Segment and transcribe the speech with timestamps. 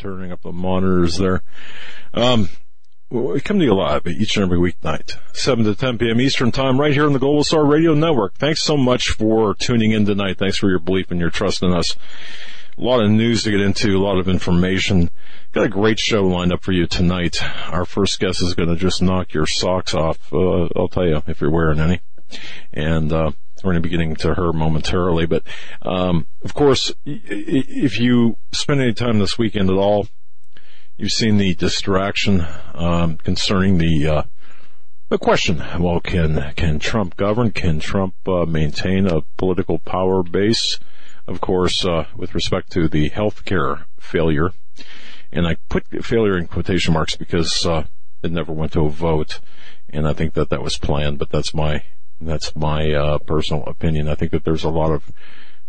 [0.00, 1.42] Turning up the monitors there.
[2.14, 2.48] Um,
[3.10, 6.20] we come to you live each and every weeknight, 7 to 10 p.m.
[6.20, 8.34] Eastern Time, right here on the Global Star Radio Network.
[8.38, 10.38] Thanks so much for tuning in tonight.
[10.38, 11.96] Thanks for your belief and your trust in us.
[12.78, 15.10] A lot of news to get into, a lot of information.
[15.52, 17.42] Got a great show lined up for you tonight.
[17.70, 20.32] Our first guest is going to just knock your socks off.
[20.32, 22.00] Uh, I'll tell you if you're wearing any.
[22.72, 23.32] And, uh,
[23.62, 25.42] we're going to be getting to her momentarily, but
[25.82, 30.08] um, of course, if you spend any time this weekend at all,
[30.96, 34.22] you've seen the distraction um, concerning the uh,
[35.08, 37.50] the question: Well, can can Trump govern?
[37.50, 40.78] Can Trump uh, maintain a political power base?
[41.26, 44.52] Of course, uh, with respect to the healthcare failure,
[45.32, 47.84] and I put failure in quotation marks because uh,
[48.22, 49.40] it never went to a vote,
[49.88, 51.84] and I think that that was planned, but that's my
[52.20, 54.08] that's my uh, personal opinion.
[54.08, 55.10] I think that there's a lot of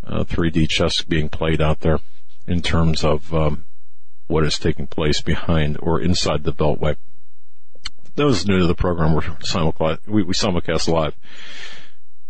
[0.06, 2.00] uh, 3D chess being played out there
[2.48, 3.66] in terms of um,
[4.28, 6.98] what is taking place behind or inside the Beltway.
[8.16, 11.16] Those new to the program, we're simulcast, we, we simulcast live.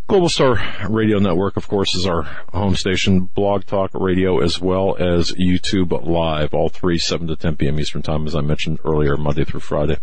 [0.07, 4.97] Global Star Radio Network, of course, is our home station, Blog Talk Radio, as well
[4.99, 7.79] as YouTube Live, all three, 7 to 10 p.m.
[7.79, 9.99] Eastern Time, as I mentioned earlier, Monday through Friday.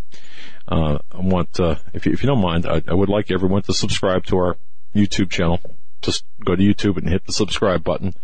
[0.70, 3.62] Uh, I want, uh, if you, if you don't mind, I, I would like everyone
[3.62, 4.56] to subscribe to our
[4.94, 5.60] YouTube channel.
[6.02, 8.14] Just go to YouTube and hit the subscribe button.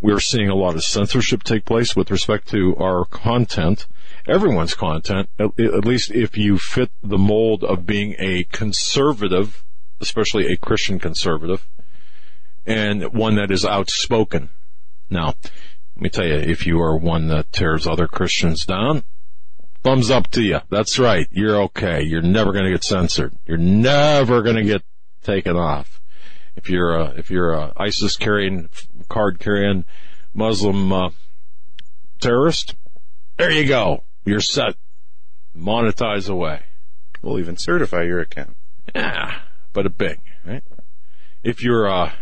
[0.00, 3.86] We're seeing a lot of censorship take place with respect to our content,
[4.26, 9.62] everyone's content, at, at least if you fit the mold of being a conservative,
[10.00, 11.66] especially a Christian conservative,
[12.66, 14.50] and one that is outspoken.
[15.10, 15.34] Now,
[15.96, 19.04] let me tell you, if you are one that tears other Christians down,
[19.84, 20.60] thumbs up to you.
[20.70, 21.28] That's right.
[21.30, 22.02] You're okay.
[22.02, 23.34] You're never going to get censored.
[23.46, 24.82] You're never going to get
[25.22, 26.00] taken off.
[26.56, 28.68] If you're a, if you're a ISIS carrying,
[29.08, 29.84] card carrying
[30.32, 31.10] Muslim, uh,
[32.20, 32.74] terrorist,
[33.36, 34.04] there you go.
[34.24, 34.74] You're set.
[35.56, 36.62] Monetize away.
[37.22, 38.56] We'll even certify your account.
[38.94, 39.40] Yeah,
[39.72, 40.64] but a big, right?
[41.42, 42.12] If your, uh,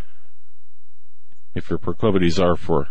[1.55, 2.89] if your proclivities are for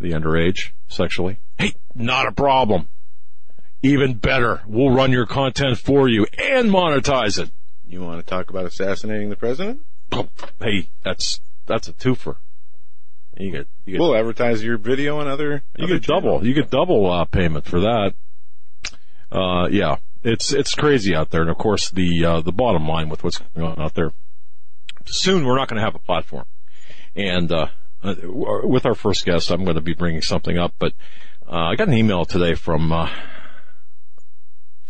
[0.00, 2.88] the underage sexually, hey, not a problem.
[3.84, 4.62] Even better.
[4.66, 7.50] We'll run your content for you and monetize it.
[7.86, 9.82] You want to talk about assassinating the president?
[10.58, 12.36] Hey, that's, that's a twofer.
[13.36, 15.64] You get, you get, We'll advertise your video on other.
[15.76, 18.14] you other get double, you get double, uh, payment for that.
[19.30, 21.42] Uh, yeah, it's, it's crazy out there.
[21.42, 24.12] And of course, the, uh, the bottom line with what's going on out there,
[25.04, 26.46] soon we're not going to have a platform.
[27.14, 27.66] And, uh,
[28.02, 28.14] uh,
[28.62, 30.94] with our first guest, I'm going to be bringing something up, but,
[31.46, 33.10] uh, I got an email today from, uh,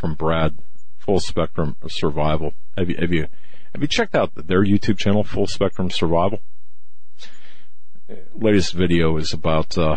[0.05, 0.59] from Brad,
[0.99, 2.53] Full Spectrum Survival.
[2.77, 3.27] Have you, have you,
[3.73, 6.41] have you checked out their YouTube channel, Full Spectrum Survival?
[8.35, 9.97] Latest video is about, uh,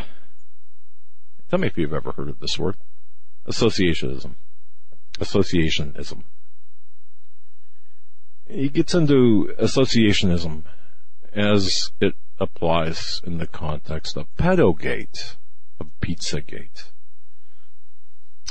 [1.50, 2.78] tell me if you've ever heard of this word.
[3.50, 4.35] Associationism.
[5.19, 6.23] Associationism.
[8.47, 10.63] He gets into associationism
[11.34, 15.35] as it applies in the context of pedogate,
[15.81, 16.91] of Pizzagate.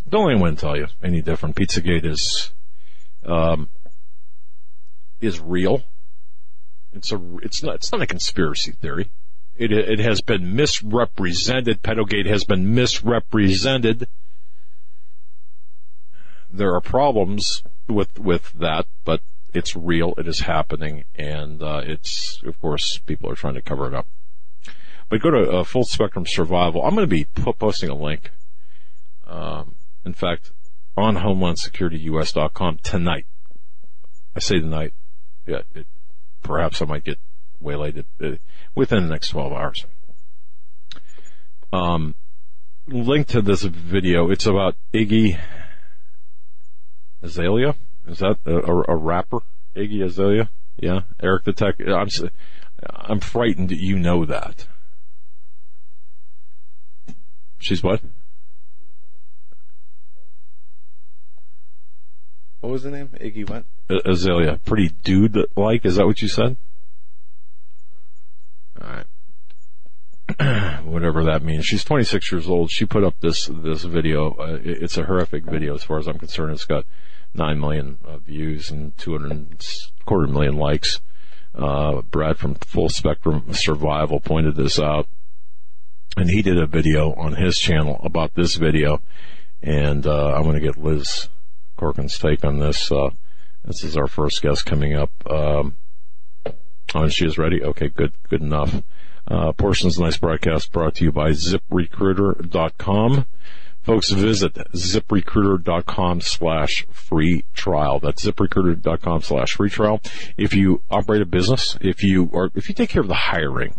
[0.09, 1.57] Don't anyone tell you any different.
[1.57, 2.53] Pizzagate is,
[3.25, 3.69] um,
[5.21, 5.83] is real.
[6.93, 9.11] It's a, it's not, it's not a conspiracy theory.
[9.57, 11.83] It, it has been misrepresented.
[11.83, 14.07] Pedogate has been misrepresented.
[16.51, 19.21] There are problems with, with that, but
[19.55, 20.15] it's real.
[20.19, 21.05] It is happening.
[21.15, 24.07] And, uh, it's, of course, people are trying to cover it up.
[25.09, 26.83] But go to uh, Full Spectrum Survival.
[26.83, 27.27] I'm going to be
[27.59, 28.31] posting a link.
[29.27, 29.75] Um,
[30.07, 30.53] in fact,
[30.97, 33.27] on HomelandSecurityUS.com tonight.
[34.35, 34.95] I say tonight.
[35.47, 35.87] Yeah, it,
[36.43, 37.19] perhaps I might get
[37.61, 38.31] waylaid uh,
[38.75, 39.87] within the next 12 hours.
[41.73, 42.15] Um,
[42.87, 44.31] link to this video.
[44.31, 45.39] It's about Iggy
[47.21, 47.75] Azalea.
[48.07, 49.41] Is that a, a, a rapper?
[49.75, 50.49] Iggy Azalea?
[50.77, 51.01] Yeah.
[51.21, 51.75] Eric the Tech.
[51.81, 52.09] I'm,
[52.89, 54.69] I'm frightened you know that.
[57.59, 58.01] She's what?
[62.67, 63.11] What was the name?
[63.21, 63.65] Iggy what?
[64.05, 64.59] Azalea.
[64.65, 65.87] Pretty dude like.
[65.87, 66.57] Is that what you said?
[68.83, 68.89] All
[70.37, 70.83] right.
[70.85, 71.65] Whatever that means.
[71.65, 72.73] She's 26 years old.
[72.73, 74.33] She put up this this video.
[74.33, 76.55] Uh, it- it's a horrific video, as far as I'm concerned.
[76.55, 76.85] It's got
[77.33, 79.65] nine million uh, views and 200
[80.05, 81.01] quarter million likes.
[81.55, 85.07] Uh, Brad from Full Spectrum Survival pointed this out,
[86.17, 89.01] and he did a video on his channel about this video.
[89.63, 91.29] And uh, I'm going to get Liz
[91.77, 92.91] Crokin's take on this.
[92.91, 93.11] Uh,
[93.65, 95.11] this is our first guest coming up.
[95.31, 95.77] Um,
[96.95, 97.63] Oh, and she is ready?
[97.63, 98.83] Okay, good, good enough.
[99.29, 103.27] Uh, portions of nice broadcast brought to you by ziprecruiter.com.
[103.83, 107.99] Folks, visit ziprecruiter.com slash free trial.
[108.01, 110.01] That's ziprecruiter.com slash free trial.
[110.37, 113.75] If you operate a business, if you or if you take care of the hiring,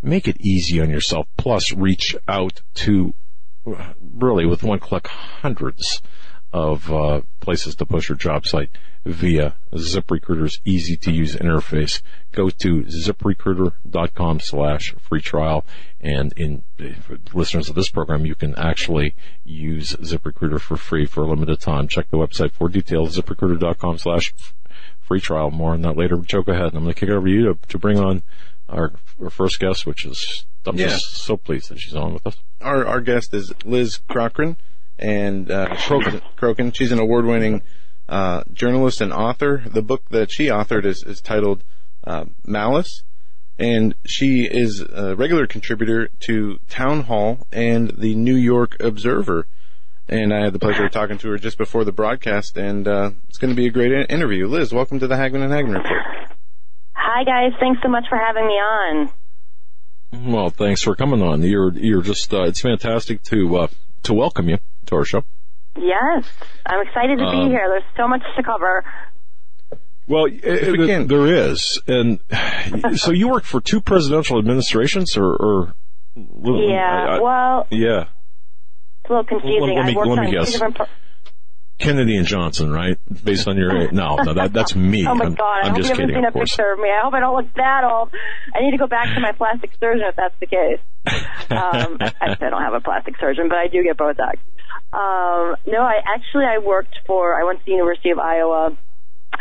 [0.00, 1.26] make it easy on yourself.
[1.36, 3.14] Plus, reach out to
[4.00, 6.00] really with one click hundreds
[6.52, 8.70] of uh, places to post your job site
[9.04, 12.02] via ZipRecruiter's easy to use interface.
[12.32, 15.64] Go to ziprecruiter.com slash free trial.
[16.00, 16.62] And in
[17.02, 19.14] for listeners of this program, you can actually
[19.44, 21.88] use ZipRecruiter for free for a limited time.
[21.88, 24.32] Check the website for details, ziprecruiter.com slash
[25.00, 25.50] free trial.
[25.50, 26.16] More on that later.
[26.18, 26.66] Joe, go ahead.
[26.68, 28.22] And I'm going to kick it over to you to, to bring on
[28.68, 30.88] our, our first guest, which is, I'm Yeah.
[30.88, 32.36] just so pleased that she's on with us.
[32.60, 34.56] Our our guest is Liz Crockran,
[35.02, 36.22] and uh, Crokin.
[36.36, 36.74] Crokin.
[36.74, 37.62] She's an award-winning
[38.08, 39.62] uh, journalist and author.
[39.66, 41.64] The book that she authored is is titled
[42.04, 43.02] uh, Malice,
[43.58, 49.46] and she is a regular contributor to Town Hall and the New York Observer.
[50.08, 53.10] And I had the pleasure of talking to her just before the broadcast, and uh,
[53.28, 54.46] it's going to be a great interview.
[54.46, 56.02] Liz, welcome to the Hagmann and Hagmann Report.
[56.94, 59.10] Hi guys, thanks so much for having me on.
[60.32, 61.42] Well, thanks for coming on.
[61.42, 63.66] You're you're just uh, it's fantastic to uh,
[64.04, 65.24] to welcome you to our show.
[65.76, 66.24] Yes,
[66.66, 67.66] I'm excited to Um, be here.
[67.68, 68.84] There's so much to cover.
[70.06, 71.06] Well, we uh, can.
[71.06, 72.20] there is, and
[72.96, 75.74] so you work for two presidential administrations, or, or
[76.16, 78.06] Yeah, I- I- well, yeah,
[79.02, 79.60] it's a little confusing.
[79.76, 80.46] let me- I worked let me on guess.
[80.48, 80.76] two different.
[80.76, 80.86] Pro-
[81.78, 82.98] Kennedy and Johnson, right?
[83.24, 85.06] Based on your no, no, that that's me.
[85.06, 85.44] oh my I'm, god!
[85.44, 86.88] I I'm hope just you haven't kidding, seen a picture of me.
[86.90, 88.10] I hope I don't look that old.
[88.54, 90.80] I need to go back to my plastic surgeon if that's the case.
[91.50, 94.38] Um, I, I don't have a plastic surgeon, but I do get Botox.
[94.92, 97.38] Um, no, I actually I worked for.
[97.38, 98.76] I went to the University of Iowa.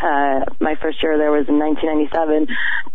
[0.02, 2.48] Uh, my first year there was in 1997,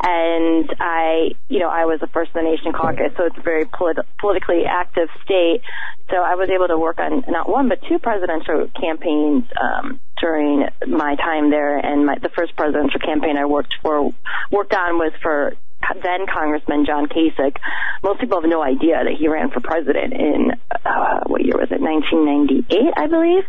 [0.03, 3.43] and I, you know, I was the first in the nation caucus, so it's a
[3.43, 5.63] very polit- politically active state.
[6.11, 10.67] So I was able to work on not one but two presidential campaigns um, during
[10.87, 11.79] my time there.
[11.79, 14.13] And my, the first presidential campaign I worked for,
[14.51, 15.55] worked on was for
[16.03, 17.57] then Congressman John Kasich.
[18.03, 20.53] Most people have no idea that he ran for president in
[20.85, 21.81] uh, what year was it?
[21.81, 23.45] 1998, I believe.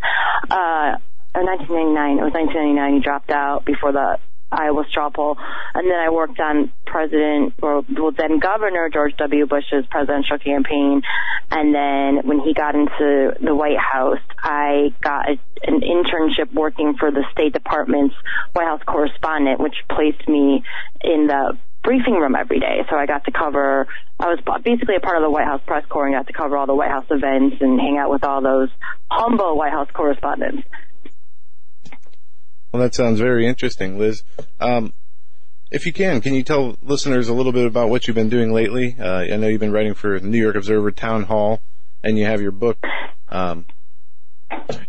[0.50, 0.98] Uh,
[1.38, 2.18] or 1999.
[2.18, 2.94] It was 1999.
[2.94, 4.18] He dropped out before the
[4.50, 5.36] Iowa straw poll,
[5.74, 9.46] and then I worked on President or well, then Governor George W.
[9.46, 11.02] Bush's presidential campaign,
[11.50, 15.38] and then when he got into the White House, I got a,
[15.68, 18.14] an internship working for the State Department's
[18.54, 20.64] White House correspondent, which placed me
[21.02, 22.84] in the briefing room every day.
[22.90, 23.86] So I got to cover,
[24.18, 26.56] I was basically a part of the White House press corps and got to cover
[26.56, 28.70] all the White House events and hang out with all those
[29.10, 30.66] humble White House correspondents.
[32.72, 34.22] Well, that sounds very interesting, Liz.
[34.60, 34.92] Um,
[35.70, 38.52] if you can, can you tell listeners a little bit about what you've been doing
[38.52, 38.96] lately?
[38.98, 41.60] Uh, I know you've been writing for the New York Observer Town Hall,
[42.02, 42.78] and you have your book.
[43.28, 43.66] Um,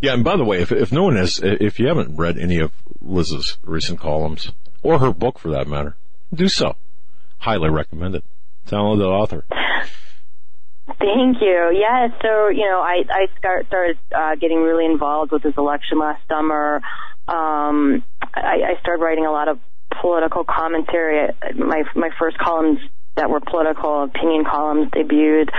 [0.02, 2.60] Yeah, and by the way, if if no one has, if you haven't read any
[2.60, 4.52] of Liz's recent columns
[4.84, 5.96] or her book for that matter,
[6.34, 6.76] do so.
[7.40, 8.24] Highly recommend it.
[8.66, 9.46] Talented author.
[11.00, 11.72] Thank you.
[11.80, 16.00] Yeah, so you know, I I start, started uh, getting really involved with this election
[16.00, 16.82] last summer.
[17.30, 19.60] Um, I, I started writing a lot of
[20.02, 21.30] political commentary.
[21.56, 22.80] My my first columns
[23.16, 25.50] that were political opinion columns debuted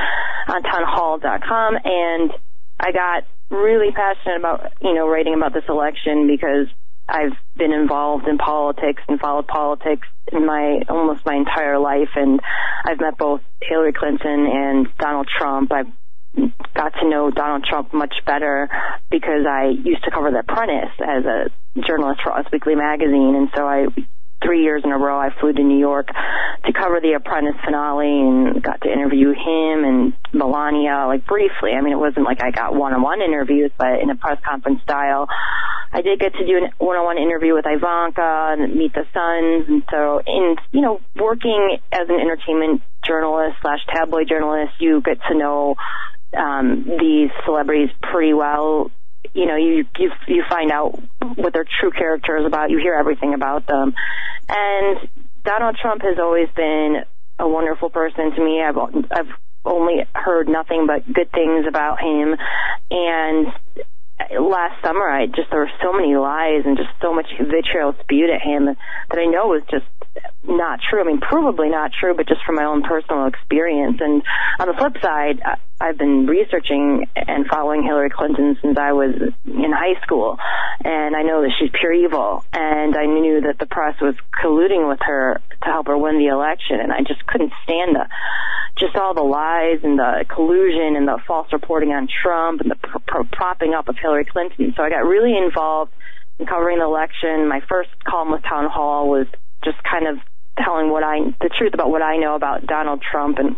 [0.49, 2.33] on townhall.com, and
[2.81, 6.67] I got really passionate about you know writing about this election because
[7.09, 12.41] I've been involved in politics and followed politics in my almost my entire life, and
[12.85, 15.73] I've met both Hillary Clinton and Donald Trump.
[15.73, 15.93] I've
[16.75, 18.69] got to know Donald Trump much better
[19.11, 21.51] because I used to cover The Apprentice as a
[21.87, 23.87] journalist for Us Weekly magazine, and so I
[24.43, 26.09] three years in a row I flew to New York
[26.65, 31.73] to cover the Apprentice finale and got to interview him and Melania like briefly.
[31.77, 35.29] I mean, it wasn't like I got one-on-one interviews, but in a press conference style.
[35.93, 39.83] I did get to do a one-on-one interview with Ivanka and meet the sons, and
[39.91, 45.37] so in you know working as an entertainment journalist slash tabloid journalist, you get to
[45.37, 45.75] know
[46.37, 48.91] um, these celebrities pretty well.
[49.35, 51.01] You know, you you you find out
[51.37, 52.71] what their true character is about.
[52.71, 53.95] You hear everything about them,
[54.49, 55.09] and
[55.45, 57.05] Donald Trump has always been
[57.39, 58.63] a wonderful person to me.
[58.63, 58.77] I've
[59.11, 59.33] I've
[59.65, 62.37] only heard nothing but good things about him,
[62.91, 63.47] and
[64.39, 68.31] last summer I just there were so many lies and just so much vitriol spewed
[68.31, 69.87] at him that I know was just
[70.43, 71.01] not true.
[71.01, 73.99] I mean, provably not true, but just from my own personal experience.
[74.01, 74.23] And
[74.59, 75.41] on the flip side,
[75.81, 80.39] I've been researching and following Hillary Clinton since I was in high school,
[80.85, 82.45] and I know that she's pure evil.
[82.53, 86.29] And I knew that the press was colluding with her to help her win the
[86.29, 88.07] election, and I just couldn't stand the
[88.79, 92.77] just all the lies and the collusion and the false reporting on Trump and the
[92.77, 94.75] pr- propping up of Hillary Clinton.
[94.77, 95.93] So I got really involved
[96.39, 97.49] in covering the election.
[97.49, 99.27] My first column with Town Hall was
[99.65, 100.19] just kind of
[100.59, 103.57] telling what I the truth about what I know about Donald Trump and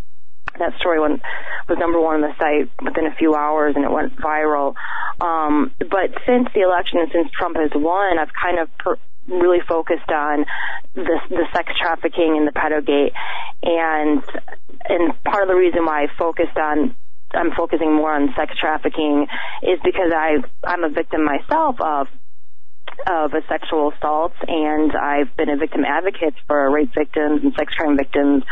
[0.59, 1.23] that story went
[1.68, 4.75] was number one on the site within a few hours and it went viral.
[5.21, 9.61] Um, but since the election and since Trump has won, I've kind of per- really
[9.66, 10.44] focused on
[10.94, 13.12] the the sex trafficking and the pedogate,
[13.62, 14.23] and
[14.88, 16.94] and part of the reason why I focused on
[17.34, 19.26] I'm focusing more on sex trafficking
[19.62, 22.08] is because I I'm a victim myself of
[23.06, 27.72] of a sexual assault and I've been a victim advocate for rape victims and sex
[27.74, 28.44] crime victims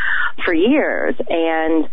[0.43, 1.15] for years.
[1.29, 1.87] And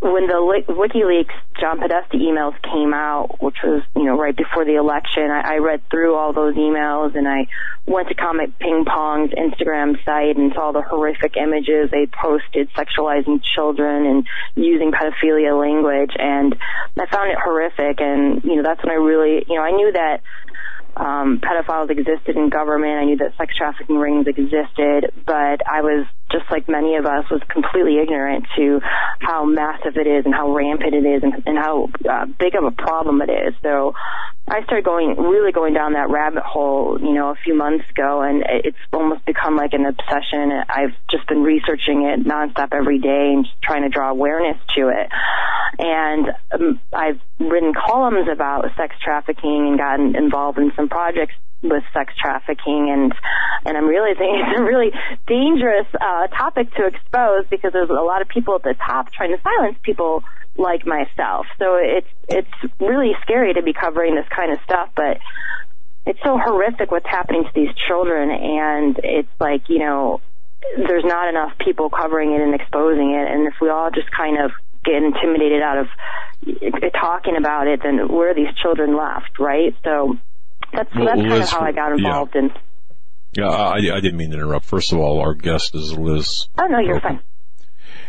[0.00, 4.76] when the WikiLeaks John Podesta emails came out, which was you know right before the
[4.76, 7.48] election, I, I read through all those emails and I
[7.86, 13.42] went to Comet Ping Pong's Instagram site and saw the horrific images they posted sexualizing
[13.42, 16.54] children and using pedophilia language, and
[16.98, 18.00] I found it horrific.
[18.00, 20.20] And you know that's when I really you know I knew that
[20.96, 22.92] um, pedophiles existed in government.
[22.92, 27.24] I knew that sex trafficking rings existed, but I was just like many of us
[27.30, 28.80] was completely ignorant to
[29.20, 32.64] how massive it is and how rampant it is and, and how uh, big of
[32.64, 33.54] a problem it is.
[33.62, 33.94] So
[34.48, 38.22] I started going, really going down that rabbit hole, you know, a few months ago
[38.22, 40.52] and it's almost become like an obsession.
[40.68, 45.10] I've just been researching it nonstop every day and trying to draw awareness to it.
[45.78, 51.82] And um, I've written columns about sex trafficking and gotten involved in some projects with
[51.92, 53.12] sex trafficking and
[53.64, 54.92] and I'm realizing it's a really
[55.26, 59.30] dangerous uh, topic to expose because there's a lot of people at the top trying
[59.36, 60.22] to silence people
[60.56, 61.46] like myself.
[61.58, 65.18] So it's it's really scary to be covering this kind of stuff, but
[66.06, 70.20] it's so horrific what's happening to these children and it's like, you know,
[70.76, 74.38] there's not enough people covering it and exposing it and if we all just kind
[74.42, 74.52] of
[74.84, 75.86] get intimidated out of
[76.92, 79.74] talking about it, then where are these children left, right?
[79.82, 80.16] So
[80.72, 82.40] that's well, that's Liz, kind of how I got involved yeah.
[82.42, 82.52] in.
[83.32, 84.64] Yeah, I, I didn't mean to interrupt.
[84.64, 86.48] First of all, our guest is Liz.
[86.58, 87.20] Oh no, you're fine.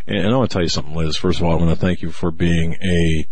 [0.06, 1.16] And, and I want to tell you something, Liz.
[1.16, 3.26] First of all, I want to thank you for being a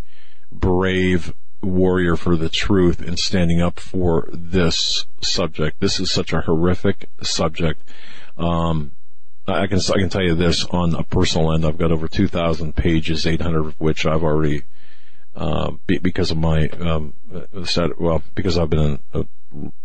[0.53, 5.81] brave warrior for the truth and standing up for this subject.
[5.81, 7.83] This is such a horrific subject.
[8.37, 8.93] Um,
[9.49, 11.65] I can I can tell you this on a personal end.
[11.65, 14.63] I've got over 2,000 pages, 800 of which I've already
[15.37, 17.13] uh, be, because of my um,
[17.65, 19.25] set, well because I've been a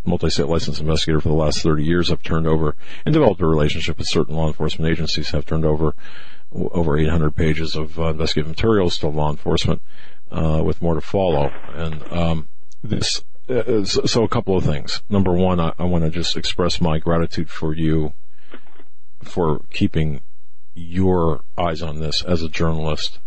[0.06, 2.12] multi-state licensed investigator for the last 30 years.
[2.12, 5.30] I've turned over and developed a relationship with certain law enforcement agencies.
[5.32, 5.94] Have turned over
[6.54, 9.82] over 800 pages of uh, investigative materials to law enforcement,
[10.32, 11.52] uh, with more to follow.
[11.74, 12.48] And um,
[12.84, 15.02] this, uh, so a couple of things.
[15.10, 18.14] Number one, I, I want to just express my gratitude for you
[19.24, 20.22] for keeping
[20.74, 23.20] your eyes on this as a journalist.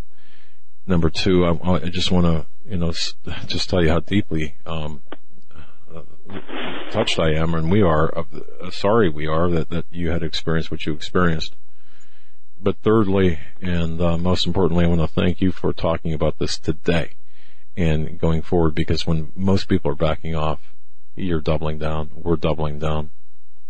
[0.87, 2.93] Number two, I, I just want to, you know,
[3.47, 5.03] just tell you how deeply um,
[6.91, 10.71] touched I am, and we are uh, sorry we are that that you had experienced
[10.71, 11.55] what you experienced.
[12.61, 16.59] But thirdly, and uh, most importantly, I want to thank you for talking about this
[16.59, 17.13] today
[17.77, 20.61] and going forward because when most people are backing off,
[21.15, 22.11] you're doubling down.
[22.15, 23.11] We're doubling down,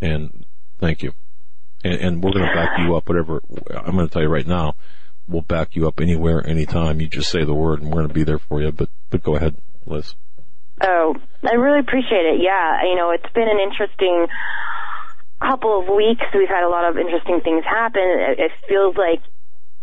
[0.00, 0.44] and
[0.78, 1.14] thank you
[1.84, 3.08] and, and we're going to back you up.
[3.08, 4.74] Whatever I'm going to tell you right now,
[5.28, 7.00] we'll back you up anywhere, anytime.
[7.00, 8.72] You just say the word, and we're going to be there for you.
[8.72, 10.14] But but go ahead, Liz.
[10.80, 11.14] Oh,
[11.44, 12.40] I really appreciate it.
[12.42, 14.26] Yeah, you know, it's been an interesting
[15.40, 16.24] couple of weeks.
[16.34, 18.02] We've had a lot of interesting things happen.
[18.38, 19.20] It feels like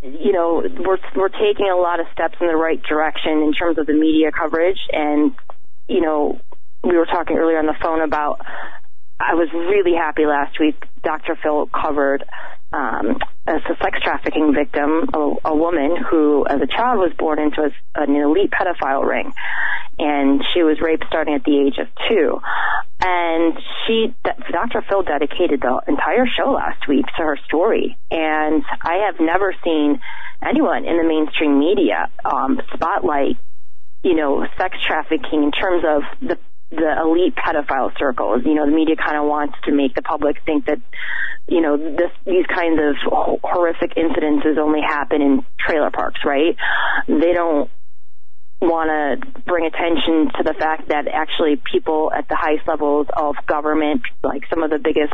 [0.01, 3.77] you know we're we're taking a lot of steps in the right direction in terms
[3.77, 5.35] of the media coverage and
[5.87, 6.39] you know
[6.83, 8.41] we were talking earlier on the phone about
[9.19, 10.83] I was really happy last week.
[11.03, 11.37] Dr.
[11.41, 12.23] Phil covered
[12.73, 17.39] um, as a sex trafficking victim, a, a, woman who, as a child, was born
[17.39, 19.33] into a, an elite pedophile ring,
[19.99, 22.39] and she was raped starting at the age of two.
[23.03, 24.83] And she, Dr.
[24.87, 29.99] Phil, dedicated the entire show last week to her story, and I have never seen
[30.41, 33.37] anyone in the mainstream media um, spotlight,
[34.03, 36.37] you know, sex trafficking in terms of the
[36.71, 38.43] the elite pedophile circles.
[38.45, 40.79] You know, the media kind of wants to make the public think that,
[41.51, 42.95] you know, this, these kinds of
[43.43, 46.55] horrific incidences only happen in trailer parks, right?
[47.09, 47.69] They don't
[48.61, 53.35] want to bring attention to the fact that actually people at the highest levels of
[53.47, 55.13] government, like some of the biggest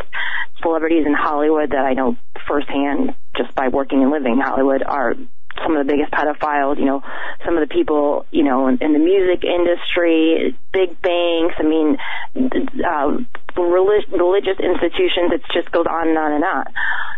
[0.61, 2.17] celebrities in Hollywood that I know
[2.47, 5.15] firsthand just by working and living in Hollywood are
[5.63, 7.01] some of the biggest pedophiles, you know,
[7.45, 11.97] some of the people, you know, in, in the music industry, big banks, I mean,
[12.35, 13.17] uh,
[13.57, 16.65] relig- religious institutions, it just goes on and on and on.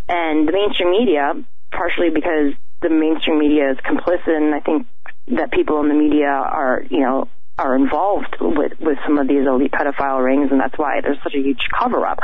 [0.07, 1.33] And the mainstream media,
[1.71, 4.87] partially because the mainstream media is complicit, and I think
[5.35, 7.27] that people in the media are, you know,
[7.59, 11.35] are involved with, with some of these elite pedophile rings, and that's why there's such
[11.35, 12.19] a huge cover up.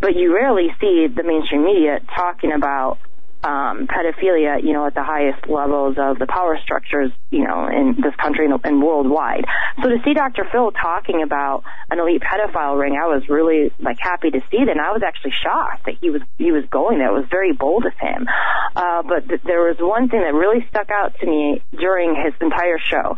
[0.00, 2.98] But you rarely see the mainstream media talking about
[3.42, 7.96] um, pedophilia, you know, at the highest levels of the power structures, you know, in
[8.00, 9.46] this country and, and worldwide.
[9.82, 10.46] So to see Dr.
[10.52, 14.70] Phil talking about an elite pedophile ring, I was really like happy to see that.
[14.70, 17.08] And I was actually shocked that he was he was going there.
[17.08, 18.28] It was very bold of him.
[18.76, 22.34] Uh, but th- there was one thing that really stuck out to me during his
[22.40, 23.16] entire show,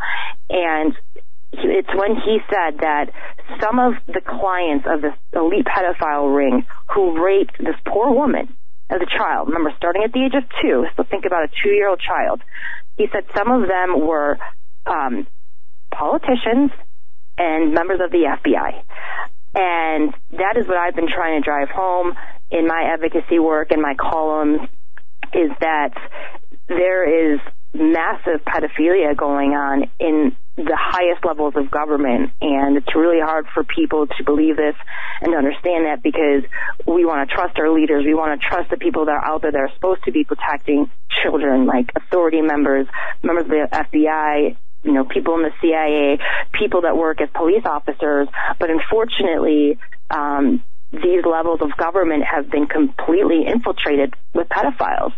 [0.49, 0.95] and
[1.51, 3.11] it's when he said that
[3.61, 8.55] some of the clients of this elite pedophile ring who raped this poor woman
[8.89, 9.47] as a child.
[9.47, 12.41] Remember, starting at the age of two, so think about a two-year-old child.
[12.97, 14.37] He said some of them were
[14.85, 15.27] um,
[15.91, 16.71] politicians
[17.37, 18.83] and members of the FBI.
[19.55, 22.15] And that is what I've been trying to drive home
[22.51, 24.61] in my advocacy work and my columns
[25.33, 25.93] is that
[26.67, 27.39] there is
[27.73, 33.63] massive pedophilia going on in the highest levels of government and it's really hard for
[33.63, 34.75] people to believe this
[35.21, 36.43] and understand that because
[36.85, 38.05] we want to trust our leaders.
[38.05, 40.23] We want to trust the people that are out there that are supposed to be
[40.23, 42.87] protecting children like authority members
[43.23, 46.19] members of the FBI you know people in the CIA
[46.51, 48.27] people that work as police officers.
[48.59, 49.79] But unfortunately
[50.11, 55.13] um these levels of government have been completely infiltrated with pedophiles.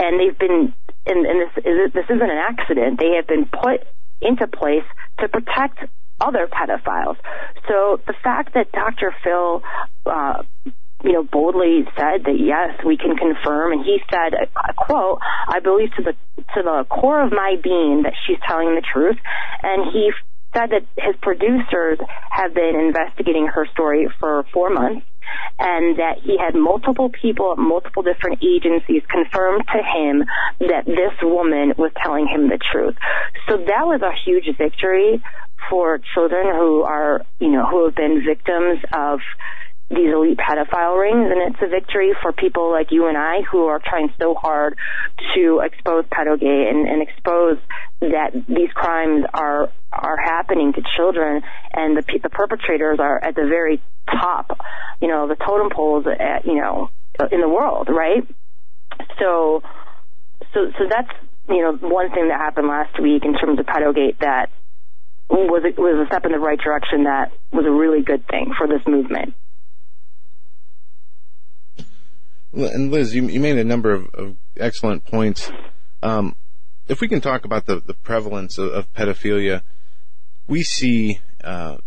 [0.00, 0.74] And they've been
[1.06, 2.98] and, and this is this isn't an accident.
[2.98, 3.86] They have been put
[4.22, 4.84] into place
[5.20, 5.78] to protect
[6.20, 7.16] other pedophiles.
[7.68, 9.14] So the fact that Dr.
[9.24, 9.62] Phil,
[10.06, 10.42] uh,
[11.04, 15.58] you know, boldly said that yes, we can confirm, and he said, uh, "quote I
[15.58, 16.12] believe to the
[16.54, 19.18] to the core of my being that she's telling the truth,"
[19.62, 20.12] and he
[20.54, 21.98] said that his producers
[22.30, 25.06] have been investigating her story for four months
[25.58, 30.24] and that he had multiple people at multiple different agencies confirm to him
[30.60, 32.96] that this woman was telling him the truth.
[33.48, 35.22] So that was a huge victory
[35.70, 39.20] for children who are, you know, who have been victims of
[39.92, 43.66] these elite pedophile rings and it's a victory for people like you and I who
[43.66, 44.78] are trying so hard
[45.34, 47.58] to expose pedogate and, and expose
[48.00, 53.46] that these crimes are are happening to children and the the perpetrators are at the
[53.46, 54.58] very top
[55.00, 56.88] you know the totem poles at, you know
[57.30, 58.26] in the world right?
[59.18, 59.62] So
[60.54, 61.10] so so that's
[61.48, 64.48] you know one thing that happened last week in terms of pedogate that
[65.28, 68.52] was a, was a step in the right direction that was a really good thing
[68.56, 69.34] for this movement
[72.52, 75.50] And Liz, you, you made a number of, of excellent points.
[76.02, 76.36] Um,
[76.88, 79.62] if we can talk about the, the prevalence of, of pedophilia,
[80.46, 81.78] we see, uh,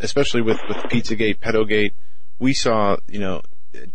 [0.00, 1.92] especially with, with Pizzagate, Pedogate,
[2.38, 3.42] we saw, you know,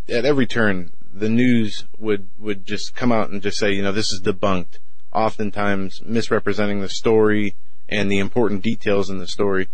[0.08, 3.92] at every turn, the news would, would just come out and just say, you know,
[3.92, 4.78] this is debunked,
[5.12, 7.54] oftentimes misrepresenting the story
[7.88, 9.68] and the important details in the story.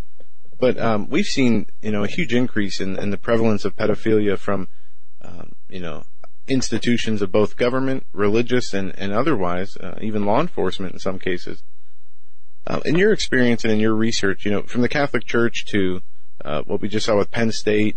[0.58, 4.36] But um, we've seen, you know, a huge increase in, in the prevalence of pedophilia
[4.38, 4.68] from,
[5.22, 6.04] um, you know,
[6.48, 11.62] institutions of both government, religious, and, and otherwise, uh, even law enforcement in some cases.
[12.66, 16.02] Uh, in your experience and in your research, you know, from the Catholic Church to
[16.44, 17.96] uh, what we just saw with Penn State,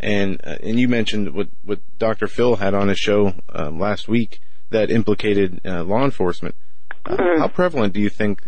[0.00, 2.26] and uh, and you mentioned what what Dr.
[2.26, 6.54] Phil had on his show um, last week that implicated uh, law enforcement.
[7.06, 7.40] Uh, mm-hmm.
[7.40, 8.42] How prevalent do you think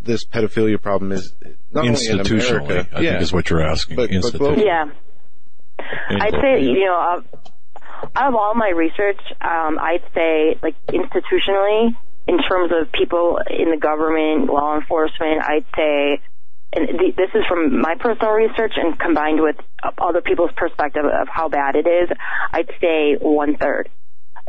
[0.00, 1.34] this pedophilia problem is?
[1.72, 3.96] Not Institutionally, only in America, I yeah, think is what you're asking.
[3.96, 4.84] But, but yeah,
[5.78, 7.22] I'd say you know
[8.14, 13.70] out of all my research, um, I'd say like institutionally, in terms of people in
[13.70, 16.20] the government, law enforcement, I'd say,
[16.72, 19.56] and th- this is from my personal research and combined with
[19.98, 22.08] other people's perspective of how bad it is,
[22.52, 23.88] I'd say one third.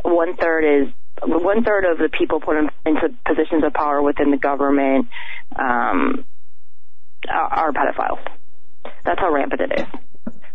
[0.02, 0.92] One third is
[1.22, 5.08] one third of the people put in, into positions of power within the government
[5.58, 6.24] um,
[7.28, 8.20] are pedophiles.
[9.04, 9.86] That's how rampant it is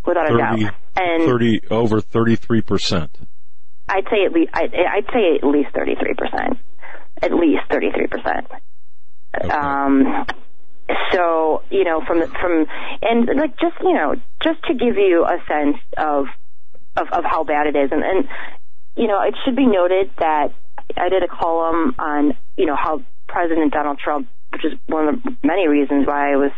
[0.05, 0.75] without 30, a doubt.
[0.95, 3.17] And 30 over 33 percent.
[3.89, 6.59] I'd say at least I'd, I'd say at least 33 percent.
[7.21, 8.47] At least 33 percent.
[9.35, 9.49] Okay.
[9.49, 10.25] Um,
[11.13, 12.67] so you you know, from from
[13.01, 16.25] and like just you know, just to give you a sense of
[16.95, 18.27] of, of how bad it is, and and
[18.95, 20.53] you know, it should be noted that
[20.95, 25.23] I did a column on you know how President Donald Trump, which is one of
[25.23, 26.51] the many reasons why I was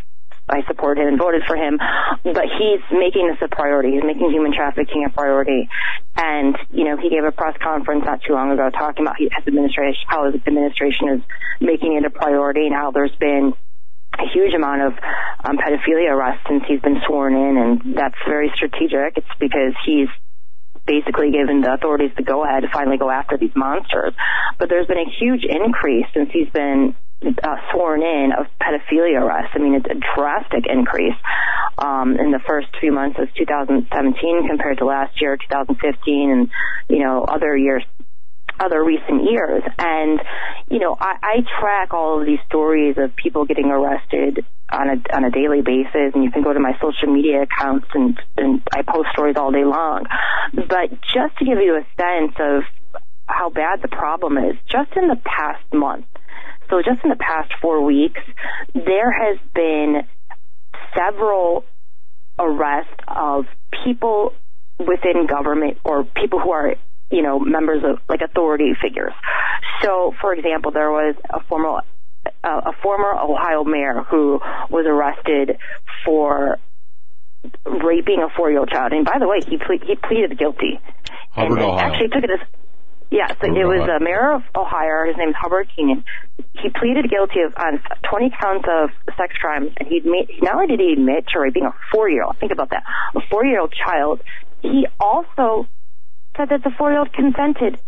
[0.49, 1.79] I supported him and voted for him,
[2.23, 3.91] but he's making this a priority.
[3.91, 5.69] He's making human trafficking a priority.
[6.15, 9.29] And, you know, he gave a press conference not too long ago talking about his
[9.47, 11.21] administration, how his administration is
[11.62, 13.53] making it a priority and how there's been
[14.19, 14.93] a huge amount of
[15.43, 19.17] um, pedophilia arrests since he's been sworn in, and that's very strategic.
[19.17, 20.10] It's because he's
[20.86, 24.13] basically given the authorities the go ahead to finally go after these monsters.
[24.60, 29.51] But there's been a huge increase since he's been uh, sworn in of pedophilia arrests.
[29.55, 31.17] I mean, it's a drastic increase
[31.77, 36.49] um, in the first few months of 2017 compared to last year, 2015, and
[36.89, 37.83] you know other years
[38.59, 39.63] other recent years.
[39.77, 40.19] And,
[40.69, 45.15] you know, I, I track all of these stories of people getting arrested on a
[45.15, 48.62] on a daily basis and you can go to my social media accounts and, and
[48.73, 50.05] I post stories all day long.
[50.53, 52.63] But just to give you a sense of
[53.25, 56.05] how bad the problem is, just in the past month,
[56.69, 58.21] so just in the past four weeks,
[58.73, 60.04] there has been
[60.95, 61.65] several
[62.39, 63.45] arrests of
[63.84, 64.34] people
[64.80, 66.76] within government or people who are
[67.12, 69.13] you know members of like authority figures.
[69.82, 71.82] So, for example, there was a former
[72.43, 75.58] uh, a former Ohio mayor who was arrested
[76.06, 76.58] for
[77.65, 78.93] raping a four-year-old child.
[78.93, 80.80] And by the way, he ple- he pleaded guilty.
[81.32, 81.91] Hubbard, and Ohio.
[81.91, 82.47] Actually, took it as
[83.13, 85.06] yeah, so it was the mayor of Ohio.
[85.06, 86.04] His name is Hubbard Keenan.
[86.58, 87.78] He pleaded guilty of on
[88.10, 91.65] 20 counts of sex crimes, and he admit, not only did he admit to raping
[91.65, 92.82] a four-year-old, think about that,
[93.15, 94.19] a four-year-old child,
[94.62, 95.67] he also
[96.36, 97.80] said that the four-year-old consented.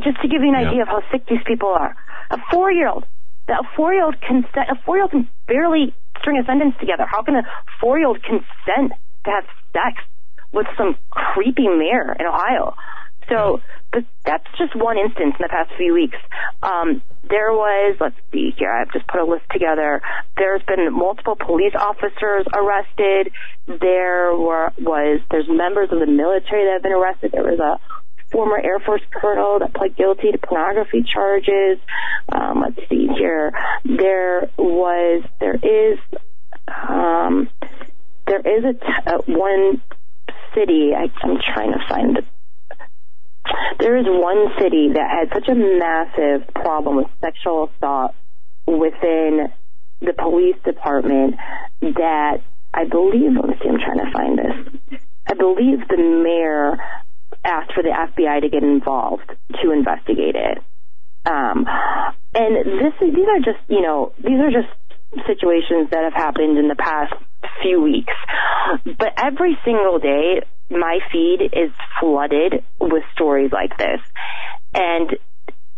[0.00, 0.70] Just to give you an Yeah.
[0.70, 1.94] idea of how sick these people are,
[2.30, 3.04] a four-year-old,
[3.48, 7.04] that a four-year-old consent, a four-year-old can barely string a sentence together.
[7.04, 7.42] How can a
[7.80, 8.92] four-year-old consent
[9.24, 10.00] to have sex
[10.52, 12.76] with some creepy mayor in Ohio?
[13.30, 13.60] So,
[13.92, 16.18] but that's just one instance in the past few weeks.
[16.62, 20.02] Um, there was, let's see here, I've just put a list together.
[20.36, 23.32] There's been multiple police officers arrested.
[23.66, 27.30] There were, was, there's members of the military that have been arrested.
[27.32, 27.78] There was a
[28.32, 31.78] former Air Force colonel that pled guilty to pornography charges.
[32.28, 33.52] Um, let's see here.
[33.84, 35.98] There was, there is,
[36.88, 37.48] um,
[38.26, 39.82] there is a t- uh, one
[40.54, 40.92] city.
[40.96, 42.22] I, I'm trying to find the
[43.78, 48.14] there is one city that had such a massive problem with sexual assault
[48.66, 49.52] within
[50.00, 51.36] the police department
[51.80, 52.40] that
[52.72, 55.00] I believe, let me see, I'm trying to find this.
[55.26, 56.78] I believe the mayor
[57.44, 59.30] asked for the FBI to get involved
[59.62, 60.58] to investigate it.
[61.26, 61.66] Um,
[62.34, 64.68] and this, these are just, you know, these are just
[65.26, 67.12] situations that have happened in the past
[67.62, 68.12] few weeks.
[68.84, 74.00] But every single day, my feed is flooded with stories like this.
[74.74, 75.10] And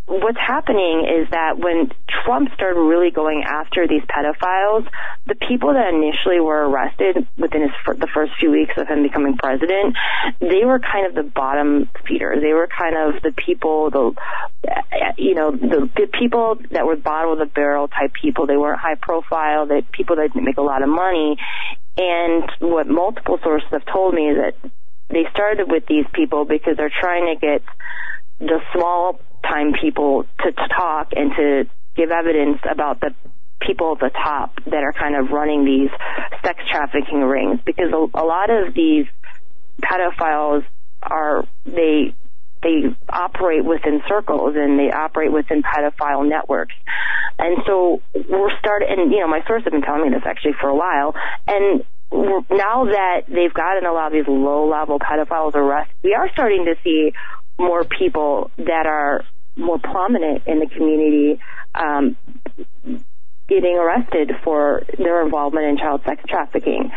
[0.07, 1.91] what's happening is that when
[2.25, 4.87] Trump started really going after these pedophiles,
[5.27, 9.37] the people that initially were arrested within his the first few weeks of him becoming
[9.37, 9.97] president,
[10.41, 12.43] they were kind of the bottom feeders.
[12.43, 14.13] They were kind of the people, the
[15.17, 18.47] you know, the, the people that were bottom of the barrel type people.
[18.47, 19.67] They weren't high profile.
[19.67, 21.37] That people that didn't make a lot of money.
[21.97, 24.71] And what multiple sources have told me is that
[25.11, 27.63] they started with these people because they're trying to get
[28.41, 31.65] the small time people to, to talk and to
[31.97, 33.15] give evidence about the
[33.61, 35.91] people at the top that are kind of running these
[36.45, 39.07] sex trafficking rings because a, a lot of these
[39.81, 40.65] pedophiles
[41.03, 42.15] are they
[42.63, 46.75] they operate within circles and they operate within pedophile networks.
[47.39, 50.55] And so we're starting, and you know, my sources have been telling me this actually
[50.61, 51.15] for a while.
[51.49, 56.31] And now that they've gotten a lot of these low level pedophiles arrested, we are
[56.33, 57.13] starting to see
[57.63, 59.25] more people that are
[59.57, 61.41] more prominent in the community,
[61.75, 62.17] um,
[63.49, 66.91] getting arrested for their involvement in child sex trafficking.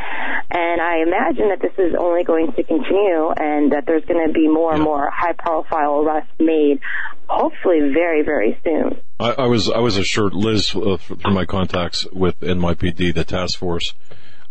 [0.51, 4.33] And I imagine that this is only going to continue and that there's going to
[4.33, 6.79] be more and more high profile arrests made,
[7.27, 9.01] hopefully very, very soon.
[9.19, 13.59] I, I was I was assured, Liz, uh, through my contacts with NYPD, the task
[13.59, 13.93] force,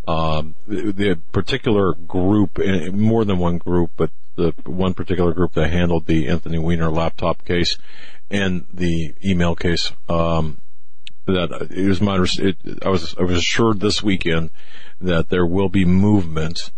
[0.06, 5.70] um, the, particular group, eh, more than one group, but the one particular group that
[5.70, 7.78] handled the Anthony Weiner laptop case
[8.30, 10.58] and the email case, um,
[11.26, 14.50] that it was my it, I was I was assured this weekend
[15.00, 16.70] that there will be movement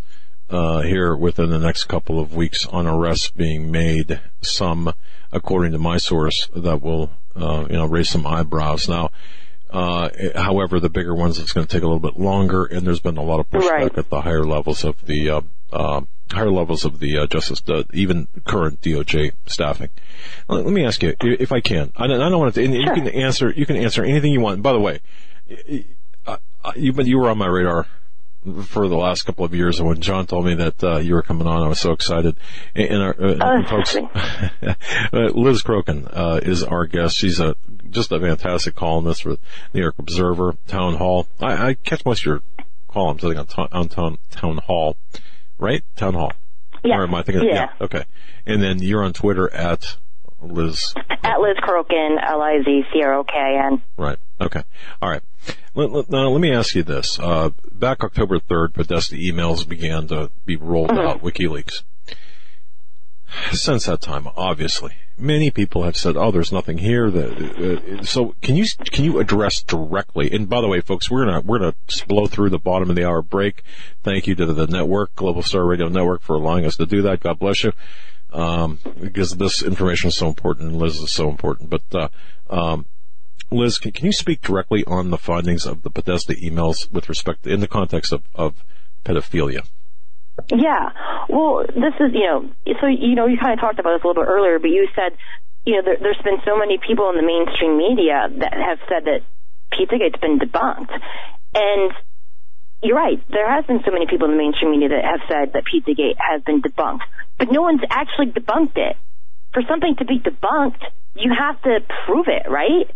[0.48, 4.20] uh, here within the next couple of weeks on arrests being made.
[4.42, 4.92] Some,
[5.32, 8.88] according to my source, that will uh, you know raise some eyebrows.
[8.88, 9.10] Now,
[9.70, 13.00] Uh, however, the bigger ones, it's going to take a little bit longer, and there's
[13.00, 13.98] been a lot of pushback Right.
[13.98, 15.40] at the higher levels of the uh,
[15.72, 16.00] uh,
[16.30, 19.90] higher levels of the uh, justice, uh, even current DOJ staffing.
[20.48, 22.64] Let, let me ask you, if I can, I don't, I don't want to.
[22.64, 23.50] And You can answer.
[23.50, 24.62] You can answer anything you want.
[24.62, 25.00] By the way,
[26.76, 27.86] you but you were on my radar
[28.64, 31.22] for the last couple of years, and when John told me that uh, you were
[31.22, 32.36] coming on, I was so excited.
[32.74, 33.96] And, our, uh, Oh, and folks,
[34.62, 34.74] uh,
[35.12, 37.16] Liz Crokin uh, is our guest.
[37.16, 37.56] She's a
[37.90, 39.36] just a fantastic columnist for
[39.72, 41.26] New York Observer, Town Hall.
[41.40, 42.42] I, I catch most of your
[42.88, 44.96] columns, I think, on, town, on town, town Hall,
[45.58, 45.82] right?
[45.96, 46.32] Town Hall.
[46.84, 46.98] Yeah.
[46.98, 47.48] Or am I thinking?
[47.48, 47.70] Yeah.
[47.80, 48.04] Okay.
[48.44, 49.96] And then you're on Twitter at
[50.40, 50.94] Liz.
[51.22, 53.82] At Liz Crokin, L-I-Z-C-R-O-K-I-N.
[53.96, 54.18] Right.
[54.40, 54.62] Okay.
[55.02, 55.22] All right.
[55.74, 57.18] Let, now let me ask you this.
[57.18, 61.82] Uh, back October 3rd, Podesta emails began to be rolled out, WikiLeaks.
[63.52, 68.34] Since that time, obviously, many people have said, "Oh, there's nothing here." That, uh, so,
[68.40, 70.30] can you can you address directly?
[70.30, 71.74] And by the way, folks, we're gonna we're gonna
[72.06, 73.62] blow through the bottom of the hour break.
[74.04, 77.20] Thank you to the network, Global Star Radio Network, for allowing us to do that.
[77.20, 77.72] God bless you
[78.32, 81.70] um, because this information is so important and Liz is so important.
[81.70, 82.08] But uh,
[82.48, 82.86] um,
[83.50, 87.46] Liz, can, can you speak directly on the findings of the Podesta emails with respect
[87.46, 88.64] in the context of, of
[89.04, 89.66] pedophilia?
[90.50, 90.90] Yeah.
[91.28, 94.06] Well, this is, you know, so, you know, you kind of talked about this a
[94.06, 95.16] little bit earlier, but you said,
[95.64, 99.06] you know, there, there's been so many people in the mainstream media that have said
[99.06, 99.22] that
[99.72, 100.92] Pizzagate's been debunked.
[101.54, 101.92] And
[102.82, 103.22] you're right.
[103.30, 106.16] There has been so many people in the mainstream media that have said that Pizzagate
[106.18, 107.06] has been debunked,
[107.38, 108.96] but no one's actually debunked it.
[109.52, 110.82] For something to be debunked,
[111.14, 112.90] you have to prove it, right?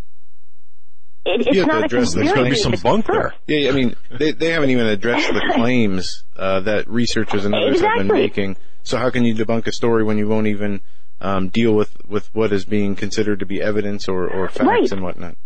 [1.26, 3.34] It, it's have to not a address the There's to be some bunk there.
[3.46, 7.80] Yeah, I mean, they they haven't even addressed the claims uh, that researchers and others
[7.80, 8.56] have been making.
[8.82, 10.80] So how can you debunk a story when you won't even
[11.20, 14.90] um, deal with, with what is being considered to be evidence or, or facts Right.
[14.92, 15.36] and whatnot?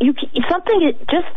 [0.00, 0.14] you
[0.48, 1.28] something is just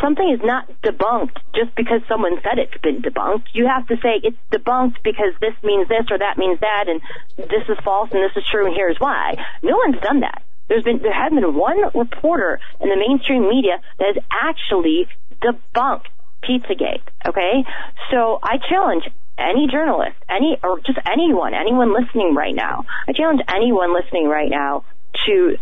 [0.00, 3.48] something is not debunked just because someone said it's been debunked.
[3.52, 7.02] You have to say it's debunked because this means this or that means that, and
[7.36, 9.34] this is false and this is true, and here's why.
[9.62, 10.42] No one's done that.
[10.70, 15.08] There's been there hasn't been one reporter in the mainstream media that has actually
[15.42, 16.06] debunked
[16.46, 17.02] Pizzagate.
[17.26, 17.64] Okay,
[18.10, 19.04] so I challenge
[19.36, 22.84] any journalist, any or just anyone, anyone listening right now.
[23.08, 24.84] I challenge anyone listening right now
[25.26, 25.56] to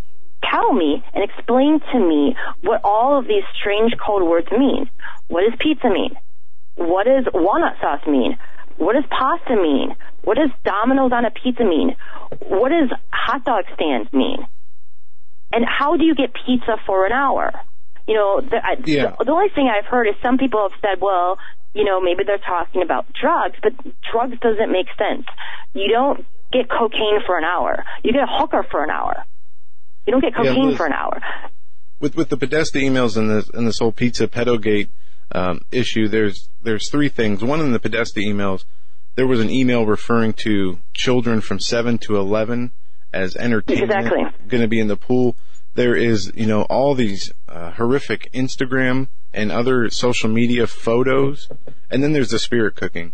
[0.45, 4.91] tell me and explain to me what all of these strange code words mean.
[5.29, 6.17] What does pizza mean?
[6.77, 8.37] What does walnut sauce mean?
[8.77, 9.97] What does pasta mean?
[10.23, 11.97] What does Domino's on a pizza mean?
[12.47, 14.47] What does hot dog stand mean?
[15.53, 17.53] And how do you get pizza for an hour?
[18.07, 19.15] You know, the, Yeah.
[19.19, 21.39] the, the only thing I've heard is some people have said, well,
[21.75, 23.73] you know, maybe they're talking about drugs, but
[24.11, 25.27] drugs doesn't make sense.
[25.75, 27.85] You don't get cocaine for an hour.
[28.03, 29.25] You get a hooker for an hour.
[30.07, 31.21] You don't get Yeah, cocaine for an hour.
[32.01, 34.89] with with the Podesta emails and this and this whole pizza pedogate
[35.33, 37.45] um, issue, there's there's three things.
[37.45, 38.65] One in the Podesta emails,
[39.17, 42.71] there was an email referring to children from seven to eleven
[43.13, 44.23] as entertainment Exactly.
[44.49, 45.37] going to be in the pool.
[45.75, 51.49] There is you know all these uh, horrific Instagram and other social media photos,
[51.91, 53.13] and then there's the spirit cooking.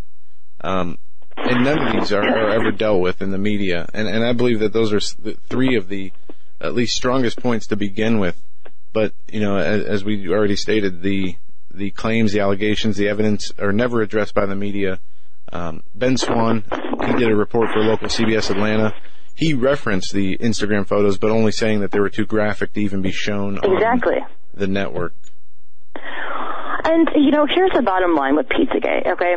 [0.60, 0.98] Um,
[1.36, 3.88] and none of these are, are ever dealt with in the media.
[3.92, 5.00] And, and I believe that those are
[5.48, 6.12] three of the
[6.60, 8.40] at least strongest points to begin with.
[8.92, 11.36] But you know, as, as we already stated, the
[11.72, 15.00] the claims, the allegations, the evidence are never addressed by the media.
[15.52, 16.64] Um, ben Swann,
[17.06, 18.94] he did a report for local CBS Atlanta.
[19.36, 23.02] He referenced the Instagram photos, but only saying that they were too graphic to even
[23.02, 24.18] be shown on Exactly.
[24.54, 25.12] the network.
[26.86, 29.06] And you know, here's the bottom line with Pizzagate.
[29.06, 29.36] Okay,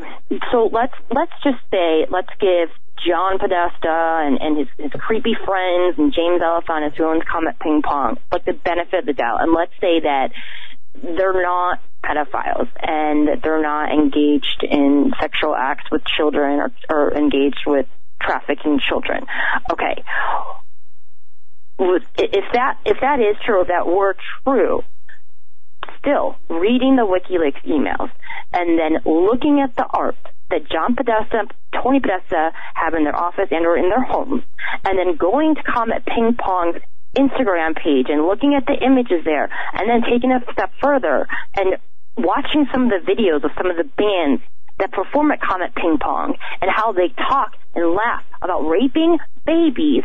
[0.51, 2.69] so let's let's just say let's give
[3.07, 7.81] John Podesta and, and his, his creepy friends and James Alefantis who owns Comet Ping
[7.83, 10.31] Pong like the benefit of the doubt, and let's say that
[11.01, 17.13] they're not pedophiles and that they're not engaged in sexual acts with children or, or
[17.15, 17.85] engaged with
[18.21, 19.25] trafficking children.
[19.71, 20.03] Okay.
[21.79, 24.83] If that if that is true, if that were true,
[25.99, 28.09] still reading the WikiLeaks emails
[28.53, 30.15] and then looking at the art
[30.49, 34.43] that John Podesta, Tony Podesta have in their office and or in their homes,
[34.85, 36.81] and then going to Comet Ping Pong's
[37.15, 41.77] Instagram page and looking at the images there, and then taking a step further and
[42.17, 44.41] watching some of the videos of some of the bands
[44.79, 50.03] that perform at Comet Ping Pong and how they talk and laugh about raping babies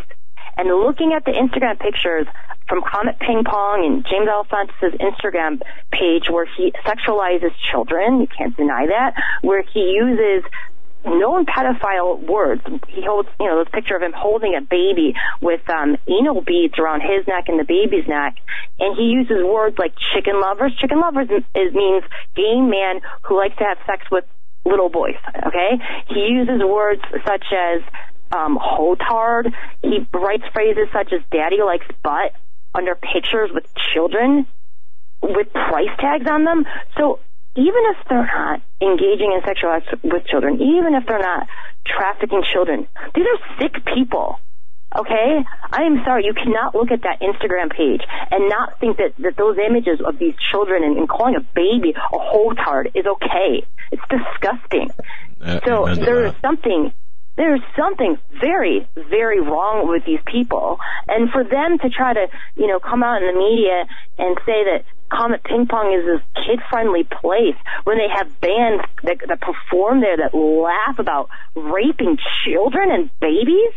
[0.57, 2.27] and looking at the Instagram pictures
[2.69, 8.57] from Comet Ping Pong and James Alefantis' Instagram page where he sexualizes children, you can't
[8.57, 10.45] deny that, where he uses
[11.05, 12.63] known pedophile words.
[12.89, 16.79] He holds, you know, this picture of him holding a baby with um, anal beads
[16.79, 18.37] around his neck and the baby's neck,
[18.79, 20.73] and he uses words like chicken lovers.
[20.81, 22.05] Chicken lovers is, means
[22.37, 24.25] gay man who likes to have sex with
[24.65, 25.17] little boys.
[25.47, 27.83] Okay, he uses words such as
[28.33, 29.53] um, hotard.
[29.83, 32.33] He writes phrases such as "daddy likes butt"
[32.75, 34.47] under pictures with children
[35.23, 36.65] with price tags on them.
[36.97, 37.21] So
[37.55, 41.47] even if they're not engaging in sexual acts with children, even if they're not
[41.87, 44.39] trafficking children, these are sick people.
[44.97, 45.45] Okay?
[45.73, 49.37] I am sorry, you cannot look at that Instagram page and not think that, that
[49.37, 53.65] those images of these children and, and calling a baby a hotard is okay.
[53.91, 54.91] It's disgusting.
[55.41, 56.93] Uh, so there is something
[57.37, 60.79] there's something very, very wrong with these people.
[61.09, 62.27] And for them to try to,
[62.57, 63.87] you know, come out in the media
[64.19, 69.19] and say that Comet Ping Pong is this kid-friendly place when they have bands that,
[69.29, 73.73] that perform there that laugh about raping children and babies?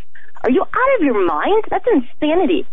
[0.46, 1.64] Are you out of your mind?
[1.72, 2.68] That's insanity.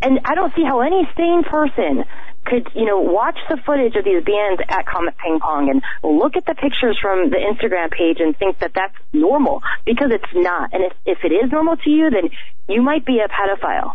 [0.00, 2.04] And I don't see how any sane person
[2.46, 6.36] could, you know, watch the footage of these bands at Comet Ping Pong and look
[6.36, 10.72] at the pictures from the Instagram page and think that that's normal because it's not.
[10.72, 12.30] And if, if it is normal to you, then
[12.66, 13.92] you might be a pedophile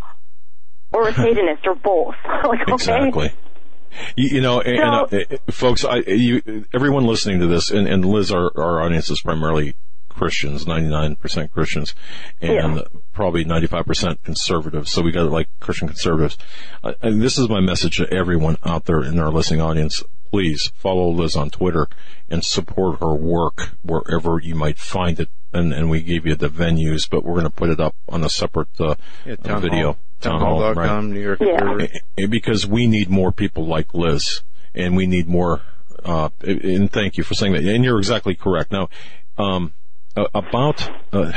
[0.93, 2.13] or a Satanist or both.
[2.45, 2.74] like, okay?
[2.74, 3.32] Exactly.
[4.15, 7.88] You, you know, and, so, and, uh, folks, I, you, everyone listening to this, and,
[7.88, 9.74] and Liz, our, our audience is primarily
[10.15, 11.93] Christians, 99% Christians,
[12.41, 12.84] and yeah.
[13.13, 14.91] probably 95% conservatives.
[14.91, 16.38] So we got like Christian conservatives.
[16.84, 20.04] Uh, and this is my message to everyone out there in our listening audience.
[20.32, 21.88] Please follow Liz on Twitter
[22.30, 25.30] and support her work wherever you might find it.
[25.54, 28.23] And, and we gave you the venues, but we're going to put it up on
[28.23, 29.93] a separate uh, yeah, uh, video.
[29.93, 29.97] Hall.
[30.21, 31.04] Townhall.com, right?
[31.04, 31.39] New York.
[31.41, 32.25] Yeah.
[32.28, 34.41] Because we need more people like Liz,
[34.73, 35.62] and we need more.
[36.04, 37.63] Uh, and thank you for saying that.
[37.63, 38.71] And you're exactly correct.
[38.71, 38.89] Now,
[39.38, 39.73] um,
[40.15, 41.32] about uh,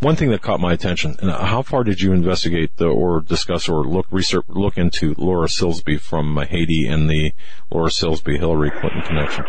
[0.00, 1.16] one thing that caught my attention.
[1.20, 5.46] And how far did you investigate the, or discuss or look research look into Laura
[5.46, 7.32] Silsby from Haiti and the
[7.70, 9.44] Laura Silsby Hillary Clinton connection?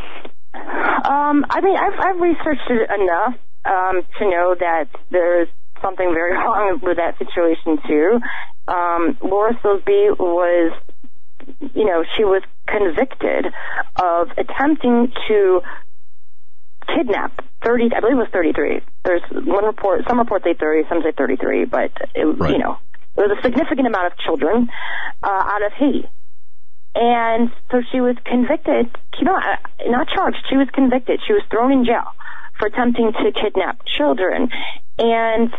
[0.53, 5.47] Um, I mean, I've, I've researched it enough um, to know that there's
[5.81, 8.19] something very wrong with that situation too.
[8.67, 10.77] Um, Laura Silsby was,
[11.73, 13.47] you know, she was convicted
[13.95, 15.61] of attempting to
[16.87, 18.81] kidnap 30, I believe it was 33.
[19.05, 22.51] There's one report, some reports say 30, some say 33, but it, right.
[22.51, 22.77] you know,
[23.15, 24.69] there was a significant amount of children
[25.21, 26.07] uh, out of Haiti.
[26.93, 29.39] And so she was convicted, you know,
[29.87, 31.21] not charged, she was convicted.
[31.25, 32.07] She was thrown in jail
[32.59, 34.49] for attempting to kidnap children.
[34.99, 35.53] And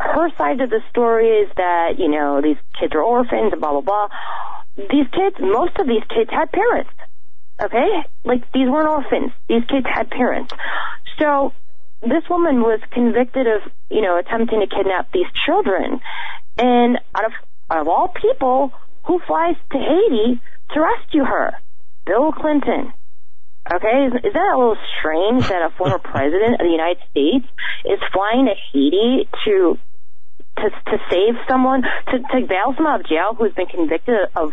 [0.00, 3.72] her side of the story is that, you know, these kids are orphans and blah,
[3.72, 4.08] blah, blah.
[4.76, 6.90] These kids, most of these kids had parents.
[7.60, 7.88] Okay?
[8.24, 9.32] Like, these weren't orphans.
[9.48, 10.52] These kids had parents.
[11.18, 11.52] So,
[12.02, 16.00] this woman was convicted of, you know, attempting to kidnap these children.
[16.56, 17.32] And out of,
[17.70, 18.72] out of all people,
[19.04, 20.40] who flies to Haiti
[20.72, 21.52] to rescue her?
[22.06, 22.92] Bill Clinton.
[23.72, 27.46] Okay, is, is that a little strange that a former president of the United States
[27.84, 29.78] is flying to Haiti to
[30.58, 34.52] to to save someone to to bail someone out of jail who's been convicted of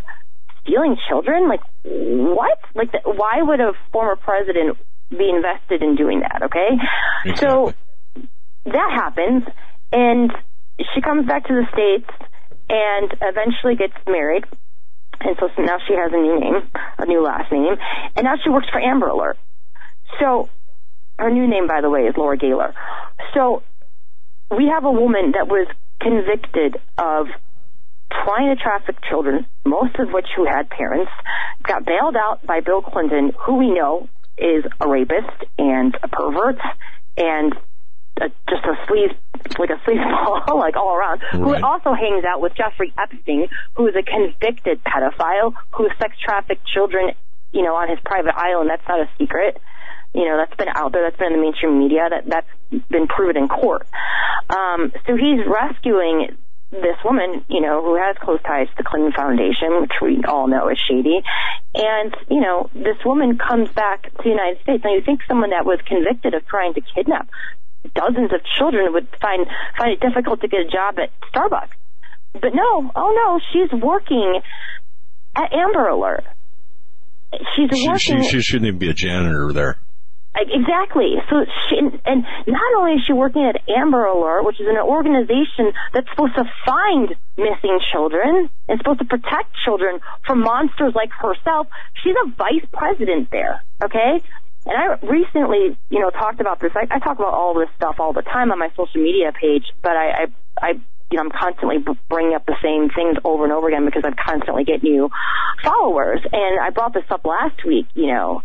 [0.67, 1.47] stealing children?
[1.47, 2.60] Like what?
[2.75, 4.77] Like the, why would a former president
[5.10, 6.43] be invested in doing that?
[6.43, 6.69] Okay,
[7.25, 7.36] exactly.
[7.36, 7.73] so
[8.65, 9.43] that happens,
[9.91, 10.32] and
[10.93, 12.10] she comes back to the states
[12.69, 14.45] and eventually gets married.
[15.19, 17.75] And so now she has a new name, a new last name,
[18.15, 19.38] and now she works for Amber Alert.
[20.19, 20.49] So
[21.17, 22.75] her new name, by the way, is Laura Gaylor.
[23.34, 23.63] So
[24.56, 25.67] we have a woman that was
[25.99, 27.27] convicted of
[28.11, 31.11] trying to traffic children, most of which who had parents,
[31.63, 36.59] got bailed out by Bill Clinton, who we know is a rapist and a pervert
[37.17, 37.53] and
[38.21, 39.15] a, just a sleaze,
[39.59, 41.41] like a sleazeball, like all around, right.
[41.41, 46.65] who also hangs out with Jeffrey Epstein, who is a convicted pedophile who sex trafficked
[46.65, 47.11] children,
[47.51, 48.69] you know, on his private island.
[48.69, 49.61] That's not a secret.
[50.13, 51.03] You know, that's been out there.
[51.03, 52.07] That's been in the mainstream media.
[52.09, 53.87] That that's been proven in court.
[54.49, 56.37] Um, so he's rescuing
[56.71, 60.47] this woman, you know, who has close ties to the Clinton Foundation, which we all
[60.47, 61.21] know is shady.
[61.73, 64.84] And, you know, this woman comes back to the United States.
[64.84, 67.29] Now you think someone that was convicted of trying to kidnap
[67.94, 69.46] dozens of children would find
[69.77, 71.75] find it difficult to get a job at Starbucks.
[72.33, 74.41] But no, oh no, she's working
[75.35, 76.25] at Amber Alert.
[77.56, 78.23] She's she, working.
[78.23, 79.77] She, she shouldn't even be a janitor there.
[80.38, 81.15] Exactly.
[81.29, 85.73] So she, and not only is she working at Amber Alert, which is an organization
[85.94, 91.67] that's supposed to find missing children and supposed to protect children from monsters like herself,
[92.04, 93.63] she's a vice president there.
[93.83, 94.21] Okay?
[94.65, 96.71] And I recently, you know, talked about this.
[96.75, 99.63] I, I talk about all this stuff all the time on my social media page,
[99.81, 100.25] but I, I,
[100.62, 100.69] I
[101.10, 101.77] you know, I'm constantly
[102.10, 105.10] bringing up the same things over and over again because I'm constantly getting new
[105.63, 106.19] followers.
[106.31, 108.42] And I brought this up last week, you know,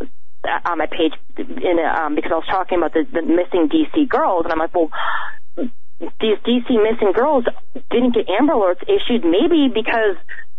[0.65, 4.07] on my page in a, um, because I was talking about the, the missing DC
[4.07, 4.91] girls, and I'm like, well,
[6.19, 7.45] these DC missing girls
[7.91, 10.15] didn't get Amber Alerts issued maybe because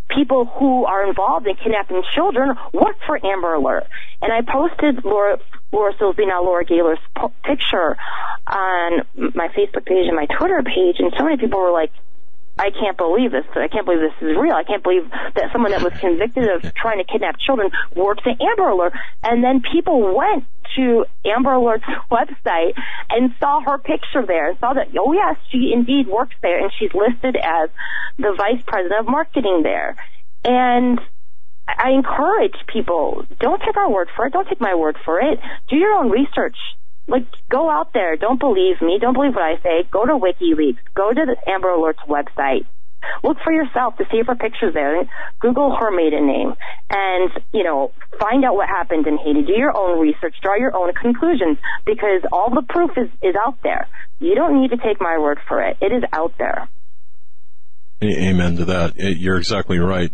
[0.09, 3.85] people who are involved in kidnapping children work for Amber Alert.
[4.23, 5.39] And I posted Laura,
[5.73, 6.99] Laura Silsby, now Laura Gaylor's
[7.45, 7.97] picture
[8.47, 9.03] on
[9.35, 11.91] my Facebook page and my Twitter page, and so many people were like,
[12.57, 13.45] I can't believe this.
[13.55, 14.55] I can't believe this is real.
[14.55, 18.41] I can't believe that someone that was convicted of trying to kidnap children works at
[18.41, 18.93] Amber Alert.
[19.23, 20.45] And then people went
[20.77, 22.75] to Amber Alert's website
[23.11, 26.71] and saw her picture there and saw that, oh yes, she indeed works there and
[26.79, 27.71] she's listed as
[28.19, 29.97] the vice president of marketing there.
[30.45, 31.01] And
[31.67, 34.33] I encourage people, don't take our word for it.
[34.33, 35.41] Don't take my word for it.
[35.69, 36.57] Do your own research
[37.07, 38.17] like go out there.
[38.17, 38.99] Don't believe me.
[39.01, 39.89] Don't believe what I say.
[39.91, 40.79] Go to WikiLeaks.
[40.95, 42.67] Go to the Amber Alert's website.
[43.23, 45.03] Look for yourself to see if her picture's there.
[45.41, 46.55] Google her maiden name
[46.89, 49.43] and, you know, find out what happened in Haiti.
[49.43, 50.35] Do your own research.
[50.43, 53.89] Draw your own conclusions because all the proof is, is out there.
[54.21, 55.77] You don't need to take my word for it.
[55.83, 56.69] It is out there.
[58.03, 58.95] Amen to that.
[58.97, 60.13] You're exactly right.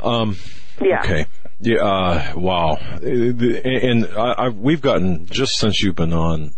[0.00, 0.36] Um,
[0.80, 1.00] yeah.
[1.00, 1.26] Okay.
[1.60, 1.76] Yeah.
[1.76, 2.76] Uh, wow.
[3.02, 6.54] And I, I, we've gotten just since you've been on,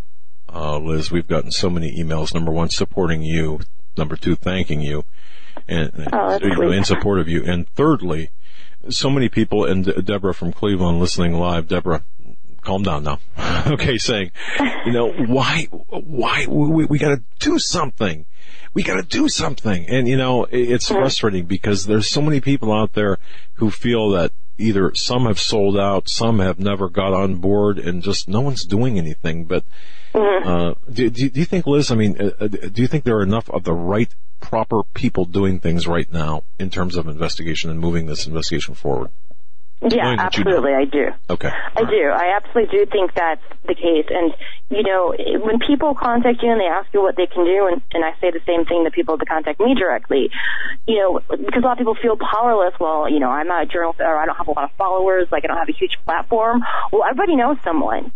[0.52, 2.34] uh, Liz, we've gotten so many emails.
[2.34, 3.60] Number one, supporting you.
[3.96, 5.04] Number two, thanking you,
[5.66, 7.42] and oh, in support of you.
[7.44, 8.30] And thirdly,
[8.90, 9.64] so many people.
[9.64, 11.68] And Deborah from Cleveland listening live.
[11.68, 12.02] Deborah,
[12.60, 13.20] calm down now.
[13.66, 14.32] okay, saying,
[14.84, 18.26] you know, why, why we, we got to do something.
[18.74, 19.88] We got to do something.
[19.88, 23.18] And you know, it's frustrating because there's so many people out there
[23.54, 28.02] who feel that either some have sold out, some have never got on board, and
[28.02, 29.44] just no one's doing anything.
[29.44, 29.64] But
[30.14, 30.48] mm-hmm.
[30.48, 31.90] uh, do, do, do, you think, Liz?
[31.90, 35.24] I mean, uh, uh, do you think there are enough of the right, proper people
[35.24, 39.10] doing things right now in terms of investigation and moving this investigation forward?
[39.82, 41.08] Yeah, absolutely, I do.
[41.28, 41.50] Okay.
[41.50, 42.08] I do.
[42.08, 44.06] I absolutely do think that's the case.
[44.08, 44.32] And,
[44.70, 45.14] you know,
[45.44, 48.12] when people contact you and they ask you what they can do, and, and I
[48.20, 50.30] say the same thing to people that contact me directly,
[50.88, 52.74] you know, because a lot of people feel powerless.
[52.80, 55.28] Well, you know, I'm not a journalist or I don't have a lot of followers,
[55.30, 56.62] like I don't have a huge platform.
[56.90, 58.12] Well, everybody knows someone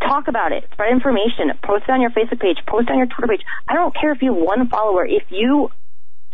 [0.00, 3.06] talk about it, spread information, post it on your Facebook page, post it on your
[3.06, 3.46] Twitter page.
[3.66, 5.06] I don't care if you have one follower.
[5.06, 5.70] If you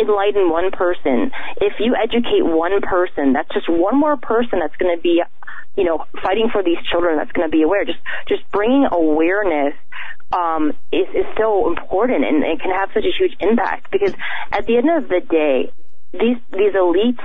[0.08, 1.30] enlighten one person,
[1.60, 5.22] if you educate one person, that's just one more person that's going to be,
[5.76, 7.84] you know, fighting for these children that's going to be aware.
[7.84, 9.74] Just, just bringing awareness
[10.32, 14.14] um, is, is so important and it can have such a huge impact because
[14.50, 15.72] at the end of the day,
[16.12, 17.24] these, these elites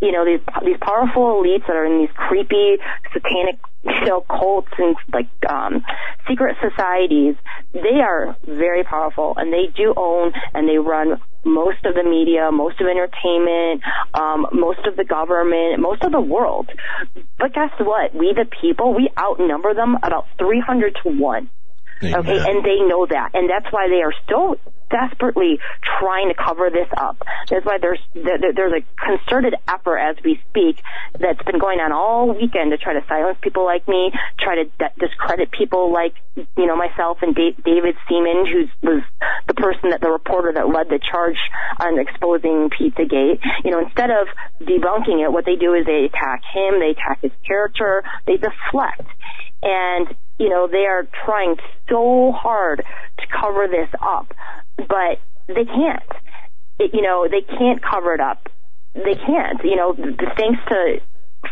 [0.00, 2.78] you know these these powerful elites that are in these creepy
[3.12, 3.58] satanic
[3.88, 5.84] you know cults and like um
[6.28, 7.34] secret societies
[7.72, 12.50] they are very powerful and they do own and they run most of the media
[12.52, 13.82] most of entertainment
[14.14, 16.68] um most of the government most of the world.
[17.38, 18.14] But guess what?
[18.14, 21.50] We the people we outnumber them about 300 to 1
[22.00, 22.14] Amen.
[22.20, 24.56] Okay, and they know that, and that's why they are so
[24.90, 25.58] desperately
[26.00, 27.22] trying to cover this up.
[27.48, 30.82] That's why there's there's a concerted effort as we speak
[31.18, 34.70] that's been going on all weekend to try to silence people like me, try to
[34.98, 39.02] discredit people like you know myself and da- David Seaman, who was
[39.46, 41.38] the person that the reporter that led the charge
[41.80, 43.40] on exposing Pizzagate.
[43.64, 44.28] You know, instead of
[44.60, 49.06] debunking it, what they do is they attack him, they attack his character, they deflect,
[49.62, 51.56] and you know they are trying
[51.88, 52.84] so hard
[53.18, 54.32] to cover this up
[54.78, 56.12] but they can't.
[56.78, 58.48] It, you know, they can't cover it up.
[58.94, 59.62] They can't.
[59.64, 61.00] You know, thanks to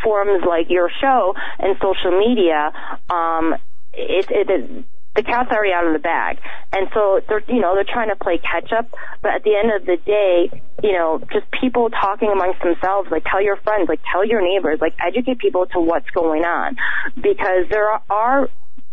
[0.02, 2.72] forums like your show and social media,
[3.10, 3.54] um,
[3.92, 4.84] it, it, it
[5.16, 6.38] the cat's already out of the bag.
[6.72, 8.90] And so they're, you know, they're trying to play catch up.
[9.22, 13.24] But at the end of the day, you know, just people talking amongst themselves, like
[13.24, 16.76] tell your friends, like tell your neighbors, like educate people to what's going on.
[17.16, 18.48] Because there are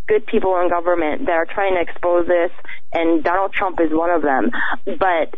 [0.07, 2.51] good people in government that are trying to expose this,
[2.91, 4.51] and Donald Trump is one of them.
[4.85, 5.35] But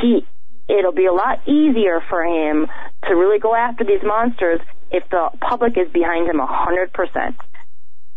[0.00, 0.26] he,
[0.68, 2.66] it'll be a lot easier for him
[3.08, 4.60] to really go after these monsters
[4.90, 7.36] if the public is behind him a hundred percent.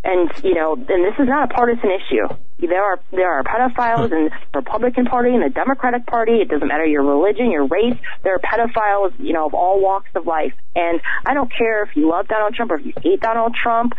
[0.01, 2.33] And you know, and this is not a partisan issue.
[2.59, 6.39] There are there are pedophiles in the Republican Party and the Democratic Party.
[6.39, 7.97] It doesn't matter your religion, your race.
[8.23, 10.53] There are pedophiles, you know, of all walks of life.
[10.73, 13.93] And I don't care if you love Donald Trump or if you hate Donald Trump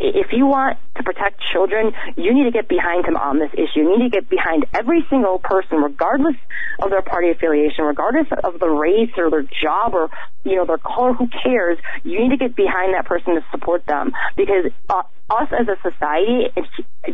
[0.00, 3.84] if you want to protect children, you need to get behind him on this issue.
[3.84, 6.36] You need to get behind every single person, regardless
[6.82, 10.08] of their party affiliation, regardless of the race or their job or,
[10.44, 11.78] you know, their color, who cares?
[12.02, 15.76] You need to get behind that person to support them because uh, us as a
[15.82, 16.48] society,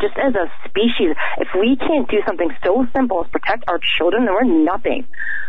[0.01, 4.27] just as a species, if we can't do something so simple as protect our children,
[4.27, 5.07] then we're nothing.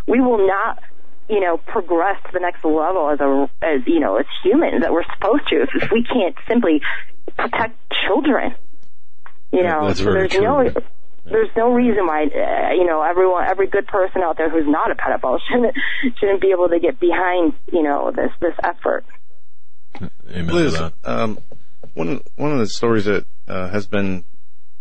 [0.07, 0.81] We will not
[1.29, 4.93] you know, progress to the next level as a, as, you know, as humans that
[4.93, 6.81] we're supposed to if we can't simply
[7.37, 7.75] protect
[8.07, 8.55] children.
[9.51, 10.41] You know, That's very there's true.
[10.43, 10.69] no
[11.25, 14.91] there's no reason why uh, you know everyone every good person out there who's not
[14.91, 15.75] a pedophile shouldn't
[16.19, 19.05] shouldn't be able to get behind you know this this effort.
[20.29, 21.39] Amen Liz, um,
[21.93, 24.25] one one of the stories that uh, has been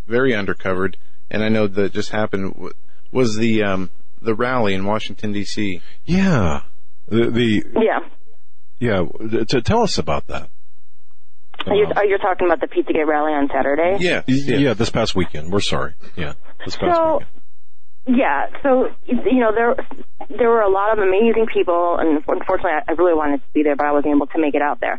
[0.07, 0.97] very undercovered,
[1.31, 2.73] and I know that just happened,
[3.11, 3.91] was the um,
[4.21, 5.81] the rally in Washington D.C.
[6.05, 6.63] Yeah.
[7.09, 8.01] The, the Yeah.
[8.79, 9.45] yeah.
[9.45, 10.51] To tell us about that.
[11.67, 13.97] Are you, are you talking about the Pizzagate rally on Saturday?
[14.01, 14.75] Yeah, Yeah.
[14.75, 15.53] This past weekend.
[15.53, 15.95] We're sorry.
[16.17, 16.35] Yeah.
[16.65, 17.31] This past So, weekend.
[18.19, 19.75] yeah, so you know there
[20.39, 23.63] there were a lot of amazing people, and unfortunately, I I really wanted to be
[23.63, 24.99] there, but I wasn't able to make it out there.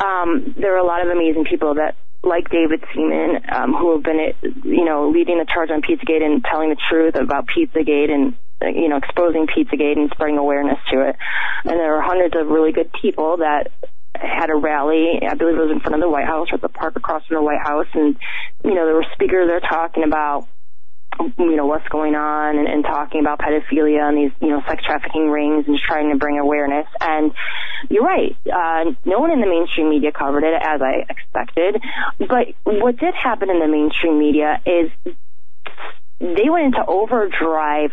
[0.00, 4.02] Um, there were a lot of amazing people that, like David Seaman, um, who have
[4.02, 4.32] been,
[4.64, 8.34] you know, leading the charge on Pizzagate and telling the truth about Pizzagate and
[8.74, 11.16] you know exposing Pizzagate and spreading awareness to it.
[11.64, 13.70] And there were hundreds of really good people that
[14.20, 15.20] had a rally.
[15.28, 17.36] I believe it was in front of the White House or the park across from
[17.36, 18.16] the White House, and
[18.64, 20.46] you know there were speakers there talking about
[21.38, 24.84] you know what's going on and, and talking about pedophilia and these you know sex
[24.84, 26.86] trafficking rings and just trying to bring awareness.
[27.00, 27.32] And
[27.90, 31.82] you're right, uh, no one in the mainstream media covered it as I expected.
[32.18, 34.90] But what did happen in the mainstream media is
[36.20, 37.92] they went into overdrive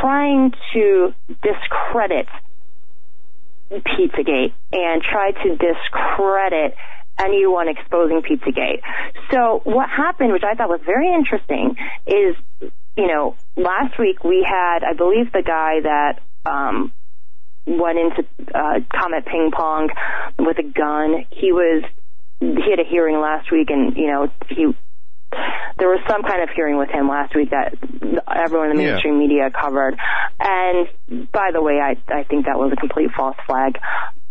[0.00, 2.26] trying to discredit
[3.80, 6.74] Pizzagate and tried to discredit
[7.18, 8.82] anyone exposing Pizzagate.
[9.30, 12.36] So what happened, which I thought was very interesting, is,
[12.96, 16.92] you know, last week we had, I believe the guy that, um,
[17.66, 19.88] went into, uh, Comet Ping Pong
[20.38, 21.26] with a gun.
[21.30, 21.84] He was,
[22.40, 24.74] he had a hearing last week and, you know, he,
[25.78, 27.74] there was some kind of hearing with him last week that
[28.34, 28.90] everyone in the Yeah.
[28.92, 29.96] mainstream media covered.
[30.40, 30.88] And
[31.32, 33.78] by the way, I I think that was a complete false flag,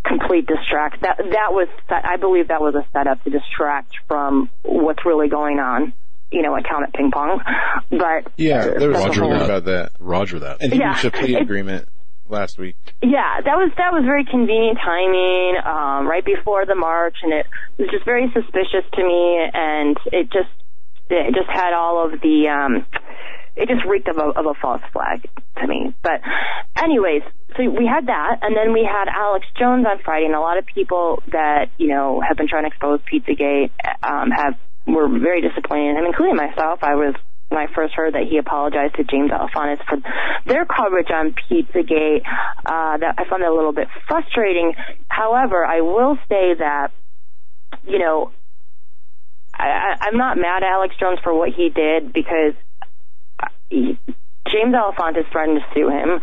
[0.05, 1.01] complete distract.
[1.01, 5.59] That that was I believe that was a setup to distract from what's really going
[5.59, 5.93] on.
[6.31, 7.41] You know, at Comet Ping Pong.
[7.89, 10.57] But Yeah, there was that's a a rumor whole- about that, Roger that.
[10.61, 10.89] and he Yeah.
[10.91, 11.89] reached a plea agreement
[12.29, 12.77] last week.
[13.01, 17.45] Yeah, that was that was very convenient timing, um, right before the march, and it
[17.77, 20.47] was just very suspicious to me, and it just
[21.11, 22.85] it just had all of the um,
[23.55, 25.93] it just reeked of a, of a false flag to me.
[26.01, 26.21] But
[26.77, 27.23] anyways,
[27.57, 30.57] so we had that, and then we had Alex Jones on Friday, and a lot
[30.57, 33.71] of people that you know have been trying to expose Pizzagate
[34.03, 34.55] um, have
[34.87, 36.79] were very disappointed in him, including myself.
[36.81, 37.15] I was
[37.51, 39.97] when I first heard that he apologized to James Alefantis for
[40.45, 42.23] their coverage on Pizzagate,
[42.65, 44.73] uh, that I found that a little bit frustrating.
[45.09, 46.91] However, I will say that,
[47.85, 48.31] you know,
[49.61, 52.53] I, I'm not mad at Alex Jones for what he did because
[53.39, 53.99] uh, he,
[54.47, 56.19] James Alefantis threatened to sue him.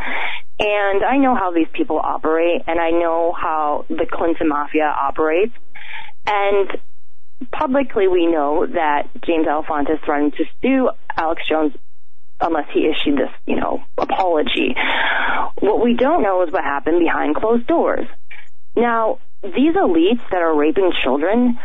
[0.61, 5.55] And I know how these people operate, and I know how the Clinton Mafia operates.
[6.27, 6.69] And
[7.53, 11.75] publicly we know that James Alefantis threatened to sue Alex Jones
[12.41, 14.75] unless he issued this, you know, apology.
[15.61, 18.07] What we don't know is what happened behind closed doors.
[18.77, 21.59] Now, these elites that are raping children,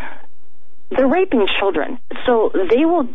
[0.96, 2.00] they're raping children.
[2.26, 3.08] So they will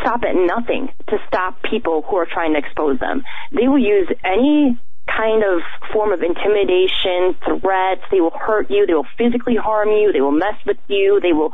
[0.00, 3.22] stop at nothing to stop people who are trying to expose them.
[3.52, 8.02] They will use any kind of form of intimidation, threats.
[8.10, 8.86] They will hurt you.
[8.86, 10.12] They will physically harm you.
[10.12, 11.20] They will mess with you.
[11.22, 11.52] They will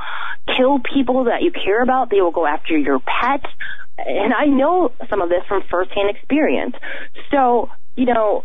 [0.57, 2.11] kill people that you care about.
[2.11, 3.45] They will go after your pet.
[3.99, 6.75] And I know some of this from firsthand experience.
[7.31, 8.45] So, you know,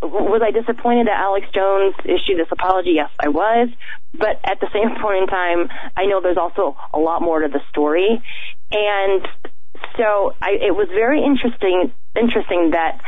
[0.00, 2.92] was I disappointed that Alex Jones issued this apology?
[2.94, 3.68] Yes, I was.
[4.14, 7.48] But at the same point in time, I know there's also a lot more to
[7.48, 8.22] the story.
[8.70, 9.28] And
[9.96, 13.00] so I, it was very interesting, interesting that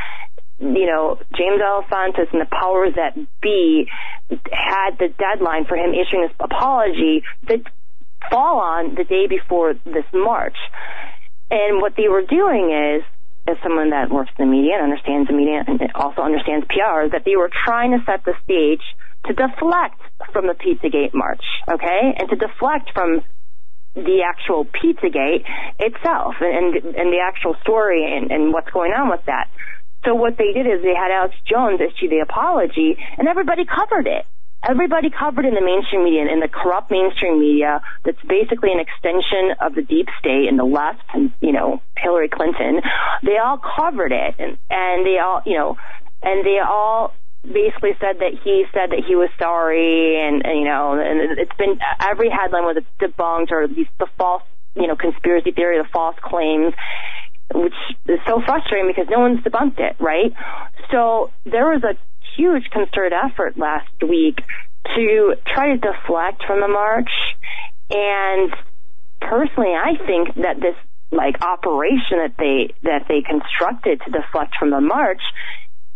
[0.61, 3.89] you know, James Alefantis and the powers that be
[4.29, 7.61] had the deadline for him issuing this apology that
[8.29, 10.55] fall on the day before this march.
[11.49, 13.03] And what they were doing is,
[13.47, 17.09] as someone that works in the media and understands the media and also understands PR,
[17.11, 18.83] that they were trying to set the stage
[19.25, 19.99] to deflect
[20.31, 22.13] from the Pizzagate march, okay?
[22.17, 23.21] And to deflect from
[23.93, 25.45] the actual Pizzagate
[25.79, 29.49] itself and, and, and the actual story and, and what's going on with that.
[30.05, 34.07] So what they did is they had Alex Jones issue the apology, and everybody covered
[34.07, 34.25] it.
[34.67, 38.79] Everybody covered in the mainstream media, and in the corrupt mainstream media, that's basically an
[38.79, 42.81] extension of the deep state and the left and, you know, Hillary Clinton,
[43.23, 45.77] they all covered it and, and they all, you know,
[46.21, 50.65] and they all basically said that he said that he was sorry and, and you
[50.65, 54.43] know, and it's been, every headline was debunked or these, the false,
[54.75, 56.73] you know, conspiracy theory, the false claims
[57.53, 57.73] which
[58.07, 60.31] is so frustrating because no one's debunked it, right?
[60.91, 61.97] So there was a
[62.35, 64.39] huge concerted effort last week
[64.95, 67.11] to try to deflect from the march.
[67.89, 68.51] And
[69.19, 70.75] personally, I think that this
[71.11, 75.21] like operation that they that they constructed to deflect from the march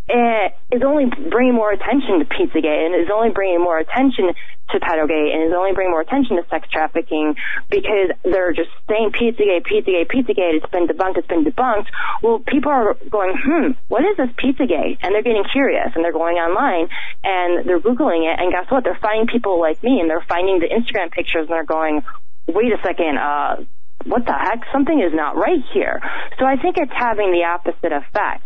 [0.07, 4.33] is only bringing more attention to Pizzagate and is only bringing more attention
[4.69, 7.35] to Pedogate and is only bringing more attention to sex trafficking
[7.69, 11.87] because they're just saying Pizzagate, Pizzagate, Pizzagate, it's been debunked, it's been debunked.
[12.21, 14.97] Well, people are going, hmm, what is this Pizzagate?
[15.01, 16.89] And they're getting curious and they're going online
[17.23, 18.83] and they're Googling it and guess what?
[18.83, 22.01] They're finding people like me and they're finding the Instagram pictures and they're going,
[22.47, 23.57] wait a second, uh,
[24.05, 24.61] what the heck?
[24.71, 26.01] Something is not right here.
[26.37, 28.43] So I think it's having the opposite effect.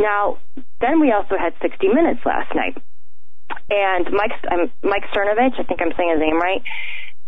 [0.00, 0.38] Now,
[0.80, 2.76] then we also had 60 Minutes last night.
[3.68, 6.62] And Mike, um, Mike Cernovich, I think I'm saying his name right,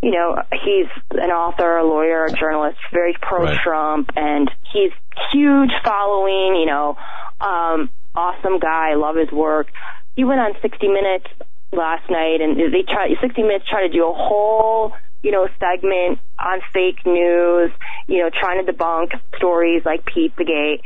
[0.02, 4.24] you know, he's an author, a lawyer, a journalist, very pro-Trump, right.
[4.24, 4.90] and he's
[5.32, 6.96] huge following, you know,
[7.40, 9.68] um, awesome guy, love his work.
[10.16, 11.26] He went on 60 Minutes
[11.72, 14.92] last night, and they tried, 60 Minutes tried to do a whole
[15.22, 17.70] you know, segment on fake news,
[18.08, 20.80] you know, trying to debunk stories like Pizzagate.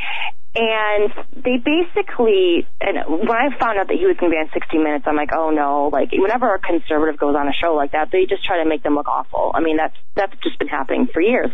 [0.57, 4.49] And they basically, and when I found out that he was going to be on
[4.55, 7.93] 60 Minutes, I'm like, oh no, like whenever a conservative goes on a show like
[7.93, 9.53] that, they just try to make them look awful.
[9.53, 11.51] I mean, that's, that's just been happening for years.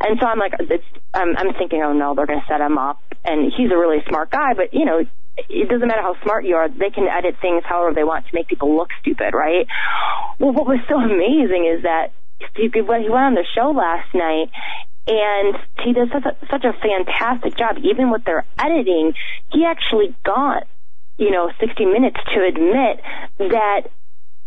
[0.00, 0.84] And so I'm like, it's,
[1.14, 2.98] I'm, I'm thinking, oh no, they're going to set him up.
[3.24, 6.56] And he's a really smart guy, but you know, it doesn't matter how smart you
[6.56, 9.68] are, they can edit things however they want to make people look stupid, right?
[10.40, 12.10] Well, what was so amazing is that
[12.56, 14.50] he went on the show last night
[15.06, 19.14] and he does such a, such a fantastic job, even with their editing.
[19.52, 20.66] He actually got,
[21.18, 23.00] you know, 60 minutes to admit
[23.38, 23.90] that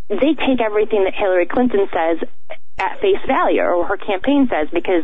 [0.10, 2.28] they take everything that Hillary Clinton says
[2.78, 5.04] at face value, or her campaign says, because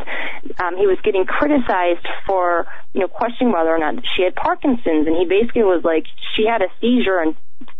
[0.62, 5.06] um, he was getting criticized for, you know, questioning whether or not she had Parkinson's,
[5.06, 6.04] and he basically was like,
[6.36, 7.34] she had a seizure and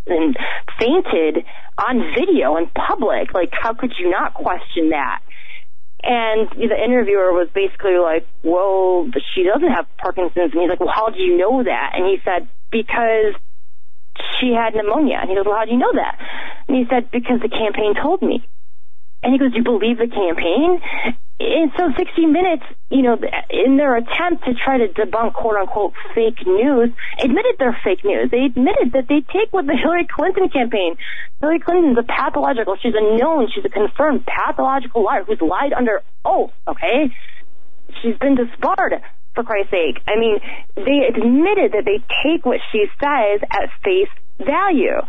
[0.07, 0.37] and
[0.79, 1.45] fainted
[1.79, 3.35] on video in public.
[3.35, 5.21] Like, how could you not question that?
[6.03, 10.53] And the interviewer was basically like, well, she doesn't have Parkinson's.
[10.53, 11.93] And he's like, well, how do you know that?
[11.95, 13.35] And he said, because
[14.41, 15.19] she had pneumonia.
[15.21, 16.19] And he goes, well, how do you know that?
[16.67, 18.45] And he said, because the campaign told me.
[19.23, 20.81] And he goes, Do you believe the campaign?
[21.41, 23.19] And so 60 Minutes, you know,
[23.51, 28.31] in their attempt to try to debunk quote unquote fake news, admitted they're fake news.
[28.31, 30.97] They admitted that they take with the Hillary Clinton campaign.
[31.41, 36.03] Hillary Clinton's a pathological, she's a known, she's a confirmed pathological liar who's lied under
[36.25, 37.11] oath, okay?
[38.03, 39.03] She's been disbarred
[39.35, 40.03] for Christ's sake.
[40.07, 40.39] I mean,
[40.77, 45.01] they admitted that they take what she says at face value.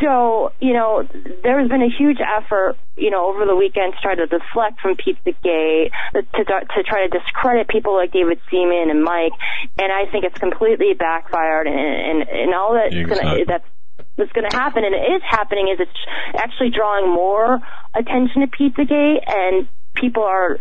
[0.00, 1.06] So, you know,
[1.42, 4.96] there's been a huge effort, you know, over the weekend to try to deflect from
[4.96, 9.32] Pizzagate, to, to try to discredit people like David Seaman and Mike,
[9.78, 13.44] and I think it's completely backfired, and, and, and all that's gonna,
[14.16, 15.90] that's going to happen, and it is happening, is it's
[16.38, 17.60] actually drawing more
[17.94, 20.58] attention to Pizzagate, and people are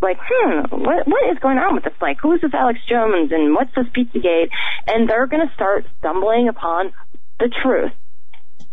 [0.00, 1.94] like, hmm, what what is going on with this?
[2.00, 4.50] Like, who's this Alex Jones, and what's this Pizzagate?
[4.86, 6.92] And they're going to start stumbling upon
[7.38, 7.92] the truth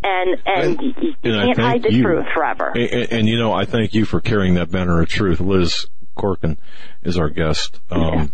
[0.05, 2.71] and and, and you can't hide the you, truth forever.
[2.75, 5.39] And, and, you know, I thank you for carrying that banner of truth.
[5.39, 6.57] Liz Corkin
[7.03, 7.79] is our guest.
[7.89, 8.33] Um,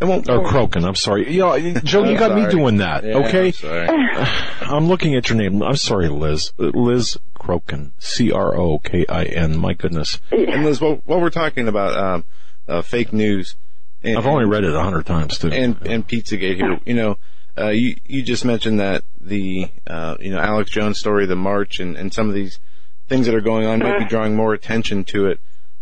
[0.00, 0.06] yeah.
[0.08, 1.32] or Crokin, I'm sorry.
[1.32, 2.44] You know, Joe, you got sorry.
[2.44, 3.52] me doing that, yeah, okay?
[3.62, 4.26] I'm,
[4.74, 5.62] I'm, looking at your name.
[5.62, 6.52] I'm sorry, Liz.
[6.58, 7.92] Liz Crokin.
[7.98, 9.58] C-R-O-K-I-N.
[9.58, 10.20] My goodness.
[10.30, 12.24] And Liz, while, while we're talking about um,
[12.68, 13.56] uh, fake news,
[14.02, 15.48] and, I've only read it a hundred times too.
[15.48, 17.18] And and Pizzagate here, you know,
[17.58, 21.80] uh, you you just mentioned that the uh, you know Alex Jones story, the march,
[21.80, 22.60] and, and some of these
[23.08, 25.40] things that are going on might be drawing more attention to it.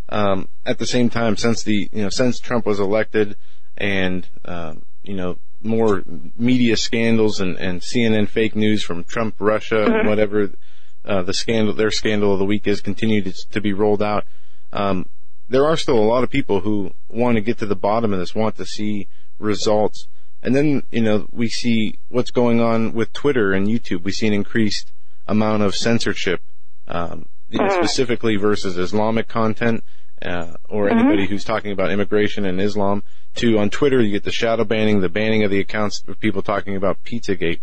[0.09, 3.37] Um, at the same time, since the you know since Trump was elected,
[3.77, 6.03] and um, you know more
[6.37, 10.09] media scandals and, and CNN fake news from Trump, Russia, mm-hmm.
[10.09, 10.51] whatever
[11.05, 14.25] uh, the scandal their scandal of the week is continued to, to be rolled out.
[14.73, 15.07] Um,
[15.49, 18.19] there are still a lot of people who want to get to the bottom of
[18.19, 19.09] this, want to see
[19.39, 20.09] results.
[20.43, 24.03] And then, you know, we see what's going on with Twitter and YouTube.
[24.03, 24.93] We see an increased
[25.27, 26.41] amount of censorship,
[26.89, 27.71] um, uh-huh.
[27.71, 29.85] specifically versus Islamic content,
[30.23, 30.99] uh, or uh-huh.
[30.99, 33.03] anybody who's talking about immigration and Islam.
[33.37, 36.43] To on Twitter, you get the shadow banning, the banning of the accounts of people
[36.43, 37.61] talking about Pizzagate.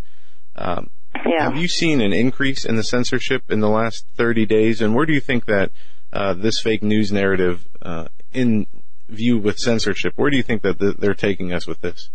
[0.56, 0.90] Um,
[1.26, 1.44] Yeah.
[1.44, 4.82] Have you seen an increase in the censorship in the last 30 days?
[4.82, 5.72] And where do you think that
[6.14, 8.68] uh, this fake news narrative, uh, in
[9.08, 12.10] view with censorship, where do you think that th- they're taking us with this?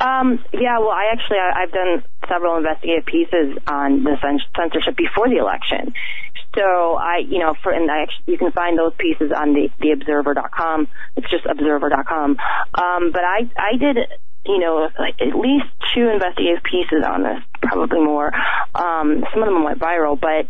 [0.00, 4.16] Um, yeah, well, I actually I, I've done several investigative pieces on the
[4.56, 5.92] censorship before the election.
[6.56, 9.70] So I, you know, for and I actually, you can find those pieces on the
[9.80, 10.88] theobserver.com.
[11.16, 12.36] It's just observer.com.
[12.74, 13.98] Um, but I I did
[14.46, 18.32] you know, like at least two investigative pieces on this, probably more.
[18.74, 20.48] Um, some of them went viral, but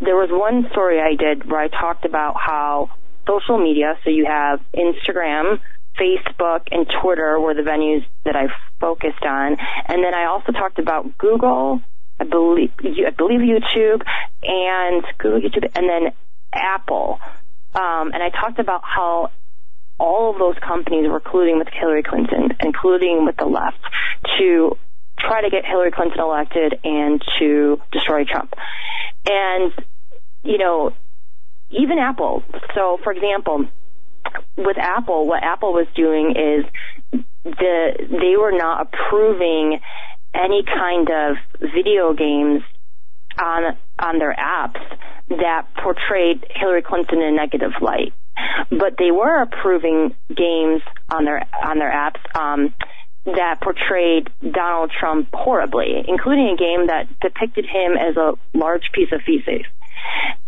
[0.00, 2.90] there was one story I did where I talked about how
[3.26, 5.60] social media, so you have Instagram,
[5.98, 8.46] Facebook, and Twitter were the venues that I
[8.80, 9.56] focused on.
[9.86, 11.82] And then I also talked about Google,
[12.22, 14.02] I believe, I believe YouTube,
[14.42, 16.12] and Google, YouTube, and then
[16.52, 17.18] Apple.
[17.74, 19.30] Um, and I talked about how
[19.98, 23.78] all of those companies were colluding with Hillary Clinton, including with the left,
[24.38, 24.76] to
[25.18, 28.54] try to get Hillary Clinton elected and to destroy Trump.
[29.28, 29.72] And,
[30.44, 30.92] you know,
[31.70, 32.44] even Apple.
[32.74, 33.66] So, for example,
[34.56, 39.80] with Apple, what Apple was doing is the they were not approving
[40.34, 42.62] any kind of video games
[43.40, 44.80] on on their apps
[45.28, 48.12] that portrayed Hillary Clinton in a negative light.
[48.70, 52.74] But they were approving games on their on their apps um,
[53.24, 59.12] that portrayed Donald Trump horribly, including a game that depicted him as a large piece
[59.12, 59.66] of feces.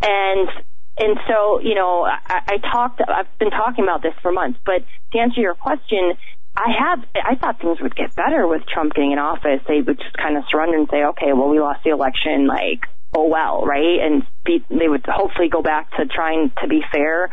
[0.03, 0.49] And
[0.97, 4.85] and so, you know, I, I talked, I've been talking about this for months, but
[5.13, 6.15] to answer your question,
[6.57, 9.61] I have, I thought things would get better with Trump getting in office.
[9.67, 12.87] They would just kind of surrender and say, okay, well, we lost the election, like,
[13.15, 13.99] oh well, right?
[14.01, 17.31] And be, they would hopefully go back to trying to be fair.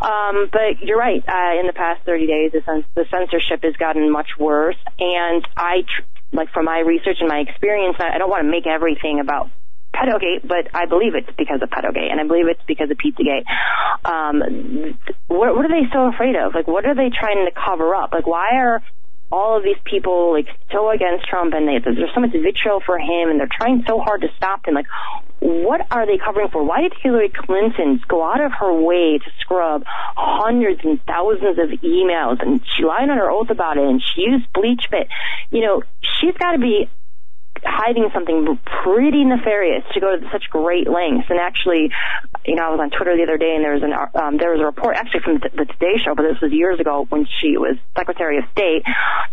[0.00, 1.22] Um, but you're right.
[1.26, 4.78] Uh, in the past 30 days, the, the censorship has gotten much worse.
[4.98, 8.66] And I, tr- like from my research and my experience, I don't want to make
[8.66, 9.50] everything about
[9.92, 13.44] Pedogate, but I believe it's because of Pedogate, and I believe it's because of Pizzagate.
[14.04, 16.54] Um, what, what are they so afraid of?
[16.54, 18.12] Like, what are they trying to cover up?
[18.12, 18.82] Like, why are
[19.32, 22.98] all of these people like so against Trump and they, there's so much vitriol for
[22.98, 24.74] him and they're trying so hard to stop him.
[24.74, 24.86] Like,
[25.38, 26.64] what are they covering for?
[26.64, 29.84] Why did Hillary Clinton go out of her way to scrub
[30.16, 34.22] hundreds and thousands of emails and she lied on her oath about it and she
[34.22, 35.06] used BleachBit?
[35.50, 35.82] You know,
[36.20, 36.90] she's got to be
[37.64, 41.28] hiding something pretty nefarious to go to such great lengths.
[41.28, 41.90] And actually,
[42.46, 44.52] you know, I was on Twitter the other day, and there was an um, there
[44.52, 47.56] was a report actually from the Today Show, but this was years ago when she
[47.56, 48.82] was Secretary of State,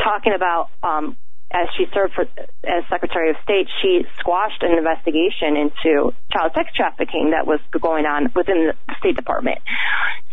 [0.04, 0.70] talking about.
[0.84, 1.18] Um,
[1.50, 2.24] as she served for,
[2.68, 8.06] as Secretary of State, she squashed an investigation into child sex trafficking that was going
[8.06, 9.60] on within the State Department.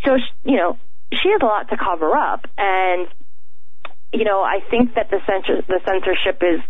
[0.04, 0.76] So, you know,
[1.12, 3.06] she has a lot to cover up, and
[4.12, 6.60] you know, I think that the censor, the censorship is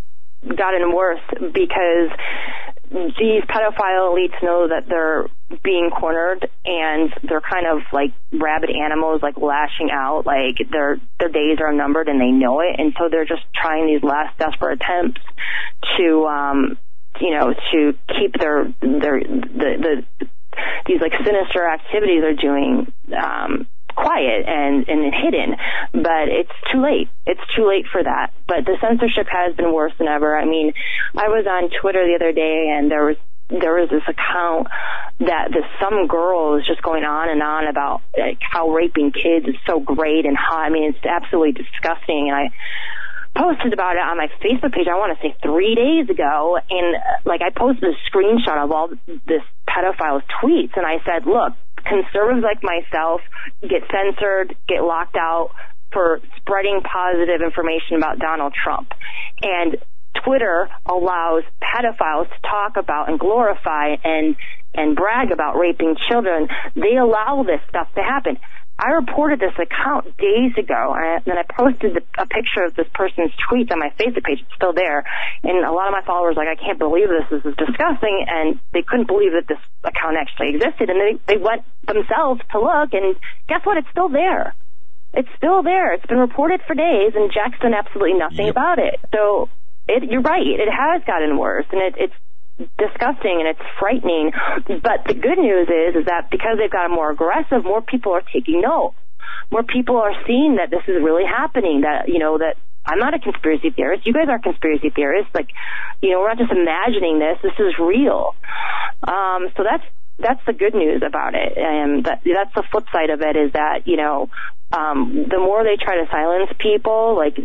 [0.56, 1.20] gotten worse
[1.52, 2.10] because
[2.90, 5.26] these pedophile elites know that they're
[5.62, 11.28] being cornered and they're kind of like rabid animals like lashing out like their their
[11.28, 12.76] days are numbered and they know it.
[12.78, 15.20] And so they're just trying these last desperate attempts
[15.98, 16.78] to um
[17.20, 20.26] you know to keep their their the the
[20.86, 25.56] these like sinister activities they're doing um quiet and, and hidden,
[25.92, 27.08] but it's too late.
[27.26, 28.32] It's too late for that.
[28.46, 30.36] But the censorship has been worse than ever.
[30.36, 30.72] I mean,
[31.16, 33.16] I was on Twitter the other day and there was
[33.50, 34.68] there was this account
[35.20, 39.46] that this some girl is just going on and on about like how raping kids
[39.46, 42.50] is so great and how I mean it's absolutely disgusting and I
[43.36, 46.96] posted about it on my Facebook page I want to say 3 days ago and
[46.96, 51.52] uh, like I posted a screenshot of all this pedophile's tweets and I said look
[51.84, 53.20] conservatives like myself
[53.62, 55.50] get censored, get locked out
[55.92, 58.88] for spreading positive information about Donald Trump.
[59.42, 59.76] And
[60.24, 64.36] Twitter allows pedophiles to talk about and glorify and
[64.76, 66.48] and brag about raping children.
[66.74, 68.38] They allow this stuff to happen.
[68.76, 73.30] I reported this account days ago, and then I posted a picture of this person's
[73.46, 74.40] tweets on my Facebook page.
[74.42, 75.04] It's still there,
[75.44, 77.22] and a lot of my followers like, I can't believe this.
[77.30, 81.38] This is disgusting, and they couldn't believe that this account actually existed, and they they
[81.38, 83.14] went themselves to look, and
[83.48, 83.78] guess what?
[83.78, 84.54] It's still there.
[85.14, 85.94] It's still there.
[85.94, 88.58] It's been reported for days, and Jack's done absolutely nothing yep.
[88.58, 88.98] about it.
[89.14, 89.48] So,
[89.86, 90.42] it, you're right.
[90.44, 92.14] It has gotten worse, and it, it's
[92.58, 94.32] disgusting and it's frightening.
[94.66, 98.22] But the good news is, is that because they've got more aggressive, more people are
[98.32, 98.94] taking note.
[99.50, 101.82] More people are seeing that this is really happening.
[101.82, 104.06] That you know that I'm not a conspiracy theorist.
[104.06, 105.30] You guys are conspiracy theorists.
[105.34, 105.48] Like,
[106.02, 107.38] you know, we're not just imagining this.
[107.42, 108.34] This is real.
[109.02, 109.84] Um, so that's
[110.18, 111.56] that's the good news about it.
[111.56, 114.28] And that, that's the flip side of it is that you know,
[114.72, 117.36] um, the more they try to silence people, like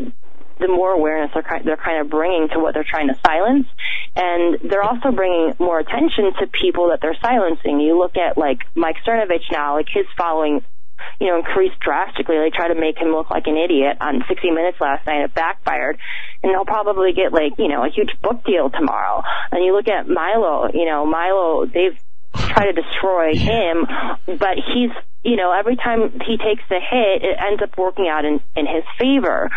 [0.60, 3.68] the more awareness they're kind, they're kind of bringing to what they're trying to silence,
[4.16, 7.80] and they're also bringing more attention to people that they're silencing.
[7.80, 10.62] You look at like Mike Cernovich now, like his following
[11.20, 12.38] you know, increased drastically.
[12.38, 15.24] They try to make him look like an idiot on 60 Minutes last night.
[15.24, 15.98] It backfired.
[16.44, 19.24] And they'll probably get like, you know, a huge book deal tomorrow.
[19.52, 21.98] And you look at Milo, you know, Milo, they've
[22.34, 23.86] tried to destroy him,
[24.26, 24.92] but he's,
[25.24, 28.66] you know, every time he takes a hit, it ends up working out in, in
[28.66, 29.50] his favor.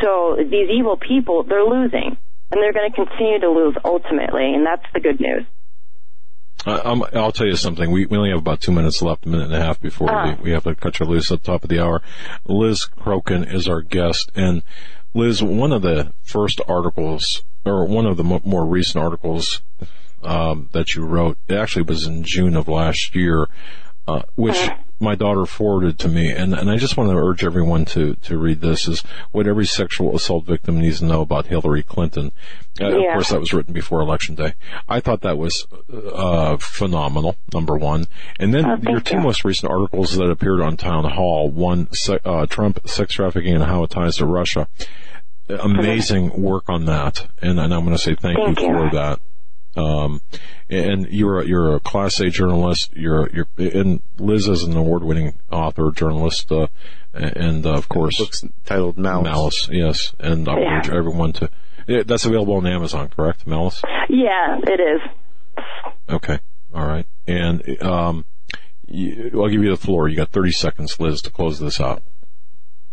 [0.00, 2.16] So these evil people, they're losing.
[2.50, 5.46] And they're going to continue to lose ultimately, and that's the good news.
[6.66, 7.90] Uh, I'll tell you something.
[7.90, 10.36] We, we only have about two minutes left, a minute and a half before uh.
[10.36, 12.02] we, we have to cut you loose at the top of the hour.
[12.44, 14.30] Liz Crokin is our guest.
[14.34, 14.62] And
[15.14, 19.62] Liz, one of the first articles, or one of the more recent articles
[20.22, 23.48] um, that you wrote, it actually was in June of last year,
[24.06, 27.44] uh, which uh my daughter forwarded to me, and, and I just want to urge
[27.44, 31.46] everyone to, to read this, is what every sexual assault victim needs to know about
[31.46, 32.32] Hillary Clinton.
[32.80, 33.08] Uh, yeah.
[33.08, 34.54] Of course, that was written before Election Day.
[34.88, 38.06] I thought that was uh, phenomenal, number one.
[38.38, 39.22] And then oh, your two you.
[39.22, 41.88] most recent articles that appeared on Town Hall, one,
[42.24, 44.68] uh, Trump, sex trafficking and how it ties to Russia.
[45.48, 48.90] Amazing work on that, and, and I'm going to say thank, thank you, you for
[48.94, 49.20] that.
[49.76, 50.20] Um,
[50.68, 52.92] and you're a, you're a class A journalist.
[52.94, 56.66] You're you're and Liz is an award winning author, journalist, uh,
[57.14, 59.24] and uh, of course, books titled Malice.
[59.24, 60.14] Malice, yes.
[60.18, 60.78] And I yeah.
[60.78, 61.50] urge everyone to.
[61.86, 63.46] That's available on Amazon, correct?
[63.46, 63.82] Malice.
[64.08, 65.64] Yeah, it is.
[66.08, 66.38] Okay.
[66.74, 67.06] All right.
[67.26, 68.24] And um,
[68.86, 70.08] you, I'll give you the floor.
[70.08, 72.02] You got 30 seconds, Liz, to close this out.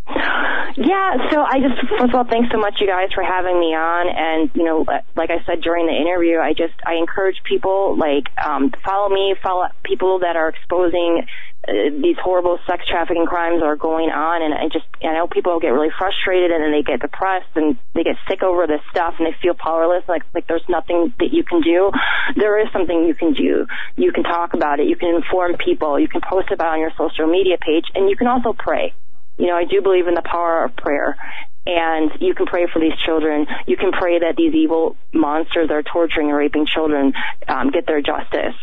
[0.79, 3.75] Yeah, so I just first of all, thanks so much, you guys, for having me
[3.75, 4.07] on.
[4.07, 8.31] And you know, like I said during the interview, I just I encourage people like
[8.39, 11.27] um, follow me, follow people that are exposing
[11.67, 14.41] uh, these horrible sex trafficking crimes are going on.
[14.41, 17.77] And I just I know people get really frustrated and then they get depressed and
[17.93, 21.33] they get sick over this stuff and they feel powerless, like like there's nothing that
[21.33, 21.91] you can do.
[22.37, 23.67] There is something you can do.
[23.97, 24.87] You can talk about it.
[24.87, 25.99] You can inform people.
[25.99, 28.93] You can post about it on your social media page, and you can also pray.
[29.39, 31.17] You know, I do believe in the power of prayer.
[31.65, 33.47] And you can pray for these children.
[33.67, 37.13] You can pray that these evil monsters that are torturing and raping children
[37.47, 38.55] um, get their justice.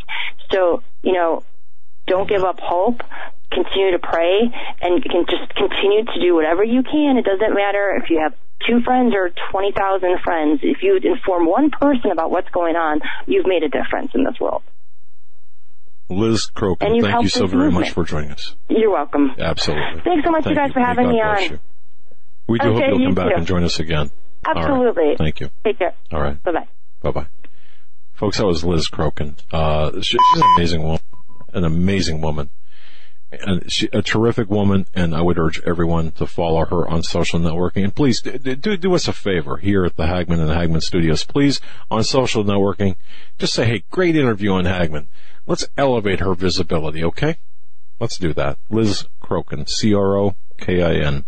[0.50, 1.42] So, you know,
[2.06, 3.02] don't give up hope.
[3.52, 4.40] Continue to pray,
[4.82, 7.16] and you can just continue to do whatever you can.
[7.16, 8.34] It doesn't matter if you have
[8.66, 10.60] two friends or 20,000 friends.
[10.62, 14.34] If you inform one person about what's going on, you've made a difference in this
[14.40, 14.62] world.
[16.08, 17.86] Liz Crokin, thank you so very movement.
[17.86, 18.54] much for joining us.
[18.68, 19.32] You're welcome.
[19.38, 20.02] Absolutely.
[20.04, 20.72] Thanks so much, thank you guys, you.
[20.74, 21.42] for having God me on.
[21.42, 21.58] You.
[22.48, 23.34] We do okay, hope you'll you come back too.
[23.38, 24.10] and join us again.
[24.46, 25.16] Absolutely.
[25.18, 25.50] Thank you.
[25.64, 25.94] Take care.
[26.12, 26.40] All right.
[26.44, 26.68] Bye bye.
[27.02, 27.26] Bye bye.
[28.14, 29.36] Folks, that was Liz Crokin.
[29.52, 31.00] Uh, she, she's an amazing woman.
[31.52, 32.50] An amazing woman.
[33.32, 37.40] And she, a terrific woman, and I would urge everyone to follow her on social
[37.40, 37.82] networking.
[37.82, 40.80] And please do, do, do us a favor here at the Hagmann and the Hagmann
[40.80, 41.24] Studios.
[41.24, 41.60] Please,
[41.90, 42.94] on social networking,
[43.38, 45.08] just say, hey, great interview on Hagmann."
[45.46, 47.38] Let's elevate her visibility, okay?
[48.00, 48.58] Let's do that.
[48.68, 51.24] Liz Crokin, C-R-O-K-I-N.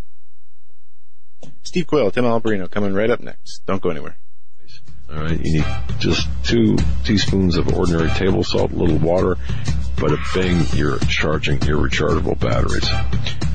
[1.63, 3.65] Steve Quayle, Tim Alberino coming right up next.
[3.67, 4.19] Don't go anywhere.
[5.11, 5.65] All right, you need
[6.01, 9.37] just two teaspoons of ordinary table salt, a little water,
[9.99, 12.89] but a bang, you're charging your rechargeable batteries.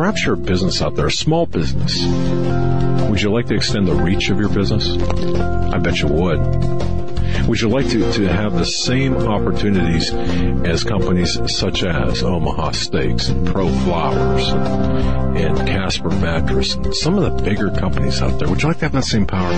[0.00, 1.92] Perhaps you're a business out there, a small business.
[3.10, 4.96] Would you like to extend the reach of your business?
[4.96, 6.38] I bet you would.
[7.48, 10.12] Would you like to, to have the same opportunities
[10.64, 17.24] as companies such as Omaha Steaks and Pro Flowers and Casper Mattress and some of
[17.24, 18.48] the bigger companies out there?
[18.48, 19.52] Would you like to have that same power?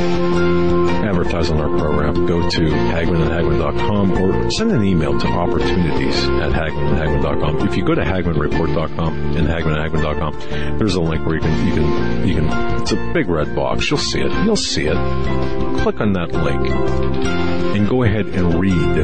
[1.04, 2.26] Advertise on our program.
[2.26, 7.68] Go to hagmannandhagmann.com or send an email to opportunities at hagmannandhagmann.com.
[7.68, 12.28] If you go to hagmannreport.com and hagmannandhagmann.com, there's a link where you can, you can,
[12.28, 13.90] you can, it's a big red box.
[13.90, 14.32] You'll see it.
[14.44, 14.96] You'll see it.
[15.82, 16.62] Click on that link
[17.74, 18.96] and go ahead and read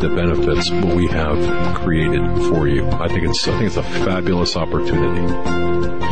[0.00, 2.86] the benefits what we have created for you.
[2.88, 6.11] I think it's I think it's a fabulous opportunity.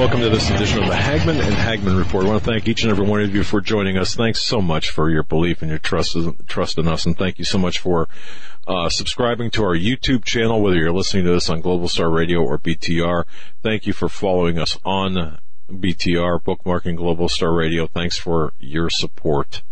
[0.00, 2.24] Welcome to this edition of the Hagmann and Hagmann Report.
[2.24, 4.14] I want to thank each and every one of you for joining us.
[4.14, 6.16] Thanks so much for your belief and your trust,
[6.48, 8.08] trust in us, and thank you so much for
[8.66, 12.40] uh, subscribing to our YouTube channel, whether you're listening to this on Global Star Radio
[12.40, 13.24] or BTR.
[13.62, 15.38] Thank you for following us on
[15.70, 17.86] BTR, bookmarking Global Star Radio.
[17.86, 19.62] Thanks for your support.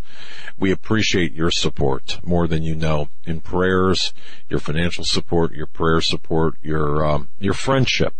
[0.58, 4.12] We appreciate your support more than you know in prayers,
[4.48, 8.14] your financial support, your prayer support, your um, your friendship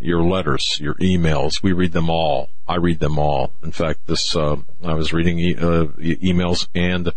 [0.00, 1.62] your letters, your emails.
[1.62, 2.48] We read them all.
[2.66, 3.52] I read them all.
[3.62, 7.12] In fact, this uh, I was reading e- uh, emails and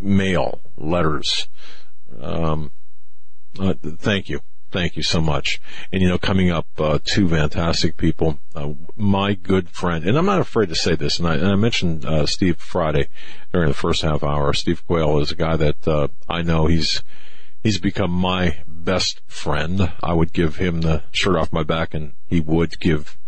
[0.00, 1.48] mail letters.
[2.20, 2.70] Um,
[3.58, 4.40] uh, thank you.
[4.72, 5.60] Thank you so much.
[5.92, 8.38] And you know, coming up, uh, two fantastic people.
[8.54, 11.56] Uh, my good friend, and I'm not afraid to say this, and I, and I
[11.56, 13.08] mentioned uh, Steve Friday
[13.52, 14.54] during the first half hour.
[14.54, 16.66] Steve Quayle is a guy that uh, I know.
[16.66, 17.02] He's
[17.62, 19.92] he's become my best friend.
[20.02, 23.18] I would give him the shirt off my back, and he would give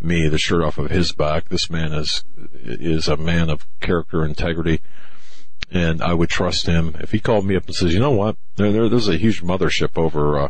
[0.00, 1.50] me the shirt off of his back.
[1.50, 2.24] This man is
[2.62, 4.80] is a man of character, integrity,
[5.70, 8.36] and I would trust him if he called me up and says, "You know what?
[8.56, 10.48] There, there there's a huge mothership over uh,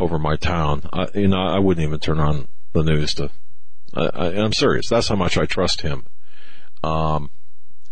[0.00, 3.30] over my town." I, you know, I wouldn't even turn on the news to.
[3.94, 4.88] I, I, I'm serious.
[4.88, 6.06] That's how much I trust him.
[6.82, 7.30] Um,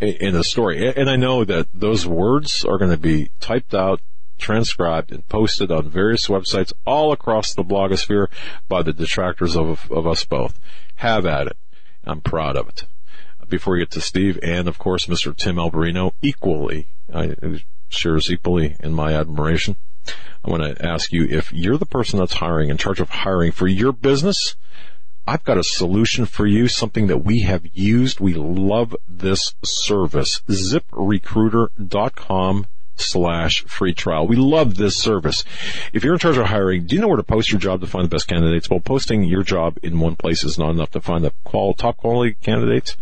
[0.01, 4.01] in the story, and I know that those words are going to be typed out
[4.39, 8.29] transcribed and posted on various websites all across the blogosphere
[8.69, 10.59] by the detractors of, of us both.
[10.97, 11.57] Have at it.
[12.05, 12.85] I'm proud of it.
[13.49, 15.37] Before we get to Steve and of course Mr.
[15.37, 17.35] Tim Alberino, equally, I
[17.89, 19.77] shares equally in my admiration.
[20.45, 23.53] I want to ask you if you're the person that's hiring, in charge of hiring
[23.53, 24.57] for your business,
[25.27, 28.19] I've got a solution for you, something that we have used.
[28.19, 30.41] We love this service.
[30.49, 34.27] ZipRecruiter.com slash free trial.
[34.27, 35.45] We love this service.
[35.93, 37.87] If you're in charge of hiring, do you know where to post your job to
[37.87, 38.71] find the best candidates?
[38.71, 41.99] Well, posting your job in one place is not enough to find the qual- top
[41.99, 42.97] quality candidates.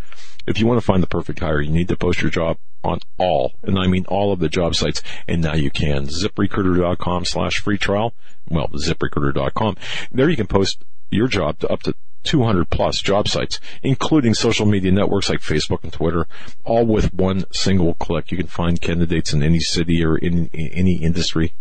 [0.47, 3.01] If you want to find the perfect hire, you need to post your job on
[3.19, 6.07] all, and I mean all of the job sites, and now you can.
[6.07, 8.15] ZipRecruiter.com slash free trial.
[8.49, 9.77] Well, ZipRecruiter.com.
[10.13, 11.95] There you can post your job to up to
[12.25, 16.27] 200 plus job sites, including social media networks like Facebook and Twitter,
[16.65, 18.31] all with one single click.
[18.31, 21.55] You can find candidates in any city or in, in any industry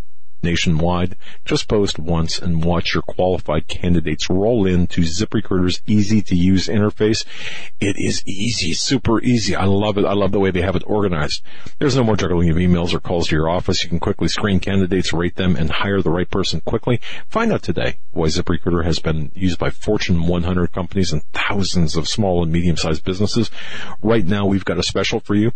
[0.43, 1.15] nationwide.
[1.43, 7.25] Just post once and watch your qualified candidates roll into ZipRecruiter's easy to use interface.
[7.79, 9.55] It is easy, super easy.
[9.55, 10.05] I love it.
[10.05, 11.41] I love the way they have it organized.
[11.79, 13.83] There's no more juggling of emails or calls to your office.
[13.83, 16.99] You can quickly screen candidates, rate them, and hire the right person quickly.
[17.27, 22.07] Find out today why ZipRecruiter has been used by Fortune 100 companies and thousands of
[22.07, 23.51] small and medium sized businesses.
[24.01, 25.51] Right now, we've got a special for you.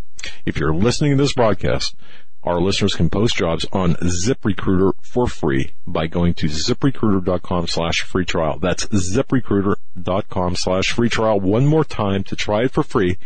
[0.46, 1.96] If you're listening to this broadcast,
[2.44, 8.26] our listeners can post jobs on ZipRecruiter for free by going to ziprecruiter.com slash free
[8.26, 8.60] trial.
[8.60, 11.40] That's ziprecruiter.com slash free trial.
[11.40, 13.18] One more time to try it for free.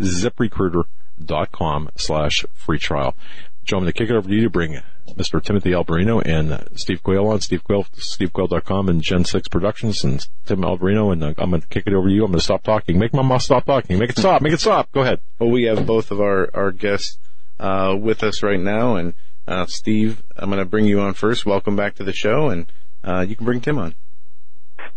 [0.00, 3.16] ziprecruiter.com slash free trial.
[3.64, 5.42] Joe, I'm going to kick it over to you to bring Mr.
[5.42, 7.40] Timothy Alberino and Steve Quayle on.
[7.40, 11.12] Steve Quayle, SteveQuayle.com and Gen 6 Productions and Tim Alberino.
[11.12, 12.24] And uh, I'm going to kick it over to you.
[12.24, 12.98] I'm going to stop talking.
[12.98, 13.98] Make my mouth stop talking.
[13.98, 14.42] Make it stop.
[14.42, 14.90] Make it stop.
[14.92, 15.20] Go ahead.
[15.38, 17.18] Well, we have both of our, our guests
[17.62, 18.96] uh, with us right now.
[18.96, 19.14] And
[19.46, 21.46] uh, Steve, I'm going to bring you on first.
[21.46, 22.66] Welcome back to the show, and
[23.04, 23.94] uh, you can bring Tim on.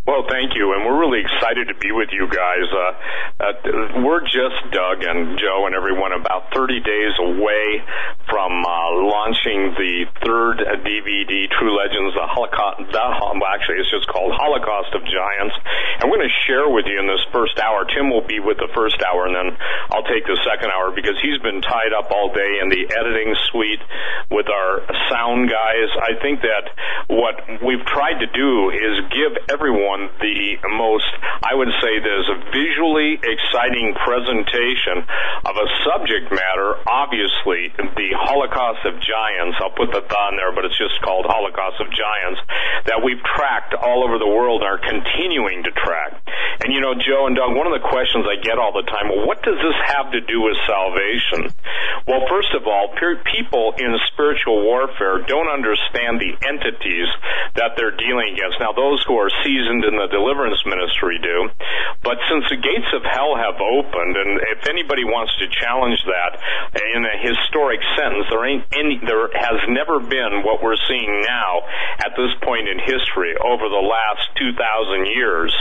[0.05, 2.69] Well, thank you, and we're really excited to be with you guys.
[2.69, 2.93] Uh,
[3.41, 7.81] uh, we're just Doug and Joe and everyone about 30 days away
[8.29, 12.85] from uh, launching the third DVD, True Legends, the Holocaust.
[12.93, 15.57] The, well, actually, it's just called Holocaust of Giants.
[16.05, 17.89] We're going to share with you in this first hour.
[17.89, 19.57] Tim will be with the first hour, and then
[19.89, 23.33] I'll take the second hour because he's been tied up all day in the editing
[23.49, 23.81] suite
[24.29, 25.89] with our sound guys.
[25.97, 26.69] I think that
[27.09, 31.07] what we've tried to do is give everyone on the most,
[31.39, 35.07] I would say there's a visually exciting presentation
[35.47, 40.51] of a subject matter, obviously the Holocaust of Giants, I'll put the thought in there,
[40.51, 42.43] but it's just called Holocaust of Giants,
[42.91, 46.19] that we've tracked all over the world and are continuing to track.
[46.59, 49.07] And you know, Joe and Doug, one of the questions I get all the time,
[49.07, 51.55] well, what does this have to do with salvation?
[52.03, 52.91] Well, first of all,
[53.23, 57.09] people in spiritual warfare don't understand the entities
[57.55, 58.59] that they're dealing against.
[58.59, 61.49] Now, those who are seasoned in the deliverance ministry do.
[62.01, 66.37] But since the gates of hell have opened, and if anybody wants to challenge that
[66.77, 71.65] in a historic sentence, there ain't any, there has never been what we're seeing now
[72.01, 74.57] at this point in history over the last 2,000
[75.13, 75.53] years.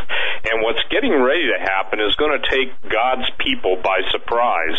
[0.48, 4.76] And what's getting ready to happen is going to take God's people by surprise.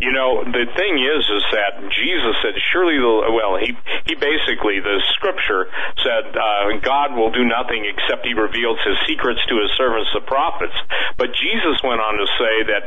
[0.00, 3.76] You know, the thing is, is that Jesus said, surely the, well, he,
[4.08, 5.68] he basically, the scripture
[6.00, 10.20] said, uh, God will do nothing except he reveals his secrets to his servants, the
[10.20, 10.76] prophets.
[11.18, 12.84] But Jesus went on to say that,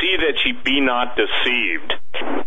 [0.00, 1.94] see that ye be not deceived.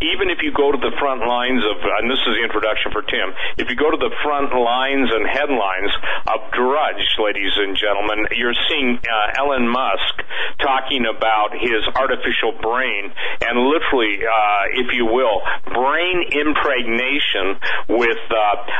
[0.04, 3.02] Even if you go to the front lines of, and this is the introduction for
[3.08, 5.94] Tim, if you go to the front lines and headlines
[6.28, 10.16] of Drudge, ladies and gentlemen, you're seeing uh, Elon Musk
[10.60, 15.40] talking about his artificial brain and literally, uh, if you will,
[15.72, 17.58] brain impregnation
[17.88, 18.38] with uh,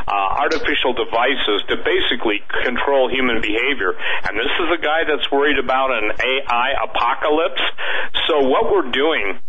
[0.08, 3.96] uh artificial devices to basically control human behavior.
[4.28, 7.64] And this is a guy that's worried about an AI apocalypse.
[8.28, 9.40] So what we're doing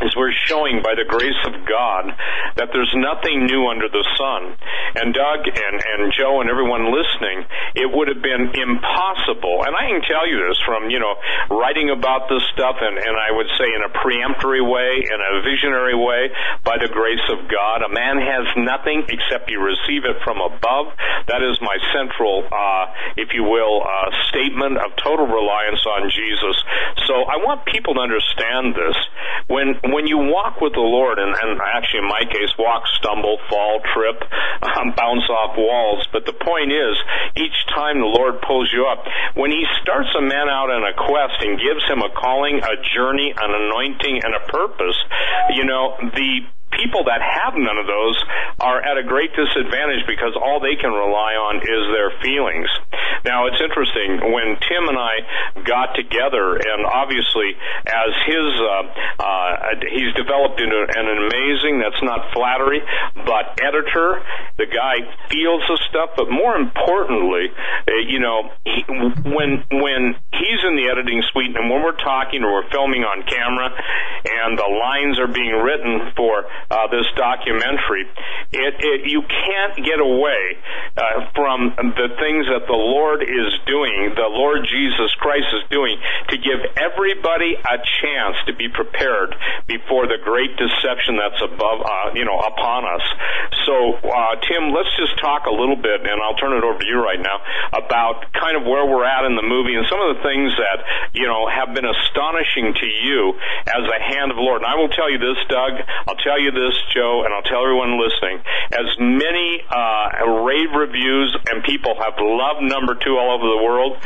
[0.00, 2.14] is we're showing by the grace of God
[2.56, 4.56] that there's nothing new under the sun.
[4.96, 7.44] And Doug and, and Joe and everyone listening,
[7.76, 9.62] it would have been impossible.
[9.68, 11.14] And I can tell you this from, you know,
[11.52, 15.44] writing about this stuff and, and I would say in a preemptory way, in a
[15.44, 16.32] visionary way,
[16.64, 17.84] by the grace of God.
[17.84, 20.96] A man has nothing except you receive it from above.
[21.28, 22.84] That is my central, uh,
[23.20, 26.56] if you will, uh, statement of total reliance on Jesus.
[27.06, 28.96] So I want people to understand this.
[29.46, 33.38] When when you walk with the Lord, and, and actually in my case, walk, stumble,
[33.48, 34.22] fall, trip,
[34.62, 36.96] um, bounce off walls, but the point is,
[37.36, 40.94] each time the Lord pulls you up, when He starts a man out on a
[40.94, 44.98] quest and gives him a calling, a journey, an anointing, and a purpose,
[45.54, 46.46] you know, the
[46.80, 48.16] people that have none of those
[48.60, 52.68] are at a great disadvantage because all they can rely on is their feelings.
[53.24, 57.52] Now, it's interesting when Tim and I got together, and obviously,
[57.84, 58.84] as his, uh,
[59.20, 59.50] uh,
[59.92, 62.80] he's developed into an amazing, that's not flattery,
[63.28, 64.24] but editor.
[64.56, 70.60] The guy feels the stuff, but more importantly, uh, you know, he, when, when he's
[70.64, 73.68] in the editing suite and when we're talking or we're filming on camera
[74.24, 78.06] and the lines are being written for uh, this documentary,
[78.52, 80.56] it, it, you can't get away
[80.96, 85.98] uh, from the things that the Lord is doing, the Lord Jesus Christ is doing,
[86.30, 89.34] to give everybody a chance to be prepared
[89.66, 93.02] before the great deception that's above, uh, you know, upon us.
[93.66, 96.86] So, uh, Tim, let's just talk a little bit, and I'll turn it over to
[96.86, 97.42] you right now
[97.72, 100.78] about kind of where we're at in the movie and some of the things that
[101.14, 103.34] you know have been astonishing to you
[103.66, 104.62] as a hand of the Lord.
[104.62, 105.82] And I will tell you this, Doug.
[106.06, 106.59] I'll tell you this,
[106.92, 108.44] Joe, and I'll tell everyone listening.
[108.72, 113.96] As many uh, rave reviews and people have loved number two all over the world,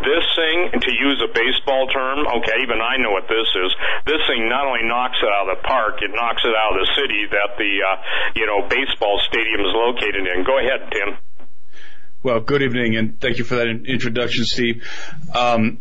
[0.00, 3.70] this thing, to use a baseball term, okay, even I know what this is.
[4.06, 6.86] This thing not only knocks it out of the park, it knocks it out of
[6.86, 7.96] the city that the uh,
[8.34, 10.44] you know baseball stadium is located in.
[10.44, 11.18] Go ahead, Tim.
[12.22, 14.82] Well, good evening, and thank you for that introduction, Steve.
[15.34, 15.78] Um,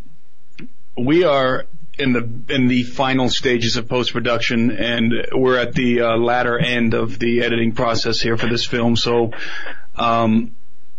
[0.97, 1.65] we are
[1.99, 6.57] in the in the final stages of post production, and we're at the uh, latter
[6.57, 8.95] end of the editing process here for this film.
[8.95, 9.31] So
[9.95, 10.55] um,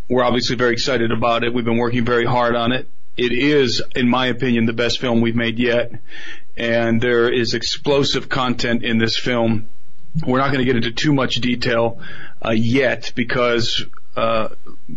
[0.09, 1.55] we're obviously very excited about it.
[1.55, 2.88] We've been working very hard on it.
[3.16, 5.92] It is, in my opinion, the best film we've made yet,
[6.57, 9.68] and there is explosive content in this film.
[10.26, 12.00] We're not going to get into too much detail
[12.45, 13.84] uh, yet because
[14.16, 14.49] uh,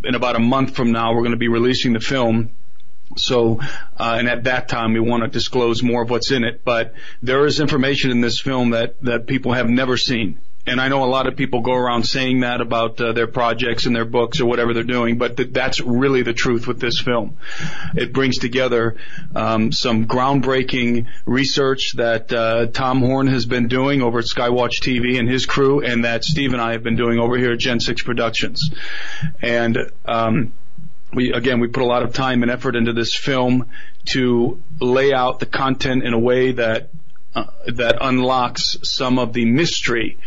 [0.04, 2.52] in about a month from now we're going to be releasing the film
[3.18, 3.60] so,
[3.98, 6.94] uh, and at that time we want to disclose more of what's in it, but
[7.22, 10.40] there is information in this film that, that people have never seen.
[10.68, 13.88] and I know a lot of people go around saying that about uh, their projects
[13.88, 17.00] and their books or whatever they're doing, but th- that's really the truth with this
[17.00, 17.38] film.
[17.96, 18.98] It brings together
[19.36, 25.18] um, some groundbreaking research that uh, Tom Horn has been doing over at Skywatch TV
[25.18, 27.80] and his crew, and that Steve and I have been doing over here at Gen
[27.80, 28.70] 6 Productions.
[29.42, 30.54] And um,
[31.14, 33.68] we again we put a lot of time and effort into this film
[34.06, 36.90] to lay out the content in a way that
[37.36, 40.18] uh, that unlocks some of the mystery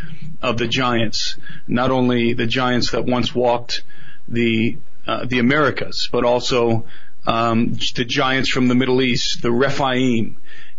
[0.41, 1.37] of the giants,
[1.67, 3.83] not only the giants that once walked
[4.29, 6.87] the uh, the Americas, but also
[7.27, 10.37] um, the giants from the Middle East, the Rephaim,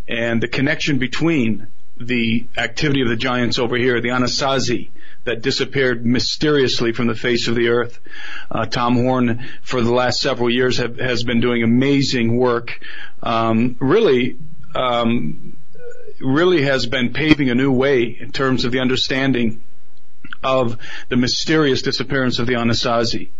[0.08, 4.90] and the connection between the activity of the giants over here, the Anasazi,
[5.26, 7.98] that disappeared mysteriously from the face of the earth.
[8.50, 12.80] Uh, Tom Horn, for the last several years, have, has been doing amazing work,
[13.22, 14.36] um, really
[14.74, 15.56] um,
[16.20, 19.62] really has been paving a new way in terms of the understanding
[20.42, 20.78] of
[21.08, 23.30] the mysterious disappearance of the Anasazi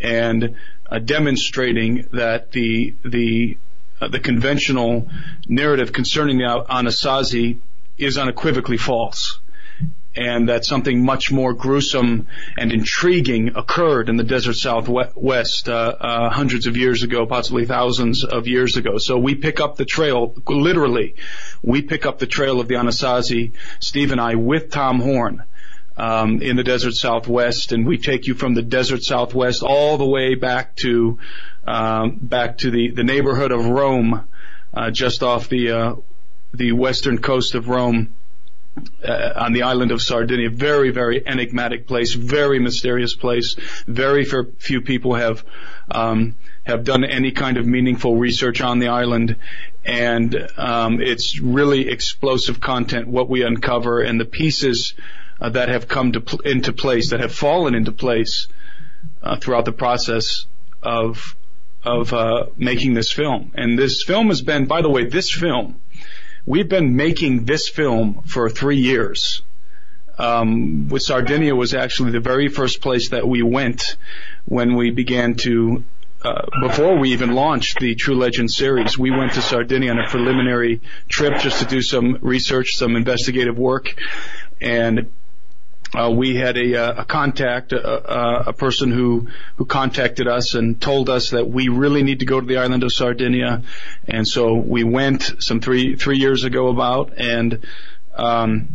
[0.00, 0.56] and
[0.90, 3.56] uh, demonstrating that the the
[4.00, 5.08] uh, the conventional
[5.48, 7.58] narrative concerning the Anasazi
[7.98, 9.40] is unequivocally false
[10.16, 12.26] and that something much more gruesome
[12.58, 18.24] and intriguing occurred in the desert southwest uh, uh, hundreds of years ago, possibly thousands
[18.24, 18.98] of years ago.
[18.98, 21.14] So we pick up the trail, literally,
[21.62, 25.44] we pick up the trail of the Anasazi, Steve and I, with Tom Horn.
[25.96, 30.06] Um, in the desert southwest, and we take you from the desert southwest all the
[30.06, 31.18] way back to
[31.66, 34.26] um, back to the, the neighborhood of Rome,
[34.72, 35.94] uh, just off the uh,
[36.54, 38.14] the western coast of Rome,
[39.04, 40.50] uh, on the island of Sardinia.
[40.50, 43.56] Very, very enigmatic place, very mysterious place.
[43.86, 45.44] Very few people have
[45.90, 49.36] um, have done any kind of meaningful research on the island,
[49.84, 53.08] and um, it's really explosive content.
[53.08, 54.94] What we uncover and the pieces
[55.40, 58.46] uh, that have come pl- into place, that have fallen into place
[59.22, 60.46] uh, throughout the process
[60.82, 61.36] of
[61.82, 63.52] of uh, making this film.
[63.54, 65.80] And this film has been, by the way, this film
[66.46, 69.42] We've been making this film for three years.
[70.18, 73.96] Um, with Sardinia was actually the very first place that we went
[74.44, 75.84] when we began to
[76.22, 80.06] uh, before we even launched the True Legend series, we went to Sardinia on a
[80.06, 83.94] preliminary trip just to do some research, some investigative work,
[84.60, 85.10] and
[85.94, 90.80] uh, we had a, uh, a contact, a, a, person who who contacted us and
[90.80, 93.62] told us that we really need to go to the island of Sardinia,
[94.06, 97.66] and so we went some three three years ago about, and
[98.14, 98.68] um,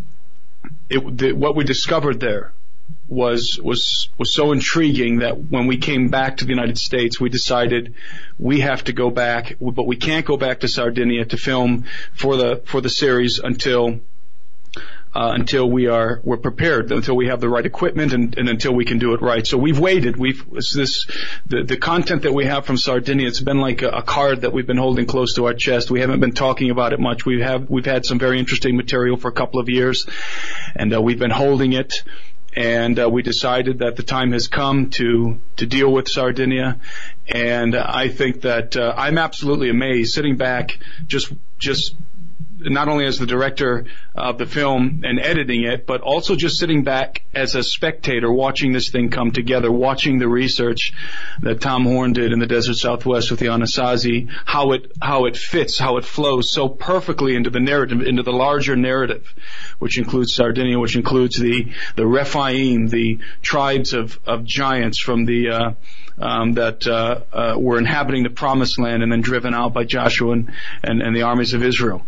[0.89, 2.51] it, the, what we discovered there
[3.07, 7.29] was was was so intriguing that when we came back to the United States, we
[7.29, 7.93] decided
[8.37, 12.35] we have to go back, but we can't go back to Sardinia to film for
[12.35, 14.01] the for the series until
[15.15, 18.73] uh, until we are we're prepared, until we have the right equipment, and, and until
[18.73, 19.47] we can do it right.
[19.47, 20.17] So we've waited.
[20.17, 21.07] We've this
[21.45, 23.27] the the content that we have from Sardinia.
[23.27, 25.89] It's been like a, a card that we've been holding close to our chest.
[25.89, 27.25] We haven't been talking about it much.
[27.25, 30.05] We have we've had some very interesting material for a couple of years,
[30.75, 32.03] and uh, we've been holding it
[32.55, 36.79] and uh, we decided that the time has come to to deal with Sardinia.
[37.27, 40.77] And I think that uh, I'm absolutely amazed sitting back,
[41.07, 41.95] just just
[42.57, 46.83] not only as the director of the film and editing it, but also just sitting
[46.83, 50.93] back as a spectator watching this thing come together, watching the research
[51.41, 55.35] that Tom Horn did in the desert southwest with the Anasazi, how it, how it
[55.35, 59.33] fits, how it flows so perfectly into the narrative, into the larger narrative,
[59.79, 65.49] which includes Sardinia, which includes the, the Rephaim, the tribes of, of giants from the,
[65.49, 65.71] uh,
[66.17, 70.31] um, that uh, uh, were inhabiting the promised land and then driven out by Joshua
[70.31, 70.51] and,
[70.83, 72.05] and, and the armies of Israel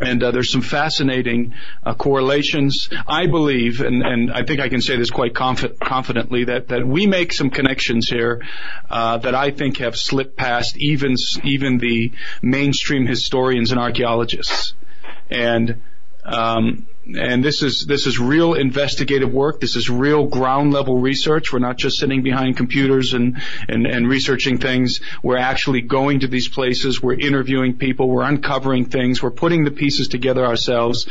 [0.00, 2.88] and uh, there's some fascinating uh, correlations.
[3.06, 6.86] I believe, and, and I think I can say this quite confi- confidently, that, that
[6.86, 8.42] we make some connections here
[8.90, 12.12] uh, that I think have slipped past even even the
[12.42, 14.74] mainstream historians and archaeologists.
[15.30, 15.82] And
[16.24, 19.60] um, and this is this is real investigative work.
[19.60, 21.52] This is real ground level research.
[21.52, 25.00] We're not just sitting behind computers and, and, and researching things.
[25.22, 27.02] We're actually going to these places.
[27.02, 28.08] We're interviewing people.
[28.08, 29.22] We're uncovering things.
[29.22, 31.06] We're putting the pieces together ourselves.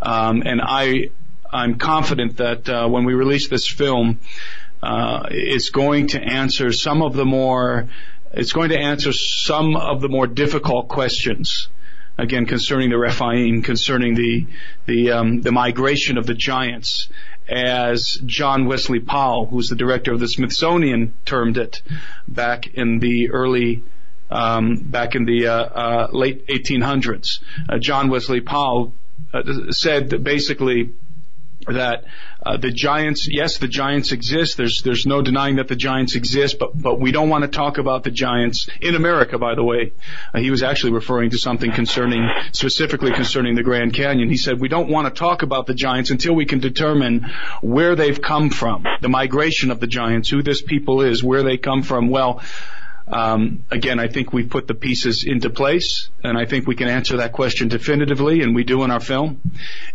[0.00, 1.10] Um, and I
[1.52, 4.20] I'm confident that uh, when we release this film,
[4.82, 7.88] uh, it's going to answer some of the more
[8.32, 11.68] it's going to answer some of the more difficult questions
[12.18, 14.46] again concerning the Rephaim, concerning the
[14.86, 17.08] the um, the migration of the giants,
[17.48, 21.82] as John Wesley Powell, who's the director of the Smithsonian, termed it
[22.28, 23.82] back in the early
[24.30, 27.40] um, back in the uh, uh, late 1800s.
[27.68, 28.92] Uh, John Wesley Powell
[29.32, 30.90] uh, said that basically
[31.66, 32.04] that
[32.44, 34.56] uh, the giants, yes, the giants exist.
[34.56, 37.78] There's there's no denying that the giants exist, but but we don't want to talk
[37.78, 39.38] about the giants in America.
[39.38, 39.92] By the way,
[40.32, 44.28] uh, he was actually referring to something concerning specifically concerning the Grand Canyon.
[44.28, 47.30] He said we don't want to talk about the giants until we can determine
[47.62, 51.56] where they've come from, the migration of the giants, who this people is, where they
[51.56, 52.08] come from.
[52.08, 52.42] Well.
[53.06, 56.88] Um, again, I think we've put the pieces into place, and I think we can
[56.88, 59.42] answer that question definitively, and we do in our film.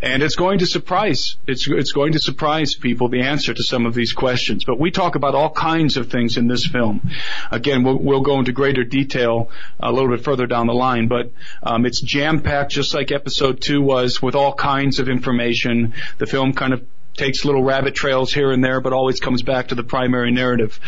[0.01, 3.87] And it's going to surprise it's it's going to surprise people the answer to some
[3.87, 4.63] of these questions.
[4.63, 7.09] But we talk about all kinds of things in this film.
[7.51, 9.49] Again, we'll, we'll go into greater detail
[9.79, 11.31] a little bit further down the line, but
[11.63, 15.93] um, it's jam packed, just like episode two was, with all kinds of information.
[16.19, 19.69] The film kind of takes little rabbit trails here and there, but always comes back
[19.69, 20.79] to the primary narrative.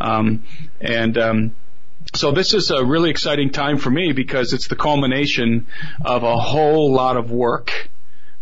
[0.00, 0.44] Um,
[0.80, 1.56] and um,
[2.14, 5.66] so this is a really exciting time for me because it's the culmination
[6.04, 7.90] of a whole lot of work.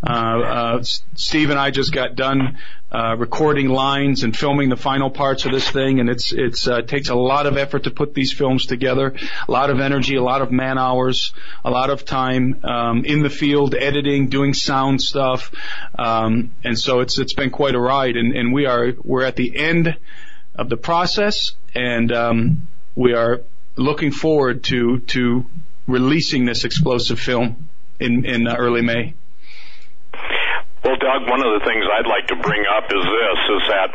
[0.04, 0.82] Uh, uh,
[1.14, 2.58] Steve and I just got done
[2.90, 6.78] uh, recording lines and filming the final parts of this thing, and it's it's uh,
[6.78, 9.14] it takes a lot of effort to put these films together,
[9.46, 11.32] a lot of energy, a lot of man hours,
[11.64, 15.52] a lot of time um, in the field, editing, doing sound stuff,
[15.96, 19.36] um, and so it's it's been quite a ride, and, and we are we're at
[19.36, 19.96] the end
[20.56, 23.42] of the process, and um, we are
[23.76, 25.46] looking forward to to
[25.86, 27.68] releasing this explosive film
[28.00, 29.14] in in uh, early May.
[30.84, 33.90] Well, Doug, one of the things I'd like to bring up is this: is that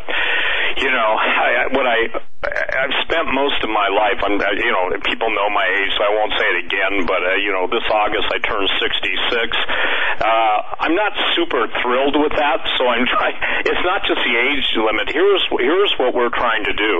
[0.78, 4.18] you know I, what I I've spent most of my life.
[4.24, 7.04] I'm you know people know my age, so I won't say it again.
[7.04, 8.88] But uh, you know this August I turned 66.
[10.18, 13.36] Uh, I'm not super thrilled with that, so I'm trying.
[13.68, 15.12] It's not just the age limit.
[15.12, 16.92] Here's here's what we're trying to do.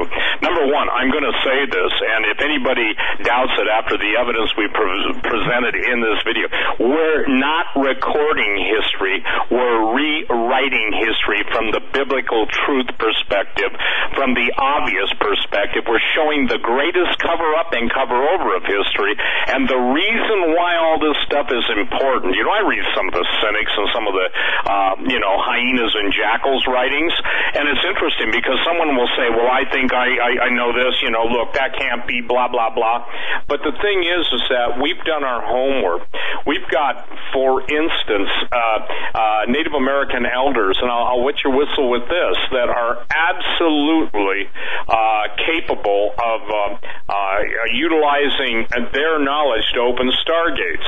[0.44, 2.92] Number one, I'm going to say this, and if anybody
[3.24, 6.46] doubts it after the evidence we pre- presented in this video,
[6.76, 9.24] we're not recording history.
[9.50, 13.72] We're rewriting history from the biblical truth perspective,
[14.14, 15.37] from the obvious perspective.
[15.86, 19.14] We're showing the greatest cover up and cover over of history.
[19.46, 23.14] And the reason why all this stuff is important, you know, I read some of
[23.14, 24.26] the cynics and some of the,
[24.66, 27.14] uh, you know, hyenas and jackals writings,
[27.54, 30.98] and it's interesting because someone will say, well, I think I, I, I know this,
[31.06, 33.06] you know, look, that can't be blah, blah, blah.
[33.46, 36.10] But the thing is, is that we've done our homework.
[36.46, 38.78] We've got, for instance, uh,
[39.14, 43.04] uh, Native Native American elders, and I'll, I'll wet your whistle with this, that are
[43.12, 44.48] absolutely
[44.88, 46.78] uh, capable of uh,
[47.08, 47.38] uh,
[47.72, 50.86] utilizing their knowledge to open stargates.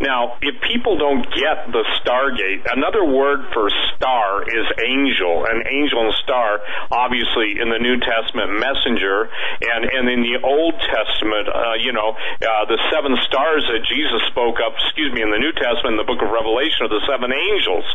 [0.00, 6.04] Now, if people don't get the stargate, another word for star is angel, and angel
[6.06, 6.60] and star,
[6.92, 12.12] obviously in the New Testament, messenger, and and in the Old Testament, uh, you know,
[12.12, 16.00] uh, the seven stars that Jesus spoke of, excuse me, in the New Testament, in
[16.00, 17.86] the book of Revelation, are the seven angels.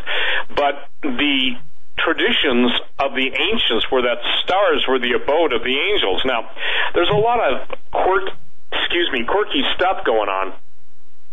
[0.58, 1.56] But the
[1.98, 6.24] traditions of the ancients were that stars were the abode of the angels.
[6.26, 6.50] Now,
[6.94, 8.30] there's a lot of quirk,
[8.72, 10.54] excuse me, quirky stuff going on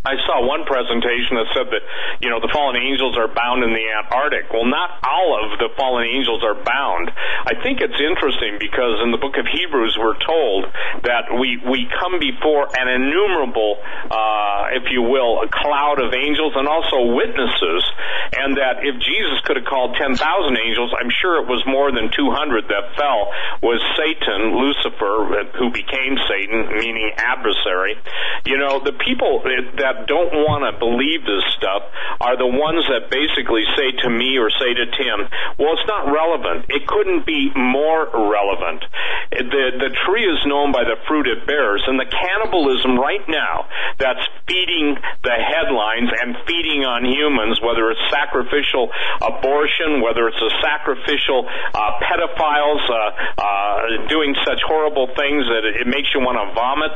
[0.09, 1.85] I saw one presentation that said that,
[2.24, 4.48] you know, the fallen angels are bound in the Antarctic.
[4.48, 7.12] Well, not all of the fallen angels are bound.
[7.44, 10.64] I think it's interesting because in the book of Hebrews we're told
[11.05, 13.76] that we, we come before an innumerable,
[14.09, 17.85] uh, if you will, a cloud of angels and also witnesses,
[18.32, 20.16] and that if Jesus could have called 10,000
[20.56, 23.28] angels, I'm sure it was more than 200 that fell,
[23.60, 28.01] was Satan, Lucifer, who became Satan, meaning adversary.
[28.48, 31.88] You know, the people that don't want to believe this stuff
[32.20, 35.18] are the ones that basically say to me or say to Tim,
[35.58, 36.66] well, it's not relevant.
[36.68, 38.84] It couldn't be more relevant.
[39.30, 43.68] The, the tree is known by the fruit it bears, and the cannibalism right now
[43.98, 48.90] that's feeding the headlines and feeding on humans, whether it's sacrificial
[49.22, 52.96] abortion, whether it's a sacrificial uh, pedophiles uh,
[53.38, 56.94] uh, doing such horrible things that it, it makes you want to vomit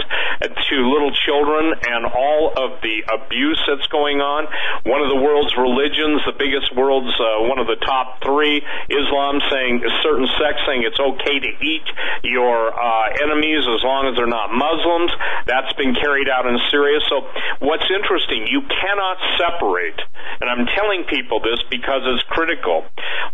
[0.69, 4.51] to little children and all of the abuse that's going on.
[4.85, 8.61] One of the world's religions, the biggest world's, uh, one of the top three,
[8.91, 11.87] Islam saying, certain sect saying it's okay to eat
[12.23, 15.11] your uh, enemies as long as they're not Muslims.
[15.47, 16.99] That's been carried out in Syria.
[17.09, 17.27] So
[17.63, 19.99] what's interesting, you cannot separate,
[20.43, 22.85] and I'm telling people this because it's critical.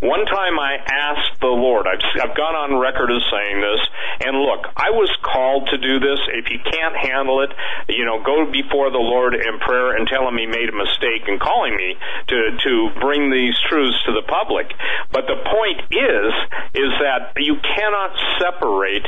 [0.00, 3.80] One time I asked the Lord, I've, I've gone on record as saying this,
[4.28, 6.20] and look, I was called to do this.
[6.34, 7.50] If you can't handle it,
[7.88, 11.40] you know, go before the Lord in prayer and telling me made a mistake and
[11.40, 11.96] calling me
[12.28, 14.66] to to bring these truths to the public.
[15.12, 16.30] But the point is
[16.74, 19.06] is that you cannot separate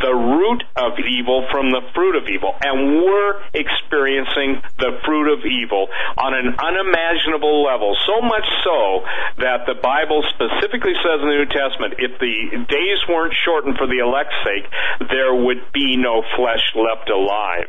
[0.00, 5.44] the root of evil from the fruit of evil, and we're experiencing the fruit of
[5.44, 7.96] evil on an unimaginable level.
[8.06, 9.04] So much so
[9.38, 13.86] that the Bible specifically says in the New Testament, if the days weren't shortened for
[13.86, 14.66] the elect's sake,
[15.10, 17.68] there would be no flesh left alive.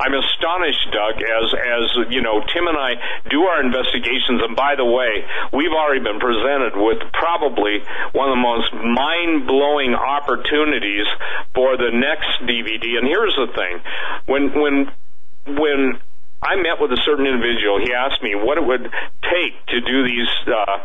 [0.00, 2.94] I'm astonished, Doug, as as you know, Tim and I
[3.28, 7.80] do our investigations, and by the way, we've already been presented with probably
[8.12, 11.06] one of the most mind blowing opportunities
[11.54, 12.98] for the next DVD.
[12.98, 13.80] And here's the thing:
[14.26, 14.90] when when
[15.46, 16.00] when
[16.40, 17.76] I met with a certain individual.
[17.84, 18.88] He asked me what it would
[19.28, 20.76] take to do these, uh,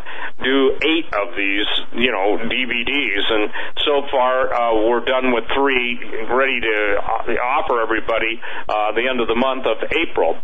[0.44, 3.50] do eight of these, you know, DVDs, and
[3.88, 5.96] so far uh, we're done with three,
[6.28, 6.76] ready to
[7.40, 8.36] offer everybody
[8.68, 10.36] uh, the end of the month of April.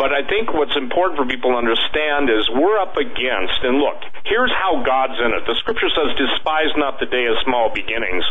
[0.00, 4.00] But I think what's important for people to understand is we're up against, and look,
[4.24, 5.44] here's how God's in it.
[5.44, 8.24] The Scripture says, "Despise not the day of small beginnings."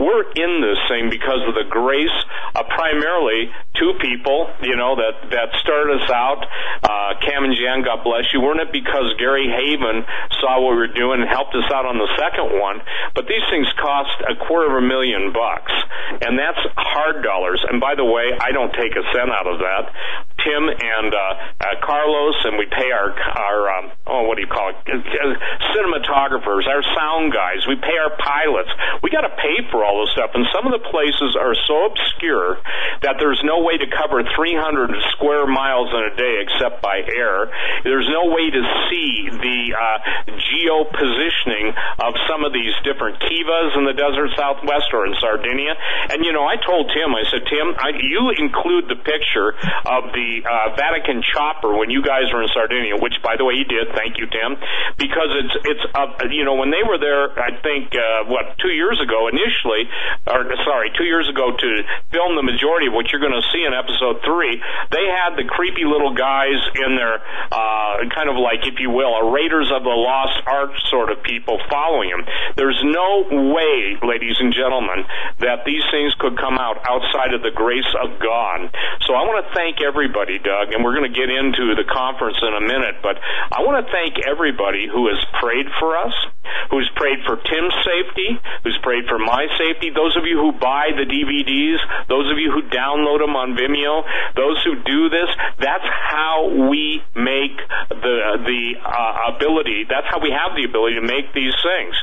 [0.00, 2.18] We're in this thing because of the grace
[2.56, 6.46] of primarily two people, you know, that that started started us out.
[6.86, 8.40] Uh, Cam and Jan, God bless you.
[8.40, 10.06] Weren't it because Gary Haven
[10.38, 12.78] saw what we were doing and helped us out on the second one?
[13.14, 15.72] But these things cost a quarter of a million bucks,
[16.22, 17.58] and that's hard dollars.
[17.66, 19.90] And by the way, I don't take a cent out of that.
[20.44, 21.20] Tim and uh,
[21.60, 24.78] uh, Carlos, and we pay our our um, oh, what do you call it?
[25.74, 27.66] Cinematographers, our sound guys.
[27.66, 28.70] We pay our pilots.
[29.02, 31.90] We got to pay for all this stuff, and some of the places are so
[31.90, 32.62] obscure
[33.02, 37.00] that there's no way to cover 300 square miles miles in a day except by
[37.00, 37.48] air.
[37.82, 39.98] There's no way to see the uh,
[40.28, 45.74] geo positioning of some of these different kivas in the desert southwest or in Sardinia.
[46.10, 49.56] And you know, I told Tim, I said, Tim, I, you include the picture
[49.88, 53.54] of the uh, Vatican chopper when you guys were in Sardinia, which by the way
[53.60, 53.94] he did.
[53.94, 54.56] Thank you, Tim,
[54.98, 55.84] because it's it's
[56.32, 59.86] you know when they were there, I think uh, what two years ago initially,
[60.26, 61.70] or sorry, two years ago to
[62.10, 64.56] film the majority of what you're going to see in episode three,
[64.90, 67.20] they had the creepy little guys in their
[67.52, 71.20] uh, kind of like, if you will, a Raiders of the Lost Ark sort of
[71.22, 72.24] people following him.
[72.56, 75.04] There's no way, ladies and gentlemen,
[75.44, 78.72] that these things could come out outside of the grace of God.
[79.04, 82.38] So I want to thank everybody, Doug, and we're going to get into the conference
[82.40, 83.20] in a minute, but
[83.52, 86.14] I want to thank everybody who has prayed for us,
[86.70, 90.90] who's prayed for Tim's safety, who's prayed for my safety, those of you who buy
[90.92, 94.04] the DVDs, those of you who download them on Vimeo,
[94.36, 97.56] those who do this, that's how we make
[97.88, 99.86] the the uh, ability.
[99.88, 101.94] That's how we have the ability to make these things.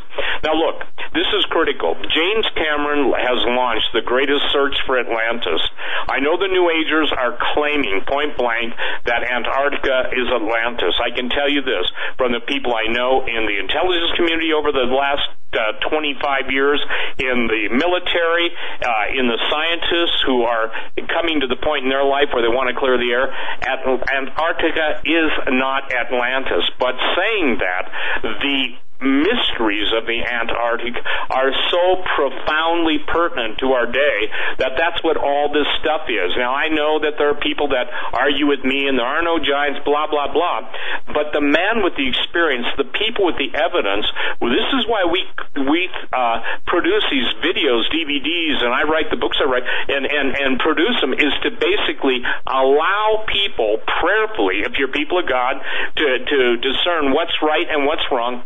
[0.44, 0.82] Now, look,
[1.14, 1.96] this is critical.
[2.10, 5.62] James Cameron has launched the greatest search for Atlantis.
[6.08, 8.74] I know the New Agers are claiming point blank
[9.06, 10.96] that Antarctica is Atlantis.
[10.98, 11.86] I can tell you this
[12.18, 16.80] from the people I know in the intelligence community over the last uh, 25 years
[17.20, 18.48] in the military,
[18.80, 20.72] uh, in the scientists who are
[21.12, 23.28] coming to the point in their life where they want to clear the air.
[23.68, 27.92] Antarctica is not Atlantis, but saying that,
[28.24, 30.94] the mysteries of the Antarctic
[31.30, 34.30] are so profoundly pertinent to our day
[34.62, 36.38] that that's what all this stuff is.
[36.38, 39.42] Now I know that there are people that argue with me and there are no
[39.42, 40.70] giants, blah, blah, blah.
[41.10, 44.06] But the man with the experience, the people with the evidence,
[44.38, 45.26] well, this is why we,
[45.66, 50.38] we, uh, produce these videos, DVDs, and I write the books I write and, and,
[50.38, 55.58] and produce them is to basically allow people prayerfully, if you're people of God,
[55.98, 58.46] to, to discern what's right and what's wrong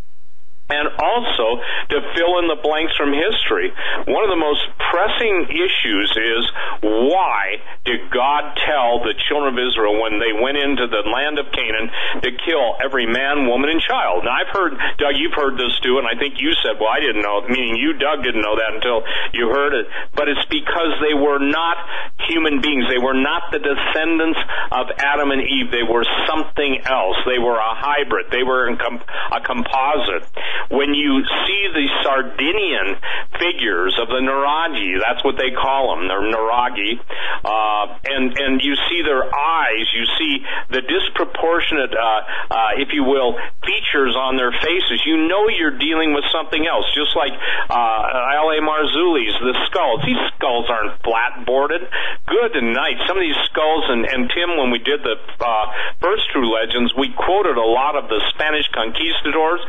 [0.70, 1.62] and also
[1.94, 3.70] to fill in the blanks from history.
[4.10, 6.44] One of the most pressing issues is
[6.82, 11.54] why did God tell the children of Israel when they went into the land of
[11.54, 11.94] Canaan
[12.26, 14.26] to kill every man, woman, and child?
[14.26, 17.00] Now I've heard, Doug, you've heard this too, and I think you said, well, I
[17.00, 19.06] didn't know, meaning you, Doug, didn't know that until
[19.38, 19.86] you heard it,
[20.18, 21.78] but it's because they were not
[22.26, 22.90] human beings.
[22.90, 24.40] They were not the descendants
[24.74, 25.70] of Adam and Eve.
[25.70, 27.18] They were something else.
[27.30, 28.34] They were a hybrid.
[28.34, 30.26] They were a composite
[30.70, 32.98] when you see the Sardinian
[33.40, 37.00] figures of the Nuraghi, that's what they call them, they're Nuraghi,
[37.44, 42.22] uh, and and you see their eyes, you see the disproportionate, uh,
[42.52, 46.86] uh, if you will, features on their faces, you know you're dealing with something else.
[46.94, 47.34] Just like
[47.70, 48.62] uh, L.A.
[48.62, 50.02] Marzulli's the skulls.
[50.06, 51.82] These skulls aren't flat boarded.
[52.28, 53.02] Good night.
[53.08, 55.66] Some of these skulls, and, and Tim, when we did the uh,
[56.02, 59.62] first True Legends, we quoted a lot of the Spanish conquistadors,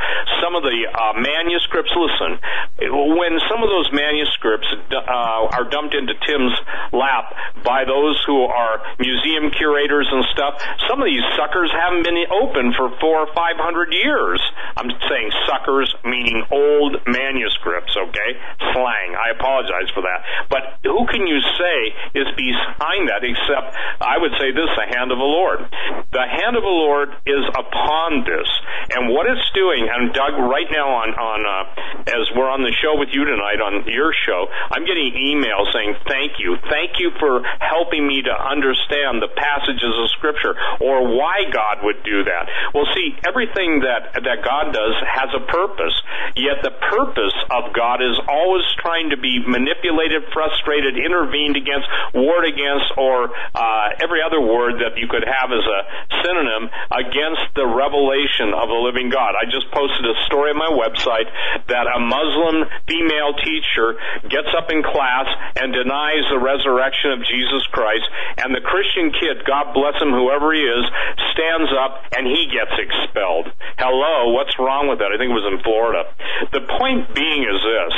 [0.42, 1.92] some of the uh, manuscripts.
[1.96, 2.36] Listen,
[3.16, 6.56] when some of those manuscripts uh, are dumped into Tim's
[6.92, 7.32] lap
[7.64, 12.74] by those who are museum curators and stuff, some of these suckers haven't been open
[12.76, 14.42] for four or five hundred years.
[14.76, 18.30] I'm saying suckers meaning old manuscripts, okay?
[18.72, 19.16] Slang.
[19.16, 20.20] I apologize for that.
[20.50, 21.78] But who can you say
[22.18, 25.64] is behind that except, I would say this, the hand of the Lord.
[26.12, 28.48] The hand of the Lord is upon this.
[28.94, 31.64] And what it's doing, and Doug, right now on, on uh,
[32.10, 35.96] as we're on the show with you tonight, on your show, I'm getting emails saying,
[36.06, 36.56] thank you.
[36.68, 42.02] Thank you for helping me to understand the passages of Scripture or why God would
[42.02, 42.48] do that.
[42.74, 45.94] Well, see, everything that, that God does has a purpose,
[46.34, 52.46] yet the purpose of God is always trying to be manipulated, frustrated, intervened against, warred
[52.46, 55.80] against, or uh, every other word that you could have as a
[56.22, 59.34] synonym against the revelation of the living God.
[59.34, 61.28] I just posted a story on my website
[61.68, 64.00] that a Muslim female teacher
[64.32, 65.28] gets up in class
[65.60, 68.08] and denies the resurrection of Jesus Christ,
[68.40, 70.84] and the Christian kid, God bless him, whoever he is,
[71.36, 73.52] stands up and he gets expelled.
[73.76, 75.12] Hello, what's wrong with that?
[75.12, 76.08] I think it was in Florida.
[76.52, 77.94] The point being is this,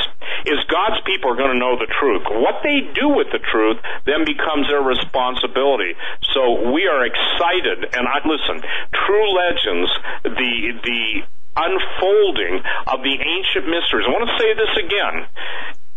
[0.54, 2.26] is God's people are going to know the truth.
[2.26, 5.94] What they do with the truth then becomes their responsibility.
[6.34, 8.62] So we are excited, and I listen,
[9.06, 9.90] True Legends,
[10.24, 10.52] the,
[10.82, 11.22] the
[11.58, 14.06] unfolding of the ancient mysteries.
[14.06, 15.26] I want to say this again.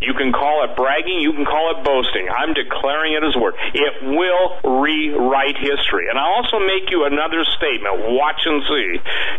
[0.02, 2.26] You can call it bragging, you can call it boasting.
[2.26, 3.54] I'm declaring it as word.
[3.70, 6.10] It will rewrite history.
[6.10, 8.10] And I'll also make you another statement.
[8.18, 8.90] Watch and see.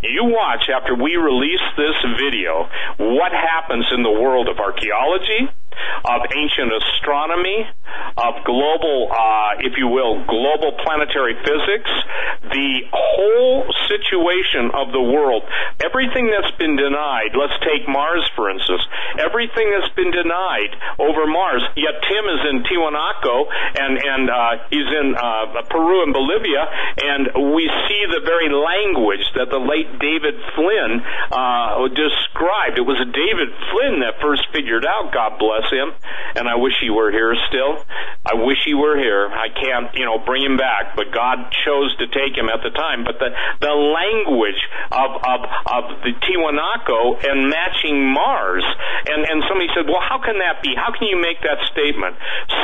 [0.07, 2.70] You watch after we release this video
[3.03, 5.51] what happens in the world of archaeology,
[6.05, 7.66] of ancient astronomy,
[8.16, 11.90] of global, uh, if you will, global planetary physics,
[12.51, 15.43] the whole situation of the world,
[15.85, 18.82] everything that's been denied, let's take Mars for instance,
[19.19, 23.36] everything that's been denied over Mars, yet Tim is in Tiwanaku
[23.78, 26.65] and, and uh, he's in uh, Peru and Bolivia,
[27.03, 31.01] and we see the very language that the late David Flynn
[31.31, 32.78] uh, described.
[32.78, 35.93] It was David Flynn that first figured out, God bless him,
[36.34, 37.84] and I wish he were here still.
[38.24, 39.28] I wish he were here.
[39.28, 42.70] I can't, you know, bring him back, but God chose to take him at the
[42.70, 43.05] time.
[43.05, 48.64] But the the language of of of the Tiwanaku and matching Mars,
[49.10, 50.74] and and somebody said, well, how can that be?
[50.78, 52.16] How can you make that statement?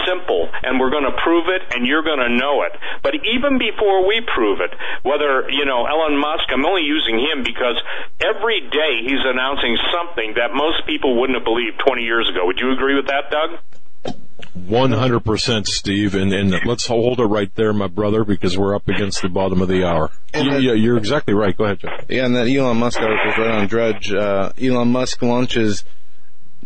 [0.07, 2.73] Simple, and we're going to prove it, and you're going to know it.
[3.03, 4.71] But even before we prove it,
[5.03, 7.77] whether you know Elon Musk, I'm only using him because
[8.23, 12.47] every day he's announcing something that most people wouldn't have believed 20 years ago.
[12.47, 14.15] Would you agree with that, Doug?
[14.57, 19.23] 100% Steve and, and let's hold it right there my brother because we're up against
[19.23, 20.11] the bottom of the hour.
[20.35, 21.57] You, yeah you're exactly right.
[21.57, 22.05] Go ahead Jeff.
[22.09, 25.85] yeah and that Elon Musk article is right on Drudge uh, Elon Musk launches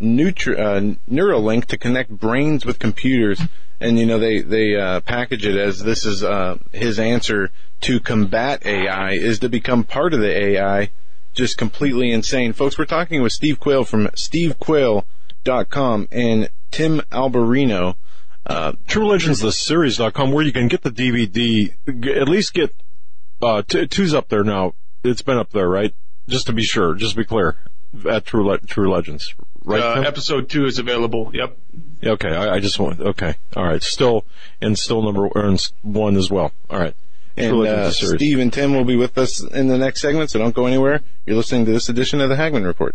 [0.00, 3.40] Nutri- uh, Neuralink to connect brains with computers.
[3.80, 7.50] And you know they they uh, package it as this is uh, his answer
[7.82, 10.90] to combat AI is to become part of the AI
[11.34, 12.52] just completely insane.
[12.52, 14.08] Folks we're talking with Steve Quayle from
[15.42, 17.96] stevequayle.com and Tim Alberino.
[18.44, 21.72] Uh, True Legends, the series.com, where you can get the DVD,
[22.16, 22.74] at least get,
[23.40, 24.74] uh, t- two's up there now.
[25.04, 25.94] It's been up there, right?
[26.28, 27.56] Just to be sure, just to be clear,
[28.08, 29.32] at True, Le- True Legends,
[29.64, 29.80] right?
[29.80, 31.30] Uh, episode two is available.
[31.32, 31.56] Yep.
[32.04, 34.26] Okay, I, I, just want, okay, alright, still,
[34.60, 35.28] and still number
[35.82, 36.52] one as well.
[36.68, 36.96] Alright.
[37.36, 40.54] And uh, Steve and Tim will be with us in the next segment, so don't
[40.54, 41.00] go anywhere.
[41.26, 42.94] You're listening to this edition of the Hagmann Report.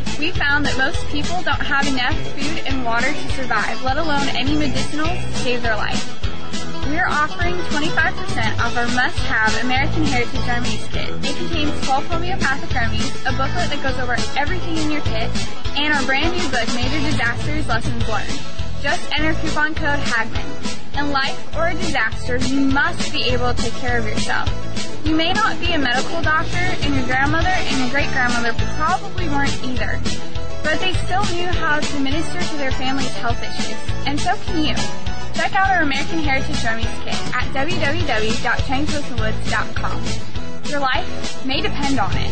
[0.21, 4.29] We found that most people don't have enough food and water to survive, let alone
[4.37, 5.97] any medicinals to save their life.
[6.85, 11.09] We are offering 25% off our must-have American Heritage Remedies kit.
[11.25, 15.25] It contains 12 homeopathic remedies, a booklet that goes over everything in your kit,
[15.73, 18.37] and our brand new book, Major Disasters Lessons Learned.
[18.83, 20.80] Just enter coupon code HAGMAN.
[20.97, 24.49] In life or a disaster, you must be able to take care of yourself.
[25.05, 29.63] You may not be a medical doctor, and your grandmother and your great-grandmother probably weren't
[29.63, 29.99] either.
[30.63, 33.75] But they still knew how to minister to their family's health issues.
[34.05, 34.75] And so can you.
[35.33, 40.03] Check out our American Heritage Remedies Kit at www.chainclosewoods.com.
[40.69, 42.31] Your life may depend on it.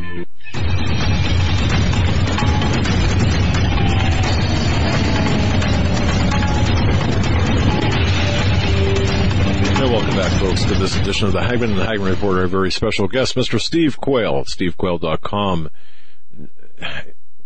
[10.51, 12.37] Folks, to this edition of the Hagmann and the Hagmann Report.
[12.37, 13.57] Our very special guest, Mr.
[13.57, 15.69] Steve Quayle stevequayle.com.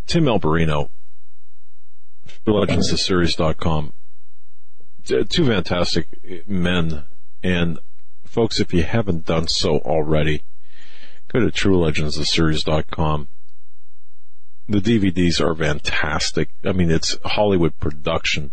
[0.08, 0.90] Tim Alberino.
[5.06, 6.08] T- Two fantastic
[6.48, 7.04] men.
[7.44, 7.78] And
[8.24, 10.42] folks, if you haven't done so already,
[11.28, 13.28] go to truelegendstheseries.com.
[14.68, 16.50] The DVDs are fantastic.
[16.64, 18.50] I mean, it's Hollywood production.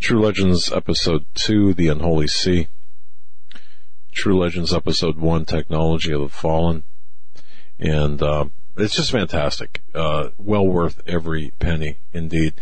[0.00, 2.66] True Legends Episode 2, The Unholy Sea.
[4.12, 6.84] True Legends Episode 1, Technology of the Fallen.
[7.78, 9.82] And, uh, it's just fantastic.
[9.94, 12.54] Uh, well worth every penny, indeed.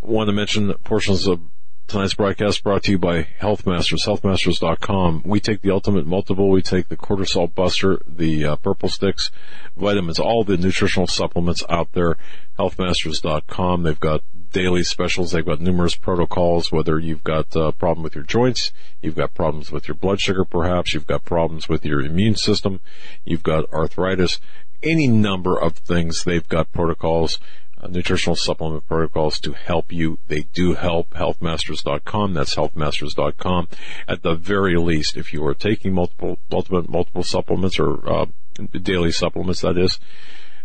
[0.00, 1.40] Want to mention portions of
[1.88, 5.22] tonight's broadcast brought to you by Health Masters, healthmasters.com.
[5.24, 9.30] We take the ultimate multiple, we take the cortisol buster, the uh, purple sticks,
[9.76, 12.16] vitamins, all the nutritional supplements out there,
[12.58, 13.82] healthmasters.com.
[13.82, 14.22] They've got
[14.52, 15.32] daily specials.
[15.32, 19.72] They've got numerous protocols, whether you've got a problem with your joints, you've got problems
[19.72, 22.80] with your blood sugar perhaps, you've got problems with your immune system,
[23.24, 24.38] you've got arthritis,
[24.82, 26.24] any number of things.
[26.24, 27.38] They've got protocols,
[27.80, 30.18] uh, nutritional supplement protocols to help you.
[30.28, 31.10] They do help.
[31.10, 32.34] Healthmasters.com.
[32.34, 33.68] That's healthmasters.com.
[34.08, 38.26] At the very least, if you are taking multiple, multiple, multiple supplements or uh,
[38.70, 39.98] daily supplements, that is,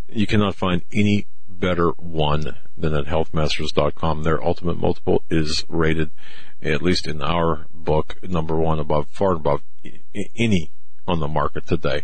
[0.10, 1.28] you cannot find any
[1.60, 4.24] better one than at healthmasters.com.
[4.24, 6.12] Their ultimate multiple is rated,
[6.62, 9.62] at least in our book, number one above, far above
[10.36, 10.72] any
[11.08, 12.04] on the market today.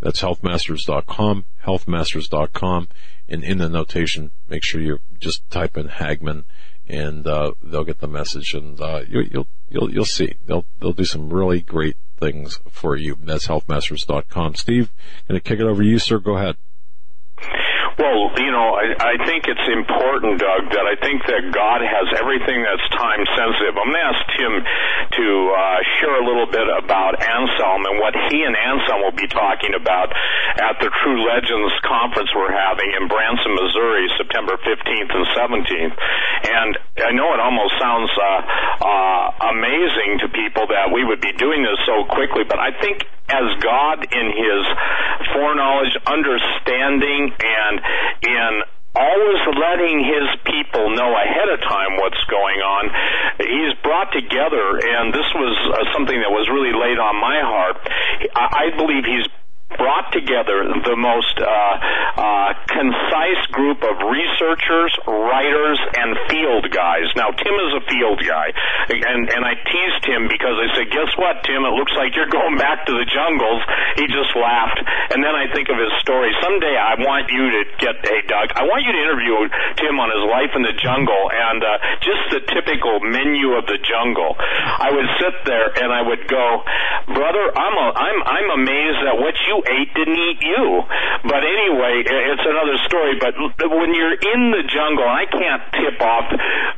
[0.00, 2.88] That's healthmasters.com, healthmasters.com,
[3.28, 6.44] and in the notation, make sure you just type in Hagmann,
[6.86, 10.92] and uh, they'll get the message, and uh, you, you'll you'll you'll see they'll they'll
[10.92, 13.16] do some really great things for you.
[13.20, 14.56] That's healthmasters.com.
[14.56, 14.92] Steve,
[15.26, 16.18] gonna kick it over to you, sir.
[16.18, 16.56] Go ahead.
[17.94, 22.10] Well, you know, I, I think it's important, Doug, that I think that God has
[22.18, 23.78] everything that's time sensitive.
[23.78, 24.54] I'm going to ask Tim
[25.14, 29.30] to uh, share a little bit about Anselm and what he and Anselm will be
[29.30, 30.10] talking about
[30.58, 35.94] at the True Legends conference we're having in Branson, Missouri, September 15th and 17th.
[36.50, 38.42] And I know it almost sounds uh,
[38.82, 43.06] uh, amazing to people that we would be doing this so quickly, but I think
[43.28, 44.62] as God in His
[45.32, 47.80] foreknowledge, understanding, and
[48.22, 48.62] in
[48.94, 52.90] always letting his people know ahead of time what's going on.
[53.42, 57.76] He's brought together, and this was uh, something that was really laid on my heart.
[58.38, 59.26] I, I believe he's
[59.76, 67.08] brought together the most uh, uh, concise group of researchers, writers, and field guys.
[67.16, 68.52] Now, Tim is a field guy,
[68.90, 71.64] and and I teased him because I said, "Guess what, Tim?
[71.66, 73.62] It looks like you're going back to the jungles."
[73.98, 74.80] He just laughed,
[75.14, 76.30] and then I think of his story.
[76.42, 79.34] Someday, I want you to get, hey Doug, I want you to interview
[79.80, 81.70] Tim on his life in the jungle and uh,
[82.04, 84.36] just the typical menu of the jungle.
[84.38, 86.62] I would sit there and I would go,
[87.08, 90.82] brother, I'm a, I'm I'm amazed at what you ate didn't eat you.
[91.24, 93.16] But anyway, it's another story.
[93.18, 96.28] But when you're in the jungle, I can't tip off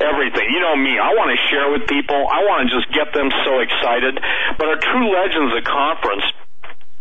[0.00, 0.46] everything.
[0.52, 0.98] You know me.
[0.98, 2.16] I want to share with people.
[2.16, 4.20] I want to just get them so excited.
[4.58, 6.24] But our True Legends, a conference,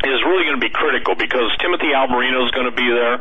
[0.04, 3.16] is really going to be critical because Timothy Alberino is going to be there.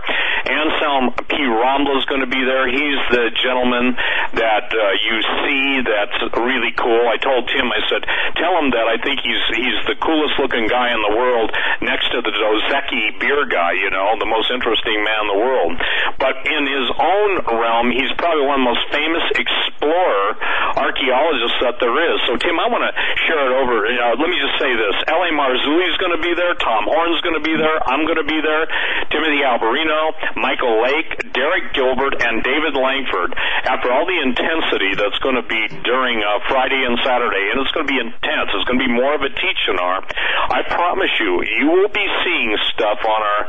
[0.44, 2.66] Anselm Pi Rambla is going to be there.
[2.66, 3.94] He's the gentleman
[4.34, 7.06] that uh, you see that's really cool.
[7.06, 8.02] I told Tim, I said,
[8.34, 12.10] tell him that I think he's he's the coolest looking guy in the world next
[12.10, 15.78] to the Dos Equis beer guy, you know, the most interesting man in the world.
[16.18, 20.26] But in his own realm, he's probably one of the most famous explorer
[20.74, 22.18] archaeologists that there is.
[22.26, 22.92] So Tim, I want to
[23.30, 23.86] share it over.
[23.86, 24.96] Uh, let me just say this.
[25.06, 25.30] L.A.
[25.30, 26.52] Marzulli is going to be there.
[26.64, 27.76] Tom Horn's going to be there.
[27.84, 28.64] I'm going to be there.
[29.12, 33.36] Timothy Alberino, Michael Lake, Derek Gilbert, and David Langford.
[33.68, 37.70] After all the intensity that's going to be during uh, Friday and Saturday, and it's
[37.76, 38.48] going to be intense.
[38.56, 39.96] It's going to be more of a teach-and-R.
[40.56, 43.42] I promise you, you will be seeing stuff on our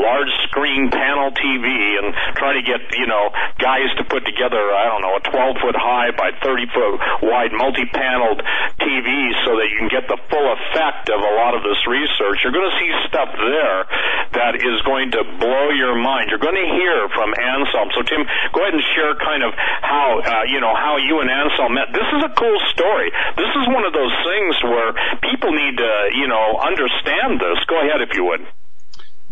[0.00, 1.68] large screen panel TV
[2.00, 3.28] and try to get, you know,
[3.60, 6.92] guys to put together, I don't know, a 12 foot high by 30 foot
[7.28, 8.40] wide multi-paneled
[8.80, 9.08] TV
[9.44, 12.40] so that you can get the full effect of a lot of this research.
[12.40, 13.78] You're going going to see stuff there
[14.38, 16.30] that is going to blow your mind.
[16.30, 17.90] You're going to hear from Anselm.
[17.90, 18.22] So Tim,
[18.54, 19.50] go ahead and share kind of
[19.82, 21.90] how uh, you know how you and Anselm met.
[21.90, 23.10] This is a cool story.
[23.34, 24.94] This is one of those things where
[25.26, 27.58] people need to you know understand this.
[27.66, 28.46] Go ahead if you would.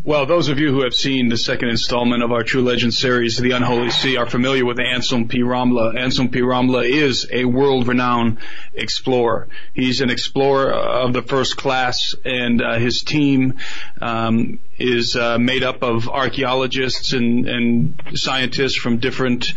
[0.02, 3.36] Well, those of you who have seen the second installment of our True Legend series,
[3.36, 5.94] The Unholy Sea, are familiar with Anselm Pi Rambla.
[5.94, 8.38] Anselm Pi Rambla is a world-renowned
[8.72, 9.48] explorer.
[9.74, 13.58] He's an explorer of the first class, and uh, his team
[14.00, 19.52] um, is uh, made up of archaeologists and, and scientists from different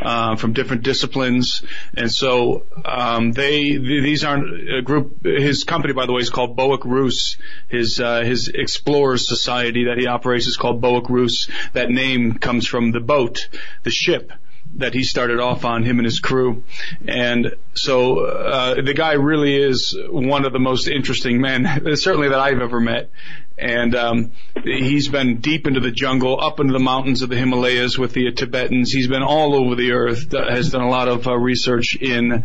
[0.00, 1.62] uh, from different disciplines,
[1.96, 5.24] and so um, they these aren't a group.
[5.24, 7.38] His company, by the way, is called Bohic Ruz.
[7.68, 11.48] His uh, his explorers society that he operates is called Bohic Ruz.
[11.72, 13.48] That name comes from the boat,
[13.82, 14.30] the ship
[14.74, 16.62] that he started off on, him and his crew.
[17.06, 21.64] And so uh, the guy really is one of the most interesting men,
[21.96, 23.10] certainly that I've ever met
[23.58, 24.32] and um,
[24.64, 28.30] he's been deep into the jungle, up into the mountains of the Himalayas with the
[28.32, 28.92] Tibetans.
[28.92, 30.32] He's been all over the earth.
[30.32, 32.44] Has done a lot of uh, research in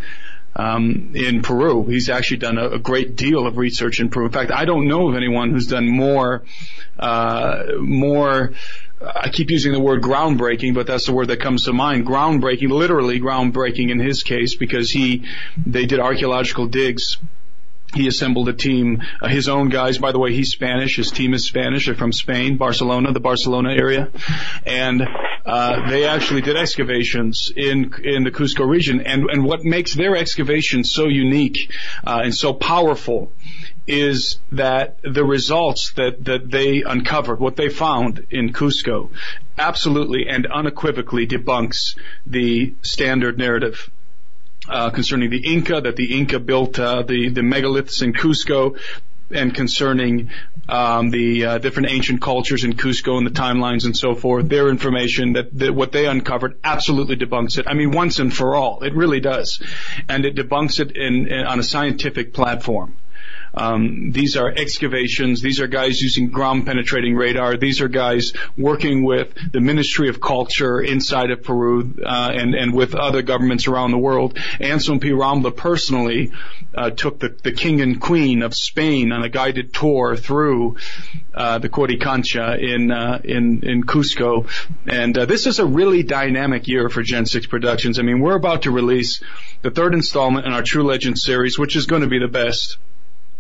[0.55, 1.85] um, in Peru.
[1.85, 4.25] He's actually done a, a, great deal of research in Peru.
[4.25, 6.43] In fact, I don't know of anyone who's done more
[6.99, 8.53] uh, more.
[9.01, 12.05] I keep using the word groundbreaking, but that's the word that comes to mind.
[12.05, 15.25] Groundbreaking, literally groundbreaking in his case, because he
[15.65, 17.17] they did archaeological digs
[17.93, 19.97] he assembled a team, uh, his own guys.
[19.97, 20.95] By the way, he's Spanish.
[20.95, 21.85] His team is Spanish.
[21.85, 24.09] They're from Spain, Barcelona, the Barcelona area,
[24.65, 25.01] and
[25.45, 29.01] uh, they actually did excavations in in the Cusco region.
[29.01, 31.72] And and what makes their excavations so unique
[32.05, 33.31] uh, and so powerful
[33.88, 39.09] is that the results that that they uncovered, what they found in Cusco,
[39.57, 43.89] absolutely and unequivocally debunks the standard narrative
[44.67, 48.77] uh, concerning the Inca, that the Inca built uh, the the megaliths in Cusco,
[49.33, 50.29] and concerning
[50.69, 54.49] um, the uh, different ancient cultures in Cusco and the timelines and so forth.
[54.49, 57.67] Their information that, that what they uncovered absolutely debunks it.
[57.67, 59.61] I mean, once and for all, it really does,
[60.07, 62.95] and it debunks it in, in on a scientific platform.
[63.53, 65.41] Um, these are excavations.
[65.41, 67.57] These are guys using ground penetrating radar.
[67.57, 72.73] These are guys working with the Ministry of Culture inside of Peru uh, and and
[72.73, 74.38] with other governments around the world.
[74.60, 75.11] Anselm Pi
[75.56, 76.32] Personally
[76.73, 80.78] uh, took the, the king and queen of Spain on a guided tour through
[81.34, 84.48] uh, the Coricancha in uh, in in Cusco,
[84.88, 87.99] and uh, this is a really dynamic year for Gen 6 Productions.
[87.99, 89.22] I mean, we're about to release
[89.61, 92.78] the third installment in our True Legends series, which is going to be the best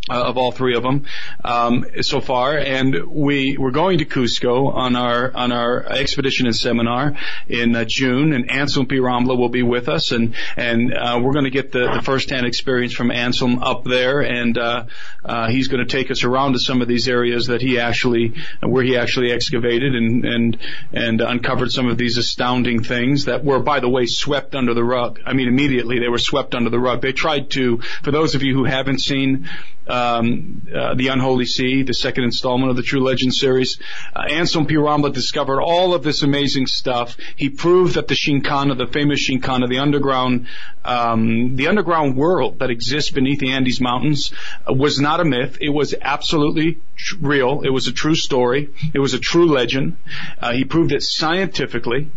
[0.09, 1.05] uh, of all three of them
[1.43, 6.55] um, so far, and we we're going to Cusco on our on our expedition and
[6.55, 7.15] seminar
[7.47, 11.33] in uh, June, and Anselm Pi Rambla will be with us, and and uh, we're
[11.33, 14.85] going to get the, the firsthand experience from Anselm up there, and uh,
[15.23, 18.33] uh, he's going to take us around to some of these areas that he actually
[18.61, 20.57] where he actually excavated and and
[20.93, 24.83] and uncovered some of these astounding things that were, by the way, swept under the
[24.83, 25.19] rug.
[25.27, 27.01] I mean, immediately they were swept under the rug.
[27.01, 29.47] They tried to, for those of you who haven't seen
[29.87, 33.79] um, uh, The Unholy Sea, the second installment of the True Legend series.
[34.15, 37.17] Uh, Anselm Pi Rambla discovered all of this amazing stuff.
[37.35, 40.47] He proved that the Chinkana, the famous Chinkana, the underground,
[40.85, 44.31] um, the underground world that exists beneath the Andes Mountains,
[44.69, 45.57] uh, was not a myth.
[45.61, 47.61] It was absolutely tr- real.
[47.61, 48.69] It was a true story.
[48.93, 49.97] It was a true legend.
[50.39, 52.09] Uh, he proved it scientifically,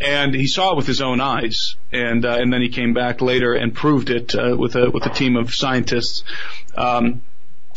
[0.00, 1.76] and he saw it with his own eyes.
[1.92, 5.06] And uh, and then he came back later and proved it uh, with a with
[5.06, 6.24] a team of scientists.
[6.76, 7.22] Um,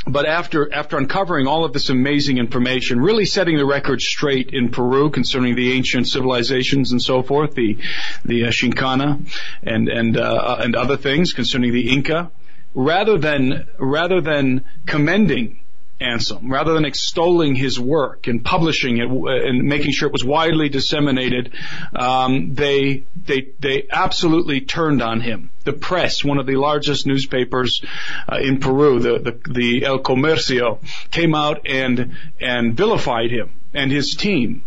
[0.06, 4.70] but after after uncovering all of this amazing information, really setting the record straight in
[4.70, 7.78] Peru concerning the ancient civilizations and so forth, the
[8.26, 9.26] the uh, Chinkana
[9.64, 12.32] and and uh, and other things concerning the Inca,
[12.74, 15.60] rather than rather than commending
[16.04, 20.70] Anselm, rather than extolling his work and publishing it and making sure it was widely
[20.70, 21.54] disseminated,
[21.96, 25.50] um, they they they absolutely turned on him.
[25.64, 27.82] The press, one of the largest newspapers
[28.30, 33.92] uh, in Peru, the, the the El Comercio, came out and and vilified him and
[33.92, 34.64] his team.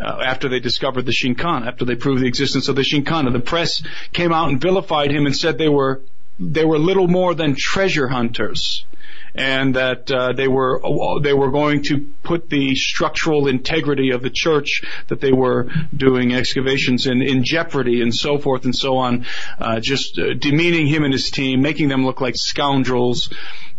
[0.00, 3.38] Uh, after they discovered the Shinkan, after they proved the existence of the Chinkana, the
[3.38, 3.82] press
[4.14, 6.00] came out and vilified him and said they were
[6.38, 8.86] they were little more than treasure hunters
[9.34, 10.80] and that uh, they were
[11.22, 16.34] they were going to put the structural integrity of the church that they were doing
[16.34, 19.26] excavations in in jeopardy and so forth and so on,
[19.58, 23.32] uh, just uh, demeaning him and his team, making them look like scoundrels.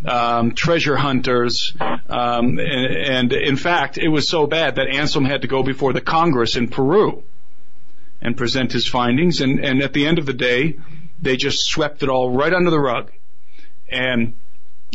[0.03, 5.43] Um, treasure hunters, um, and, and in fact, it was so bad that Anselm had
[5.43, 7.23] to go before the Congress in Peru
[8.21, 9.41] and present his findings.
[9.41, 10.77] And, and at the end of the day,
[11.21, 13.11] they just swept it all right under the rug.
[13.89, 14.33] And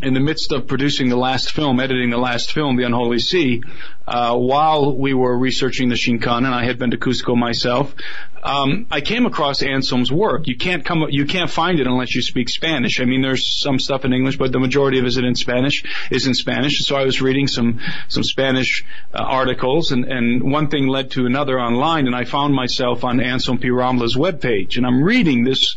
[0.03, 3.63] in the midst of producing the last film, editing the last film, The Unholy Sea,
[4.07, 7.95] uh, while we were researching the Shinkan, and I had been to Cusco myself,
[8.43, 10.47] um, I came across Anselm's work.
[10.47, 13.01] You can't come, you can't find it unless you speak Spanish.
[13.01, 15.83] I mean, there's some stuff in English, but the majority of it is in Spanish.
[16.11, 16.85] Is in Spanish.
[16.85, 21.27] So I was reading some some Spanish uh, articles, and and one thing led to
[21.27, 25.77] another online, and I found myself on Anselm Pi Webpage, and I'm reading this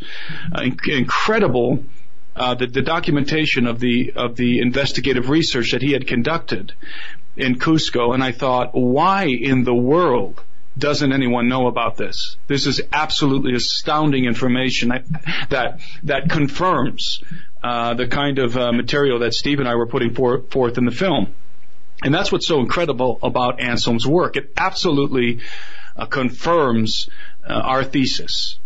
[0.53, 1.83] uh, incredible
[2.39, 6.71] uh, the, the documentation of the of the investigative research that he had conducted
[7.35, 10.41] in Cusco, and I thought, why in the world
[10.77, 12.37] doesn't anyone know about this?
[12.47, 14.89] This is absolutely astounding information
[15.49, 17.21] that that, confirms
[17.61, 20.85] uh, the kind of uh, material that Steve and I were putting for, forth in
[20.85, 21.33] the film.
[22.01, 24.37] And that's what's so incredible about Anselm's work.
[24.37, 25.41] It absolutely
[25.97, 27.09] uh, confirms
[27.45, 28.57] uh, our thesis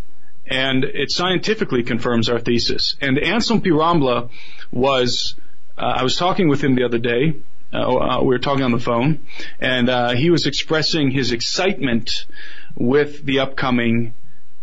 [0.54, 2.96] and it scientifically confirms our thesis.
[3.02, 4.30] And Anselm Pi Rambla
[4.72, 5.34] was,
[5.76, 7.34] uh, I was talking with him the other day.
[7.74, 9.26] Uh, uh, we were talking on the phone,
[9.60, 12.28] and uh, he was expressing his excitement
[12.76, 14.14] with the upcoming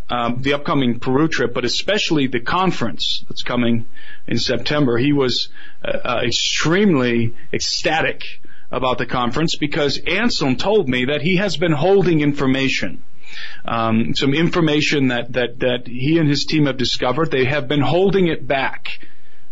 [0.09, 3.87] um, the upcoming Peru trip, but especially the conference that's coming
[4.27, 4.99] in September.
[4.99, 5.51] He was
[5.85, 8.25] uh, uh, extremely ecstatic
[8.73, 13.05] about the conference because Anselm told me that he has been holding information
[13.65, 17.31] um, some information that, that, that he and his team have discovered.
[17.31, 19.01] They have been holding it back.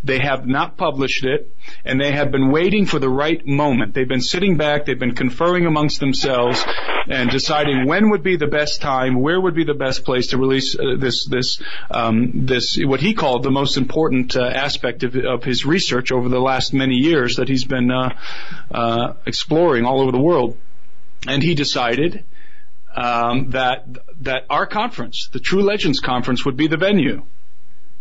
[0.04, 1.52] They have not published it,
[1.84, 3.94] and they have been waiting for the right moment.
[3.94, 6.64] They've been sitting back, they've been conferring amongst themselves,
[7.08, 10.38] and deciding when would be the best time, where would be the best place to
[10.38, 11.60] release uh, this, this,
[11.90, 16.28] um, this, what he called the most important uh, aspect of, of, his research over
[16.28, 18.10] the last many years that he's been uh,
[18.70, 20.56] uh exploring all over the world.
[21.26, 22.24] And he decided
[22.98, 23.86] um, that
[24.20, 27.24] that our conference, the True Legends conference, would be the venue.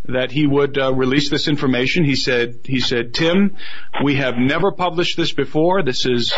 [0.06, 2.06] That he would uh, release this information.
[2.06, 3.58] He said, he said, Tim,
[4.04, 5.84] we have never published this before.
[5.84, 6.34] This is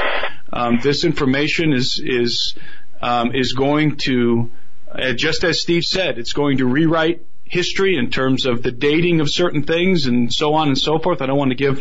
[0.51, 2.55] um, this information is is
[3.01, 4.51] um, is going to,
[4.91, 9.19] uh, just as Steve said, it's going to rewrite history in terms of the dating
[9.19, 11.21] of certain things and so on and so forth.
[11.21, 11.79] I don't want to give,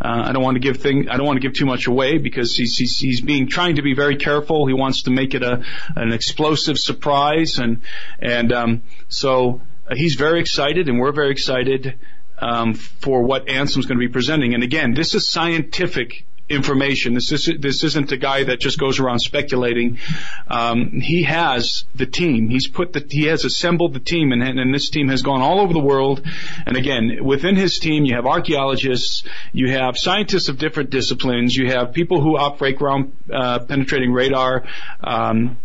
[0.00, 2.18] uh, I don't want to give thing, I don't want to give too much away
[2.18, 4.66] because he's, he's, he's being, trying to be very careful.
[4.66, 5.64] He wants to make it a,
[5.96, 7.82] an explosive surprise and,
[8.20, 11.98] and, um, so uh, he's very excited and we're very excited,
[12.38, 14.54] um, for what Anselm's going to be presenting.
[14.54, 17.14] And again, this is scientific information.
[17.14, 19.98] This is this isn't a guy that just goes around speculating.
[20.48, 22.48] Um, he has the team.
[22.48, 25.60] He's put the he has assembled the team, and, and this team has gone all
[25.60, 26.22] over the world.
[26.66, 31.68] And again, within his team, you have archaeologists, you have scientists of different disciplines, you
[31.68, 34.64] have people who operate ground uh, penetrating radar.
[35.02, 35.58] Um,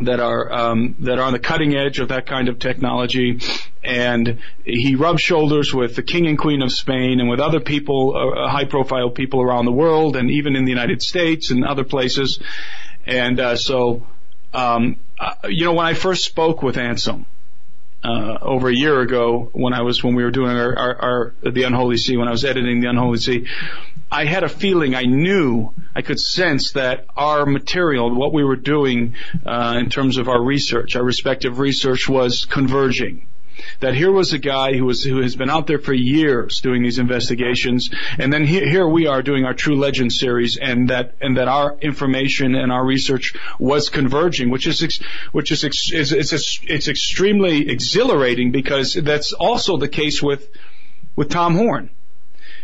[0.00, 3.40] that are um, that are on the cutting edge of that kind of technology,
[3.82, 8.14] and he rubs shoulders with the king and queen of Spain and with other people,
[8.14, 11.84] uh, uh high-profile people around the world, and even in the United States and other
[11.84, 12.40] places.
[13.06, 14.06] And uh, so,
[14.52, 17.26] um, uh, you know, when I first spoke with Anselm
[18.04, 21.34] uh, over a year ago, when I was when we were doing our, our, our
[21.50, 23.46] the Unholy Sea, when I was editing the Unholy Sea,
[24.10, 28.56] I had a feeling, I knew, I could sense that our material, what we were
[28.56, 29.14] doing
[29.44, 33.27] uh, in terms of our research, our respective research was converging
[33.80, 36.82] that here was a guy who was who has been out there for years doing
[36.82, 41.14] these investigations, and then here, here we are doing our True Legend series, and that
[41.20, 44.98] and that our information and our research was converging, which is ex,
[45.32, 50.48] which is ex, it's it's, it's extremely exhilarating because that's also the case with
[51.16, 51.90] with Tom Horn.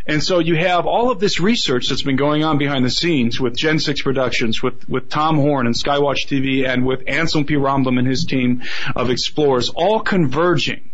[0.07, 3.41] And so you have all of this research that's been going on behind the scenes
[3.41, 7.55] with Gen 6 Productions, with, with Tom Horn and Skywatch TV, and with Anselm Pi
[7.55, 8.63] Rambla and his team
[8.95, 10.91] of explorers, all converging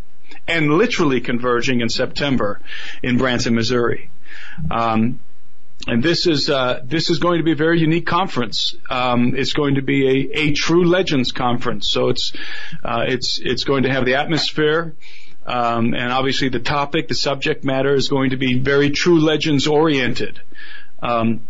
[0.47, 2.61] and literally converging in September
[3.03, 4.11] in Branson, Missouri.
[4.71, 5.19] Um,
[5.87, 8.77] and this is uh, this is going to be a very unique conference.
[8.91, 11.91] Um, it's going to be a, a true legends conference.
[11.91, 12.33] So it's
[12.85, 14.95] uh, it's it's going to have the atmosphere
[15.47, 19.67] um, and obviously the topic, the subject matter is going to be very true legends
[19.67, 20.41] oriented.
[21.03, 21.47] Um,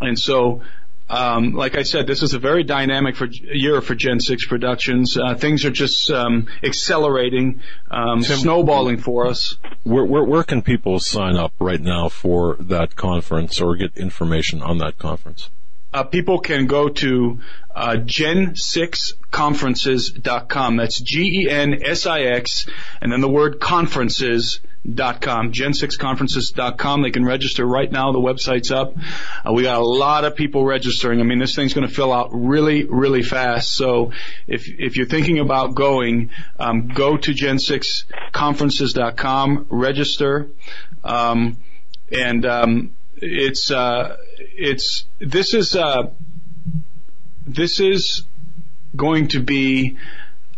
[0.00, 0.62] and so,
[1.10, 5.16] um, like I said, this is a very dynamic for, year for Gen 6 Productions.
[5.16, 9.56] Uh, things are just um, accelerating, um, snowballing for us.
[9.84, 14.62] Where, where, where can people sign up right now for that conference or get information
[14.62, 15.48] on that conference?
[15.92, 17.40] Uh, people can go to
[17.74, 20.76] uh, gen6conferences.com.
[20.76, 22.66] That's G-E-N-S-I-X
[23.00, 25.52] and then the word conferences.com.
[25.52, 27.02] Gen6conferences.com.
[27.02, 28.12] They can register right now.
[28.12, 28.94] The website's up.
[29.46, 31.20] Uh, we got a lot of people registering.
[31.20, 33.74] I mean, this thing's going to fill out really, really fast.
[33.74, 34.12] So
[34.46, 36.28] if, if you're thinking about going,
[36.58, 40.48] um, go to gen6conferences.com, register,
[41.04, 41.56] um,
[42.10, 42.90] and, um,
[43.20, 46.10] it's uh, it's this is uh,
[47.46, 48.24] this is
[48.96, 49.96] going to be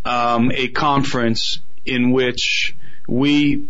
[0.04, 2.74] um, a conference in which
[3.08, 3.66] we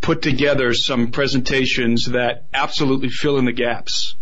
[0.00, 4.14] put together some presentations that absolutely fill in the gaps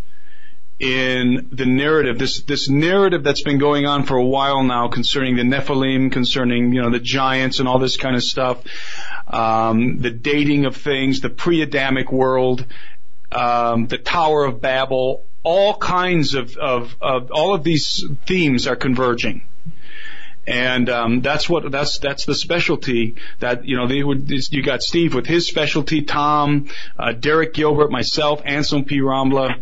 [0.79, 5.35] in the narrative, this this narrative that's been going on for a while now concerning
[5.35, 8.63] the Nephilim, concerning you know the giants and all this kind of stuff,
[9.27, 12.65] um, the dating of things, the pre-Adamic world,
[13.33, 18.77] um, the Tower of Babel, all kinds of, of, of all of these themes are
[18.77, 19.43] converging
[20.49, 24.83] and um, that's what that's that's the specialty that you know they would you got
[24.83, 26.69] Steve with his specialty, Tom,
[26.99, 29.61] uh, Derek Gilbert, myself, Anselm Pi Rambla,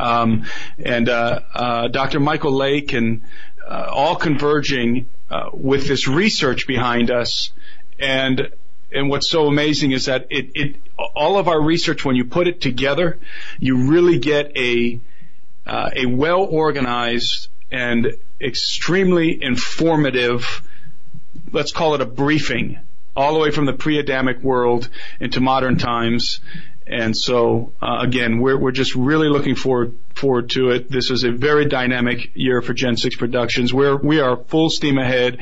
[0.00, 0.46] um,
[0.84, 2.18] and uh, uh, Dr.
[2.18, 3.22] Michael Lake, and
[3.64, 7.52] uh, all converging uh, with this research behind us,
[8.00, 8.50] and
[8.94, 10.76] and what's so amazing is that it, it
[11.14, 13.18] all of our research when you put it together,
[13.58, 15.00] you really get a
[15.66, 20.62] uh, a well organized and extremely informative,
[21.52, 22.78] let's call it a briefing,
[23.16, 24.88] all the way from the pre-Adamic world
[25.20, 26.40] into modern times.
[26.86, 30.90] And so, uh, again, we're, we're just really looking forward forward to it.
[30.90, 33.72] This is a very dynamic year for Gen 6 Productions.
[33.72, 35.38] We're, we are full steam ahead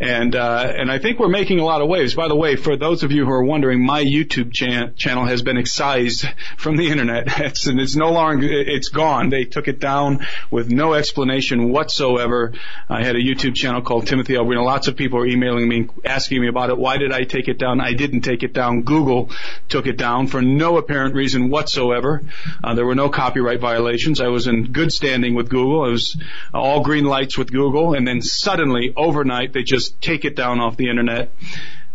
[0.00, 2.14] and, uh, and I think we're making a lot of waves.
[2.14, 5.42] By the way, for those of you who are wondering, my YouTube chan- channel has
[5.42, 6.26] been excised
[6.56, 7.28] from the internet.
[7.44, 9.28] It's, and it's no longer, it's gone.
[9.28, 12.52] They took it down with no explanation whatsoever.
[12.88, 14.64] I had a YouTube channel called Timothy Alberino.
[14.64, 16.78] Lots of people are emailing me, asking me about it.
[16.78, 17.80] Why did I take it down?
[17.80, 18.82] I didn't take it down.
[18.82, 19.30] Google
[19.68, 22.22] took it down for no apparent reason whatsoever.
[22.62, 24.03] Uh, there were no copyright violations.
[24.20, 25.84] I was in good standing with Google.
[25.84, 26.16] I was
[26.52, 30.76] all green lights with Google, and then suddenly, overnight, they just take it down off
[30.76, 31.30] the internet.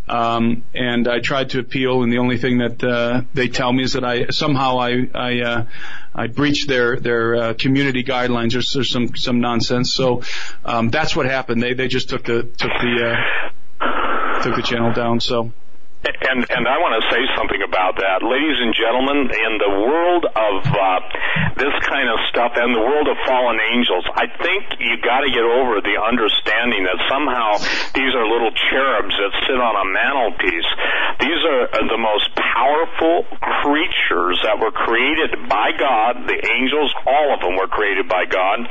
[0.07, 3.84] Um, and I tried to appeal, and the only thing that uh, they tell me
[3.84, 5.65] is that I somehow I I, uh,
[6.15, 9.94] I breached their their uh, community guidelines or, or some some nonsense.
[9.94, 10.23] So
[10.65, 11.61] um, that's what happened.
[11.61, 13.15] They they just took the took the
[13.80, 15.19] uh, took the channel down.
[15.19, 15.52] So.
[16.00, 19.28] And and I want to say something about that, ladies and gentlemen.
[19.36, 21.00] In the world of uh,
[21.60, 25.30] this kind of stuff and the world of fallen angels, I think you got to
[25.36, 27.60] get over the understanding that somehow
[27.92, 30.70] these are little cherubs that sit on a mantelpiece.
[31.20, 33.28] These are the most powerful
[33.68, 36.24] creatures that were created by God.
[36.32, 38.64] The angels, all of them were created by God.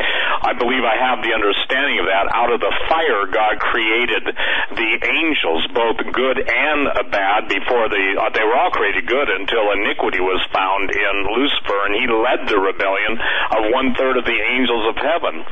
[0.49, 2.33] I believe I have the understanding of that.
[2.33, 4.25] Out of the fire, God created
[4.81, 7.18] the angels, both good and bad,
[7.49, 11.95] before the uh, they were all created good until iniquity was found in Lucifer, and
[11.97, 13.16] he led the rebellion
[13.55, 15.43] of one third of the angels of heaven.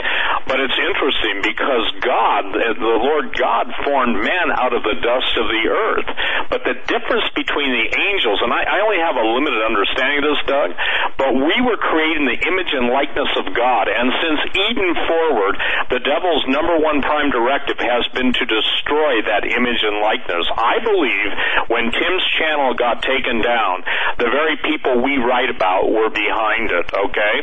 [0.46, 5.46] But it's interesting because God, the Lord God, formed man out of the dust of
[5.50, 6.08] the earth.
[6.52, 10.26] But the difference between the angels, and I, I only have a limited understanding of
[10.30, 10.70] this, Doug,
[11.18, 15.54] but we were created in the image and likeness of God, and since Eden forward,
[15.90, 20.46] the devil's number one prime directive has been to destroy that image and likeness.
[20.54, 21.30] I believe
[21.68, 23.82] when Tim's channel got taken down,
[24.18, 27.36] the very people we write about were behind it, okay?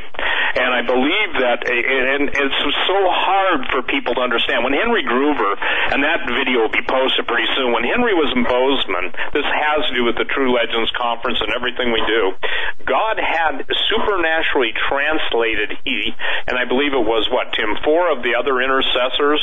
[0.56, 4.64] And I believe that, and it's so hard for people to understand.
[4.64, 5.58] When Henry Gruver,
[5.92, 9.90] and that video will be posted pretty soon, when Henry was in Bozeman, this has
[9.90, 12.38] to do with the True Legends Conference and everything we do,
[12.86, 16.14] God had supernaturally translated he,
[16.48, 19.42] and I believe it was what, Tim, four of the other intercessors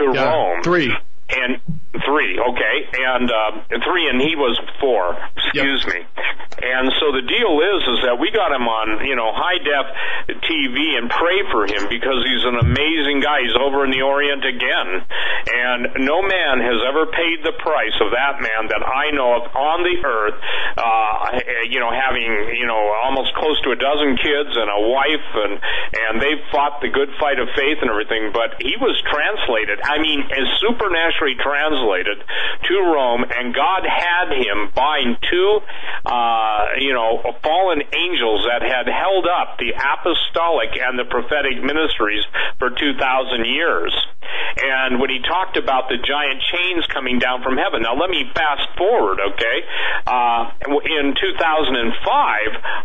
[0.00, 0.62] to Yeah, Rome.
[0.62, 0.92] three.
[1.28, 1.58] And
[2.06, 3.50] three, okay, and uh,
[3.82, 5.18] three, and he was four.
[5.36, 6.06] Excuse me.
[6.56, 9.86] And so the deal is, is that we got him on, you know, high def
[10.40, 13.44] TV and pray for him because he's an amazing guy.
[13.44, 15.04] He's over in the Orient again,
[15.52, 19.44] and no man has ever paid the price of that man that I know of
[19.52, 20.38] on the earth.
[20.80, 22.24] Uh, you know, having
[22.56, 26.80] you know almost close to a dozen kids and a wife, and and they fought
[26.80, 28.32] the good fight of faith and everything.
[28.32, 29.84] But he was translated.
[29.84, 30.46] I mean, as
[31.18, 32.18] translated
[32.64, 35.60] to Rome, and God had him bind two,
[36.04, 42.24] uh, you know, fallen angels that had held up the apostolic and the prophetic ministries
[42.58, 43.94] for 2,000 years.
[44.56, 48.24] And when he talked about the giant chains coming down from heaven, now let me
[48.34, 49.58] fast forward, okay?
[50.06, 51.92] Uh, in 2005,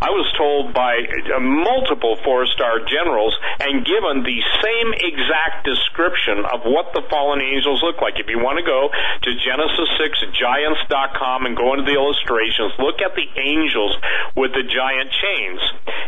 [0.01, 6.67] I was told by uh, multiple four-star generals and given the same exact description of
[6.67, 8.19] what the fallen angels look like.
[8.21, 13.01] If you want to go to Genesis 6 giants.com and go into the illustrations, look
[13.01, 13.97] at the angels
[14.37, 15.61] with the giant chains.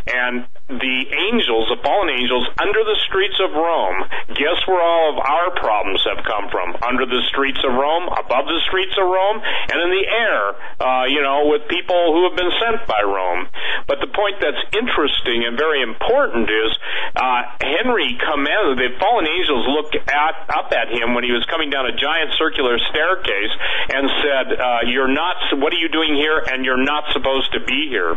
[0.06, 4.00] And the angels, the fallen angels, under the streets of Rome,
[4.32, 6.72] guess where all of our problems have come from?
[6.80, 10.42] Under the streets of Rome, above the streets of Rome, and in the air,
[10.80, 13.44] uh, you know, with people who have been sent by Rome.
[13.84, 16.72] But the point that's interesting and very important is
[17.12, 21.68] uh, Henry commanded the fallen angels looked at up at him when he was coming
[21.68, 23.52] down a giant circular staircase
[23.92, 25.36] and said, uh, "You're not.
[25.60, 26.40] What are you doing here?
[26.40, 28.16] And you're not supposed to be here."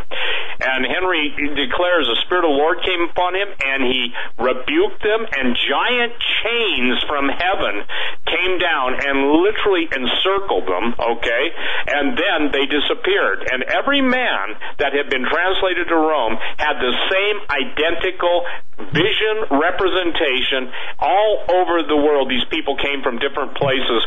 [0.64, 5.57] And Henry declares the Of the Lord came upon him, and he rebuked them, and
[5.57, 7.81] giant chains from heaven
[8.30, 10.93] came down and literally encircled them.
[10.97, 11.43] Okay,
[11.88, 16.93] and then they disappeared, and every man that had been translated to Rome had the
[17.09, 18.45] same identical
[18.93, 20.69] vision representation
[20.99, 22.30] all over the world.
[22.30, 24.01] These people came from different places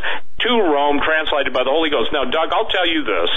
[0.47, 2.15] to Rome, translated by the Holy Ghost.
[2.15, 3.31] Now, Doug, I'll tell you this.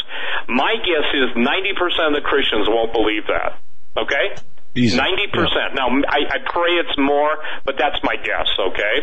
[0.47, 3.57] My guess is 90% of the Christians won't believe that.
[3.97, 4.37] Okay?
[4.73, 4.97] Easy.
[4.97, 5.77] Ninety percent.
[5.77, 8.49] Now, I, I pray it's more, but that's my guess.
[8.57, 8.95] Okay.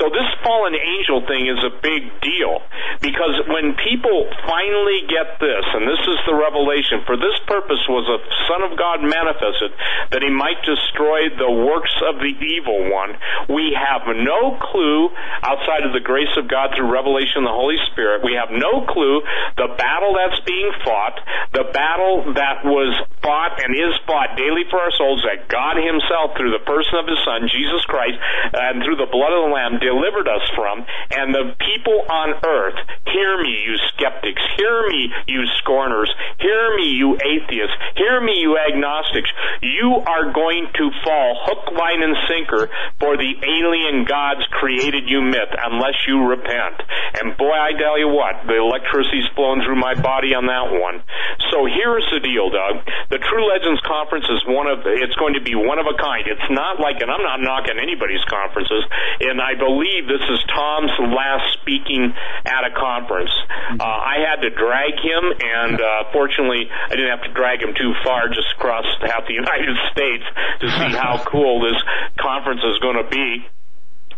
[0.00, 2.64] So this fallen angel thing is a big deal
[3.04, 8.08] because when people finally get this, and this is the revelation, for this purpose was
[8.08, 8.18] a
[8.48, 9.76] Son of God manifested
[10.16, 13.12] that he might destroy the works of the evil one.
[13.52, 15.12] We have no clue
[15.44, 18.24] outside of the grace of God through revelation of the Holy Spirit.
[18.24, 19.20] We have no clue
[19.60, 21.20] the battle that's being fought,
[21.52, 26.38] the battle that was fought and is fought daily for our souls that God Himself,
[26.38, 28.14] through the person of His Son, Jesus Christ,
[28.54, 30.86] and through the blood of the Lamb, delivered us from.
[31.10, 32.78] And the people on earth,
[33.10, 34.38] hear me, you skeptics.
[34.54, 36.10] Hear me, you scorners.
[36.38, 37.74] Hear me, you atheists.
[37.98, 39.30] Hear me, you agnostics.
[39.58, 42.70] You are going to fall hook, line, and sinker
[43.02, 46.78] for the alien gods created you myth unless you repent.
[47.18, 51.02] And boy, I tell you what, the electricity's flowing through my body on that one.
[51.50, 52.86] So here's the deal, Doug.
[53.10, 56.26] The True Legends Conference is one of, it's going to be one of a kind.
[56.26, 58.84] It's not like, and I'm not knocking anybody's conferences,
[59.20, 62.12] and I believe this is Tom's last speaking
[62.44, 63.32] at a conference.
[63.78, 67.74] Uh, I had to drag him, and uh, fortunately, I didn't have to drag him
[67.74, 70.24] too far, just across half the United States
[70.60, 71.80] to see how cool this
[72.20, 73.46] conference is going to be.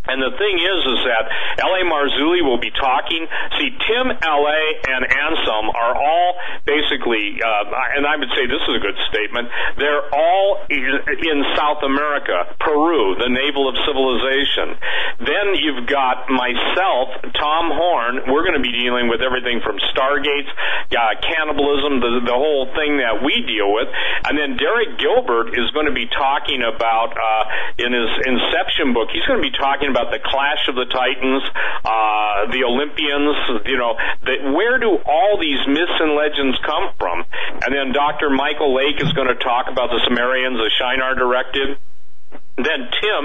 [0.05, 1.25] And the thing is, is that
[1.65, 1.83] L.A.
[1.89, 3.25] Marzulli will be talking.
[3.57, 6.37] See, Tim, L.A., and Anselm are all
[6.69, 9.49] basically, uh, and I would say this is a good statement,
[9.81, 14.77] they're all in South America, Peru, the navel of civilization.
[15.25, 18.29] Then you've got myself, Tom Horn.
[18.29, 20.53] We're going to be dealing with everything from Stargates,
[20.93, 23.89] uh, cannibalism, the, the whole thing that we deal with.
[24.29, 27.45] And then Derek Gilbert is going to be talking about, uh,
[27.81, 31.47] in his Inception book, he's going to be talking about the Clash of the Titans,
[31.87, 33.95] uh, the Olympians, you know,
[34.27, 37.23] the, where do all these myths and legends come from?
[37.63, 38.35] And then Dr.
[38.35, 41.79] Michael Lake is going to talk about the Sumerians, the Shinar Directive
[42.55, 43.23] then Tim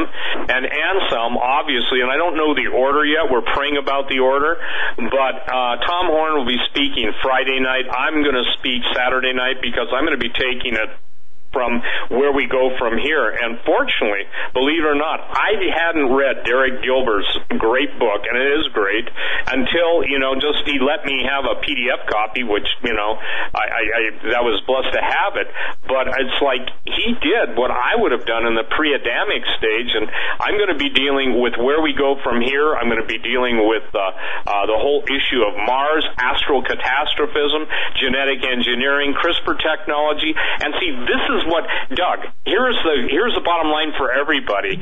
[0.50, 3.30] and Anselm, obviously, and I don't know the order yet.
[3.30, 4.58] We're praying about the order,
[4.98, 7.86] but uh, Tom Horn will be speaking Friday night.
[7.94, 10.90] I'm going to speak Saturday night because I'm going to be taking it
[11.52, 13.30] from where we go from here.
[13.30, 18.50] And fortunately, believe it or not, I hadn't read Derek Gilbert's great book, and it
[18.60, 19.10] is great,
[19.48, 23.18] until, you know, just he let me have a PDF copy, which, you know,
[23.54, 24.02] I, I, I
[24.34, 25.50] that was blessed to have it.
[25.88, 30.06] But it's like he did what I would have done in the pre-Adamic stage, and
[30.40, 32.76] I'm going to be dealing with where we go from here.
[32.76, 37.66] I'm going to be dealing with uh, uh, the whole issue of Mars, astral catastrophism,
[37.98, 41.64] genetic engineering, CRISPR technology, and see, this is is what
[41.96, 42.28] Doug.
[42.46, 44.78] Here's the here's the bottom line for everybody.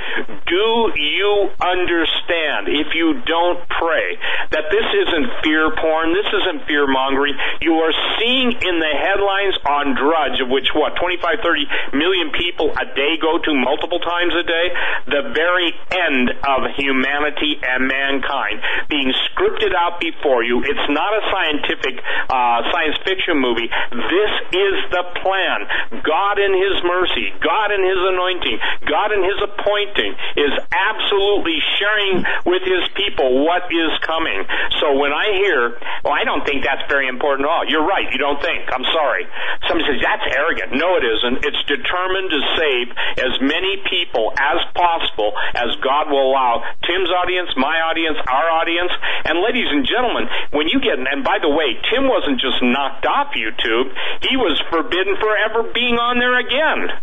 [0.49, 0.67] Do
[0.97, 2.67] you understand?
[2.67, 4.17] If you don't pray,
[4.51, 6.13] that this isn't fear porn.
[6.17, 7.37] This isn't fear mongering.
[7.61, 12.73] You are seeing in the headlines on Drudge, of which what 25, 30 million people
[12.73, 14.65] a day go to multiple times a day,
[15.07, 18.59] the very end of humanity and mankind
[18.89, 20.63] being scripted out before you.
[20.63, 23.67] It's not a scientific uh, science fiction movie.
[23.91, 25.67] This is the plan.
[26.03, 28.57] God in His mercy, God in His anointing,
[28.87, 34.47] God in His appointing is absolutely sharing with His people what is coming.
[34.79, 35.75] So when I hear,
[36.07, 37.63] well, I don't think that's very important at all.
[37.67, 38.07] You're right.
[38.07, 38.71] You don't think.
[38.71, 39.27] I'm sorry.
[39.67, 40.79] Somebody says that's arrogant.
[40.79, 41.43] No, it isn't.
[41.43, 42.87] It's determined to save
[43.19, 46.63] as many people as possible as God will allow.
[46.87, 48.93] Tim's audience, my audience, our audience,
[49.25, 53.05] and ladies and gentlemen, when you get, and by the way, Tim wasn't just knocked
[53.05, 53.91] off YouTube.
[54.23, 57.01] He was forbidden forever being on there again.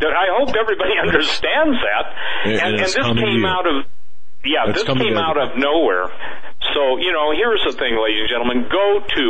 [0.00, 2.04] I hope everybody understands that.
[2.44, 3.86] And, and, and this came out of
[4.44, 6.06] yeah, this came out of nowhere.
[6.74, 8.66] So, you know, here's the thing, ladies and gentlemen.
[8.70, 9.24] Go to,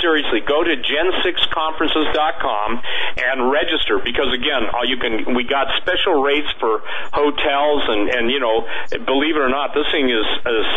[0.00, 2.68] seriously, go to gen6conferences.com
[3.16, 6.82] and register because again, all you can, we got special rates for
[7.12, 8.66] hotels and, and, you know,
[9.06, 10.68] believe it or not, this thing is, is,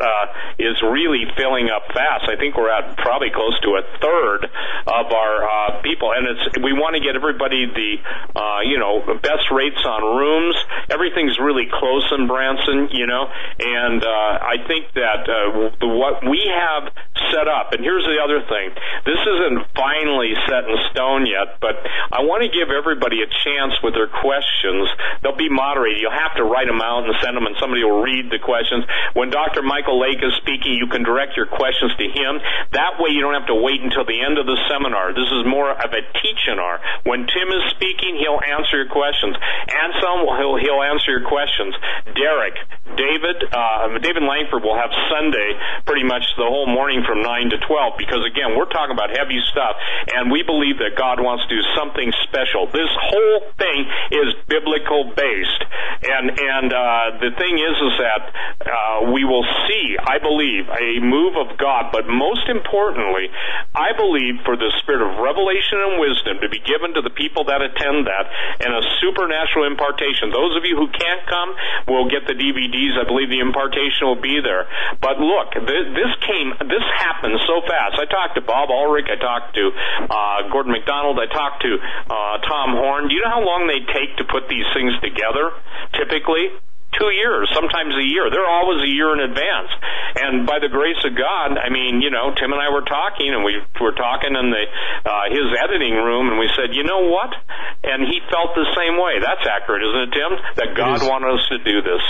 [0.00, 0.26] uh,
[0.58, 2.28] is really filling up fast.
[2.28, 4.44] I think we're at probably close to a third
[4.86, 7.98] of our, uh, people and it's, we want to get everybody the,
[8.36, 10.56] uh, you know, best rates on rooms.
[10.90, 13.26] Everything's really close in Branson, you know,
[13.58, 16.92] and, uh, I think that, uh, the, what we have
[17.32, 18.70] set up, and here's the other thing.
[19.04, 21.80] This isn't finally set in stone yet, but
[22.12, 24.88] I want to give everybody a chance with their questions.
[25.22, 26.00] They'll be moderated.
[26.00, 28.84] You'll have to write them out and send them, and somebody will read the questions.
[29.14, 29.62] When Dr.
[29.62, 32.38] Michael Lake is speaking, you can direct your questions to him.
[32.72, 35.12] That way you don't have to wait until the end of the seminar.
[35.12, 36.80] This is more of a teach-in-ar.
[37.04, 39.36] When Tim is speaking, he'll answer your questions.
[39.68, 41.74] Anselm, he'll, he'll answer your questions.
[42.14, 42.56] Derek,
[42.94, 47.58] David, uh, David Langford will have Sunday pretty much the whole morning from 9 to
[47.58, 49.76] 12 because again, we're talking about heavy stuff
[50.14, 52.66] and we believe that God wants to do something special.
[52.72, 55.62] This whole thing is biblical based.
[56.04, 58.22] And, and, uh, the thing is, is that,
[58.64, 63.30] uh, we will see, I believe, a move of God, but most importantly,
[63.74, 67.44] I believe for the spirit of revelation and wisdom to be given to the people
[67.48, 68.26] that attend that
[68.60, 70.30] and a supernatural impartation.
[70.30, 71.50] Those of you who can't come
[71.88, 72.98] will get the DVDs.
[72.98, 74.66] I believe the impartation will be there.
[75.00, 77.98] But look, th- this came, this happened so fast.
[77.98, 79.06] I talked to Bob Ulrich.
[79.10, 79.64] I talked to
[80.10, 81.18] uh, Gordon McDonald.
[81.18, 83.08] I talked to uh, Tom Horn.
[83.08, 85.52] Do you know how long they take to put these things together?
[85.92, 86.50] Typically,
[86.98, 88.30] two years, sometimes a year.
[88.30, 89.70] They're always a year in advance.
[90.14, 93.34] And by the grace of God, I mean, you know, Tim and I were talking,
[93.34, 94.64] and we were talking in the
[95.02, 97.34] uh, his editing room, and we said, you know what?
[97.82, 99.18] And he felt the same way.
[99.18, 100.32] That's accurate, isn't it, Tim?
[100.56, 102.04] That God wanted us to do this.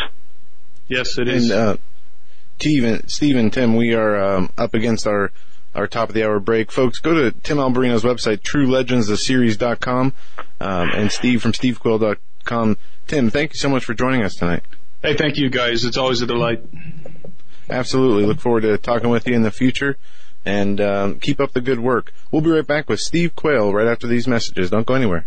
[0.87, 1.51] Yes, it is.
[1.51, 1.77] And uh,
[2.59, 5.33] Steve, Steve and Tim, we are um, up against our
[5.75, 6.71] our top of the hour break.
[6.71, 10.13] Folks, go to Tim Alberino's website, truelegendstheseries.com,
[10.61, 12.79] um, and Steve from stevequayle.com.
[13.07, 14.63] Tim, thank you so much for joining us tonight.
[15.03, 15.85] Hey, thank you guys.
[15.85, 16.63] It's always a delight.
[17.69, 18.25] Absolutely.
[18.25, 19.99] Look forward to talking with you in the future.
[20.47, 22.13] And um, keep up the good work.
[22.31, 24.71] We'll be right back with Steve Quayle right after these messages.
[24.71, 25.27] Don't go anywhere.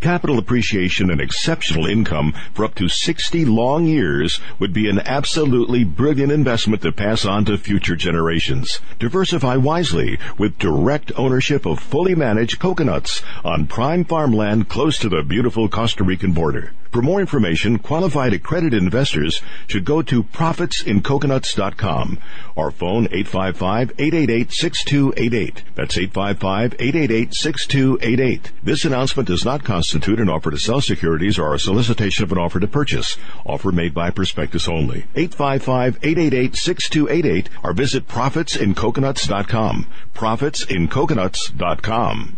[0.00, 5.82] Capital appreciation and exceptional income for up to 60 long years would be an absolutely
[5.82, 8.78] brilliant investment to pass on to future generations.
[9.00, 15.24] Diversify wisely with direct ownership of fully managed coconuts on prime farmland close to the
[15.24, 16.70] beautiful Costa Rican border.
[16.90, 22.18] For more information, qualified accredited investors should go to profitsincoconuts.com
[22.56, 25.60] or phone 855-888-6288.
[25.74, 28.40] That's 855-888-6288.
[28.62, 32.38] This announcement does not constitute an offer to sell securities or a solicitation of an
[32.38, 33.18] offer to purchase.
[33.44, 35.04] Offer made by prospectus only.
[35.14, 39.86] 855-888-6288 or visit profitsincoconuts.com.
[40.14, 42.37] Profitsincoconuts.com.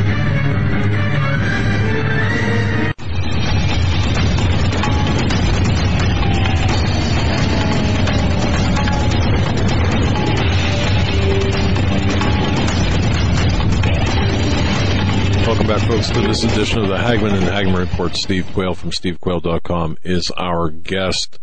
[16.01, 18.15] To this edition of the Hagmann and Hagmann Report.
[18.15, 21.37] Steve Quayle from stevequayle.com is our guest.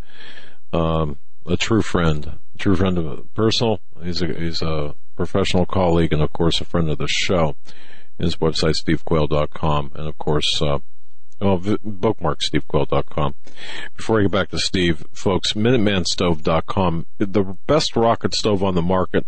[0.73, 1.17] Um,
[1.47, 3.79] a true friend, a true friend of personal.
[4.03, 7.55] He's a, he's a professional colleague and, of course, a friend of the show.
[8.19, 9.93] His website, stevequayle.com.
[9.95, 10.79] And, of course, uh,
[11.41, 13.37] well, bookmark stevequayle.com.
[13.97, 17.07] Before I get back to Steve, folks, MinutemanStove.com.
[17.19, 19.25] The best rocket stove on the market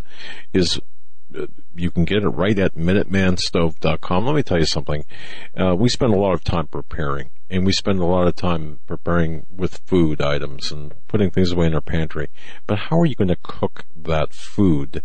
[0.53, 0.81] is
[1.75, 4.27] you can get it right at minutemanstove.com.
[4.27, 5.05] Let me tell you something.
[5.57, 8.79] Uh, we spend a lot of time preparing and we spend a lot of time
[8.87, 12.29] preparing with food items and putting things away in our pantry.
[12.67, 15.03] But how are you going to cook that food?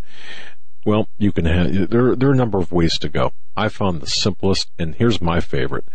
[0.85, 3.34] Well, you can have, there, there are a number of ways to go.
[3.57, 5.85] I found the simplest and here's my favorite.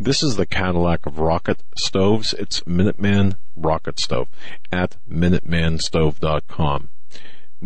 [0.00, 2.32] This is the Cadillac of rocket stoves.
[2.32, 4.28] It's Minuteman Rocket Stove
[4.72, 6.88] at minutemanstove.com.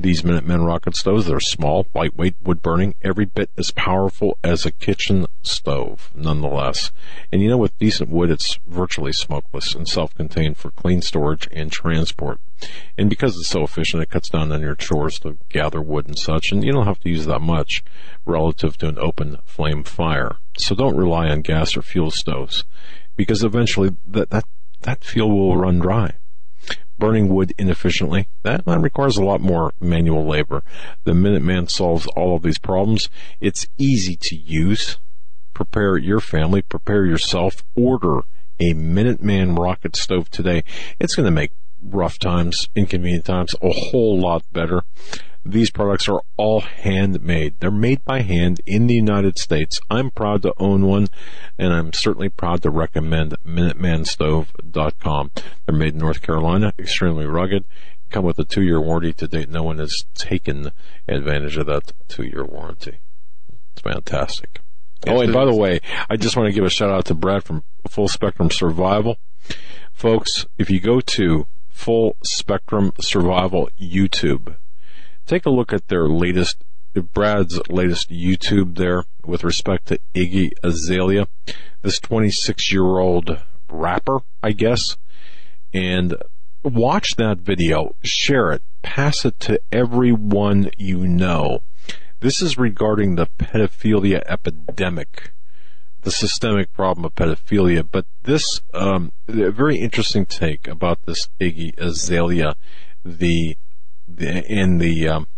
[0.00, 4.70] These Minutemen rocket stoves, they're small, lightweight, wood burning, every bit as powerful as a
[4.70, 6.92] kitchen stove, nonetheless.
[7.32, 11.72] And you know, with decent wood, it's virtually smokeless and self-contained for clean storage and
[11.72, 12.38] transport.
[12.96, 16.16] And because it's so efficient, it cuts down on your chores to gather wood and
[16.16, 17.82] such, and you don't have to use that much
[18.24, 20.36] relative to an open flame fire.
[20.58, 22.62] So don't rely on gas or fuel stoves,
[23.16, 24.44] because eventually that, that,
[24.82, 26.14] that fuel will run dry
[26.98, 28.28] burning wood inefficiently.
[28.42, 30.62] That, that requires a lot more manual labor.
[31.04, 33.08] The Minuteman solves all of these problems.
[33.40, 34.98] It's easy to use.
[35.54, 38.20] Prepare your family, prepare yourself, order
[38.60, 40.64] a Minuteman rocket stove today.
[41.00, 41.52] It's going to make
[41.82, 44.82] rough times, inconvenient times a whole lot better.
[45.48, 47.54] These products are all handmade.
[47.58, 49.80] They're made by hand in the United States.
[49.88, 51.06] I'm proud to own one,
[51.56, 55.30] and I'm certainly proud to recommend MinutemanStove.com.
[55.64, 57.64] They're made in North Carolina, extremely rugged,
[58.10, 59.14] come with a two-year warranty.
[59.14, 60.70] To date, no one has taken
[61.08, 62.98] advantage of that two-year warranty.
[63.72, 64.60] It's fantastic.
[65.06, 65.80] oh, and by the way,
[66.10, 69.16] I just want to give a shout out to Brad from Full Spectrum Survival.
[69.94, 74.56] Folks, if you go to Full Spectrum Survival YouTube,
[75.28, 76.64] take a look at their latest,
[77.12, 81.28] Brad's latest YouTube there with respect to Iggy Azalea,
[81.82, 83.38] this 26 year old
[83.70, 84.96] rapper, I guess,
[85.72, 86.16] and
[86.64, 91.60] watch that video, share it, pass it to everyone you know.
[92.20, 95.32] This is regarding the pedophilia epidemic,
[96.02, 97.86] the systemic problem of pedophilia.
[97.88, 102.56] But this, um, very interesting take about this Iggy Azalea,
[103.04, 103.56] the
[104.16, 105.28] in the um,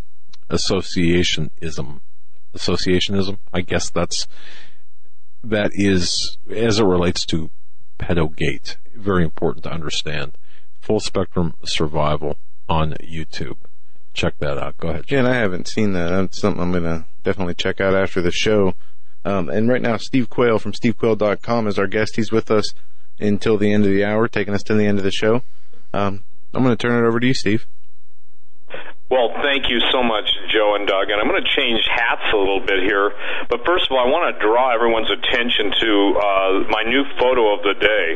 [0.49, 2.01] associationism,
[2.55, 3.37] associationism.
[3.53, 4.27] I guess that's
[5.43, 7.49] that is as it relates to
[7.97, 8.77] pedogate.
[8.95, 10.37] Very important to understand.
[10.79, 12.37] Full Spectrum Survival
[12.67, 13.57] on YouTube.
[14.13, 14.77] Check that out.
[14.77, 15.05] Go ahead.
[15.09, 16.09] Yeah, and I haven't seen that.
[16.09, 18.73] That's something I'm to definitely check out after the show.
[19.23, 22.15] Um, and right now, Steve Quayle from stevequayle.com is our guest.
[22.15, 22.73] He's with us
[23.19, 25.43] until the end of the hour, taking us to the end of the show.
[25.93, 26.23] Um,
[26.53, 27.65] I'm going to turn it over to you, Steve.
[29.11, 31.11] Well, thank you so much, Joe and Doug.
[31.11, 33.11] And I'm going to change hats a little bit here.
[33.51, 37.51] But first of all, I want to draw everyone's attention to uh, my new photo
[37.51, 38.15] of the day.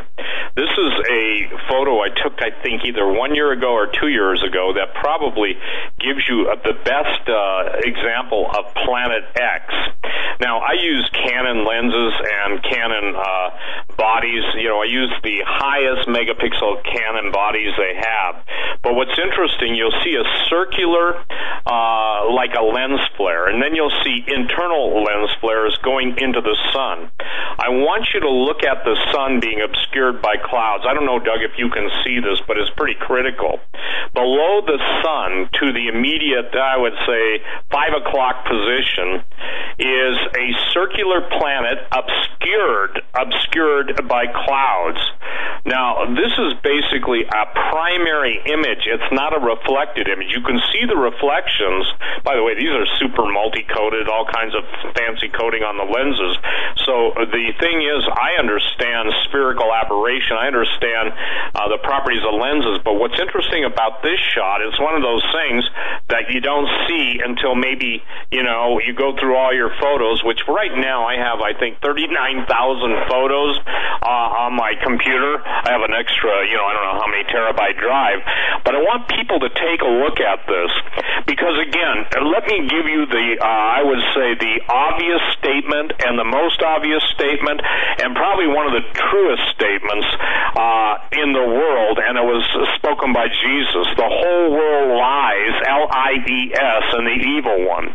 [0.55, 4.39] This is a photo I took, I think, either one year ago or two years
[4.39, 5.59] ago that probably
[5.99, 9.67] gives you uh, the best uh, example of Planet X.
[10.39, 13.47] Now, I use Canon lenses and Canon uh,
[13.99, 14.47] bodies.
[14.55, 18.47] You know, I use the highest megapixel Canon bodies they have.
[18.79, 23.93] But what's interesting, you'll see a circular uh, like a lens flare, and then you'll
[24.03, 27.09] see internal lens flares going into the sun.
[27.57, 30.83] I want you to look at the sun being obscured by clouds.
[30.87, 33.59] I don't know, Doug, if you can see this, but it's pretty critical.
[34.13, 37.41] Below the sun, to the immediate, I would say,
[37.71, 39.23] five o'clock position,
[39.79, 44.99] is a circular planet obscured, obscured by clouds.
[45.65, 48.85] Now, this is basically a primary image.
[48.85, 50.29] It's not a reflected image.
[50.29, 51.87] You can see the reflections.
[52.27, 56.35] By the way, these are super multi-coated, all kinds of fancy coating on the lenses.
[56.83, 60.35] So the thing is, I understand spherical aberration.
[60.35, 61.15] I understand
[61.55, 62.83] uh, the properties of lenses.
[62.83, 65.63] But what's interesting about this shot is one of those things
[66.11, 70.23] that you don't see until maybe you know you go through all your photos.
[70.27, 72.45] Which right now I have, I think, 39,000
[73.07, 73.53] photos
[74.03, 75.39] uh, on my computer.
[75.39, 78.19] I have an extra, you know, I don't know how many terabyte drive.
[78.65, 80.73] But I want people to take a look at this this
[81.25, 86.17] because again, let me give you the uh, I would say the obvious statement and
[86.17, 87.61] the most obvious statement
[88.01, 90.05] and probably one of the truest statements
[90.53, 92.45] uh, in the world, and it was
[92.77, 93.85] spoken by Jesus.
[93.97, 97.89] The whole world lies, L I E S, and the evil one.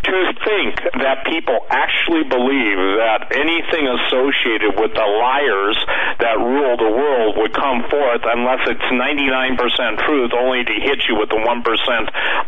[0.00, 5.76] To think that people actually believe that anything associated with the liars
[6.18, 9.60] that rule the world would come forth unless it's 99%
[10.08, 11.62] truth, only to hit you with the 1%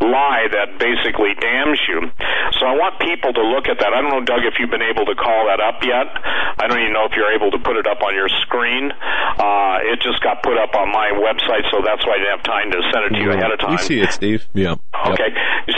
[0.00, 2.10] lie that basically damns you.
[2.58, 3.92] So I want people to look at that.
[3.94, 6.10] I don't know, Doug, if you've been able to call that up yet.
[6.58, 8.92] I don't even know if you're able to put it up on your screen.
[8.92, 12.46] Uh, it just got put up on my website, so that's why I didn't have
[12.46, 13.78] time to send it to you ahead of time.
[13.78, 14.46] You see it, Steve.
[14.52, 14.76] Yeah.
[14.94, 15.30] Okay.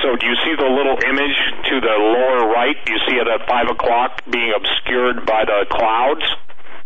[0.02, 1.38] So do you see the little image
[1.70, 2.76] to the lower right?
[2.88, 6.26] You see it at 5 o'clock being obscured by the clouds?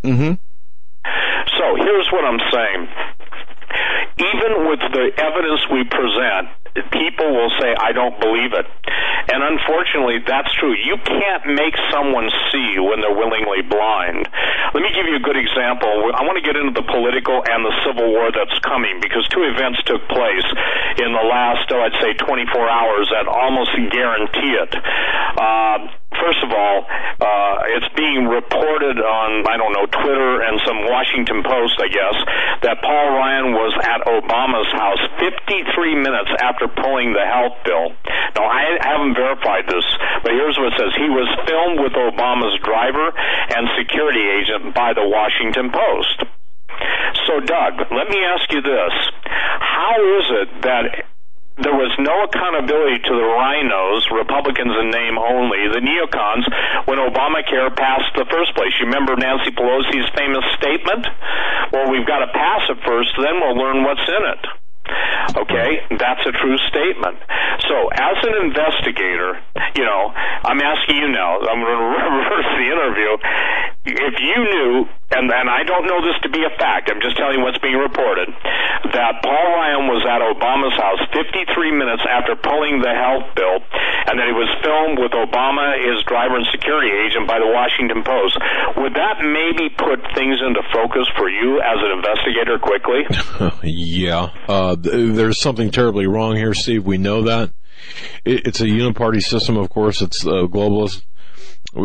[0.04, 0.34] Mm-hmm.
[1.56, 2.88] So here's what I'm saying
[4.18, 6.50] even with the evidence we present,
[6.90, 8.66] people will say, I don't believe it.
[9.28, 10.72] And unfortunately, that's true.
[10.72, 14.24] You can't make someone see when they're willingly blind.
[14.72, 15.90] Let me give you a good example.
[16.14, 19.44] I want to get into the political and the civil war that's coming because two
[19.44, 20.48] events took place
[20.98, 24.72] in the last, oh, I'd say, 24 hours that almost guarantee it.
[25.36, 30.86] Uh, first of all, uh, it's being reported on, I don't know, Twitter and some
[30.86, 32.16] Washington Post, I guess,
[32.62, 37.94] that Paul Ryan was at Obama's house 53 minutes after pulling the health bill.
[38.36, 39.86] Now, I haven't verified this,
[40.22, 40.92] but here's what it says.
[40.98, 43.10] He was filmed with Obama's driver
[43.54, 46.28] and security agent by the Washington Post.
[47.26, 48.94] So, Doug, let me ask you this.
[49.24, 50.84] How is it that
[51.58, 56.46] there was no accountability to the rhinos, Republicans in name only, the neocons,
[56.86, 58.70] when Obamacare passed the first place.
[58.78, 61.06] You remember Nancy Pelosi's famous statement?
[61.74, 64.42] Well, we've got to pass it first, then we'll learn what's in it.
[65.36, 67.18] Okay, that's a true statement.
[67.68, 69.36] So, as an investigator,
[69.74, 71.38] you know, I'm asking you now.
[71.38, 73.10] I'm going to reverse the interview.
[73.88, 74.72] If you knew,
[75.16, 76.92] and and I don't know this to be a fact.
[76.92, 78.28] I'm just telling you what's being reported.
[78.92, 83.64] That Paul Ryan was at Obama's house 53 minutes after pulling the health bill,
[84.12, 88.04] and that he was filmed with Obama, his driver, and security agent by the Washington
[88.04, 88.36] Post.
[88.76, 93.08] Would that maybe put things into focus for you as an investigator quickly?
[93.64, 96.84] yeah, uh, th- there's something terribly wrong here, Steve.
[96.84, 97.56] We know that.
[98.24, 100.00] It, it's a uniparty system, of course.
[100.02, 101.04] It's uh, globalist,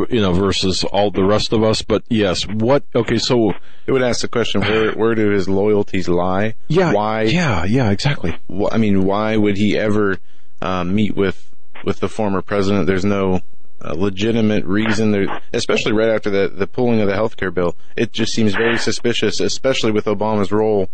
[0.09, 1.81] you know, versus all the rest of us.
[1.81, 2.83] But yes, what?
[2.95, 3.51] Okay, so
[3.85, 6.55] it would ask the question: Where where do his loyalties lie?
[6.67, 6.93] Yeah.
[6.93, 7.23] Why?
[7.23, 7.65] Yeah.
[7.65, 7.89] Yeah.
[7.91, 8.37] Exactly.
[8.49, 10.17] wh- I mean, why would he ever
[10.61, 11.51] um, meet with
[11.83, 12.87] with the former president?
[12.87, 13.41] There's no
[13.81, 17.75] uh, legitimate reason there, especially right after the the pulling of the health care bill.
[17.97, 20.89] It just seems very suspicious, especially with Obama's role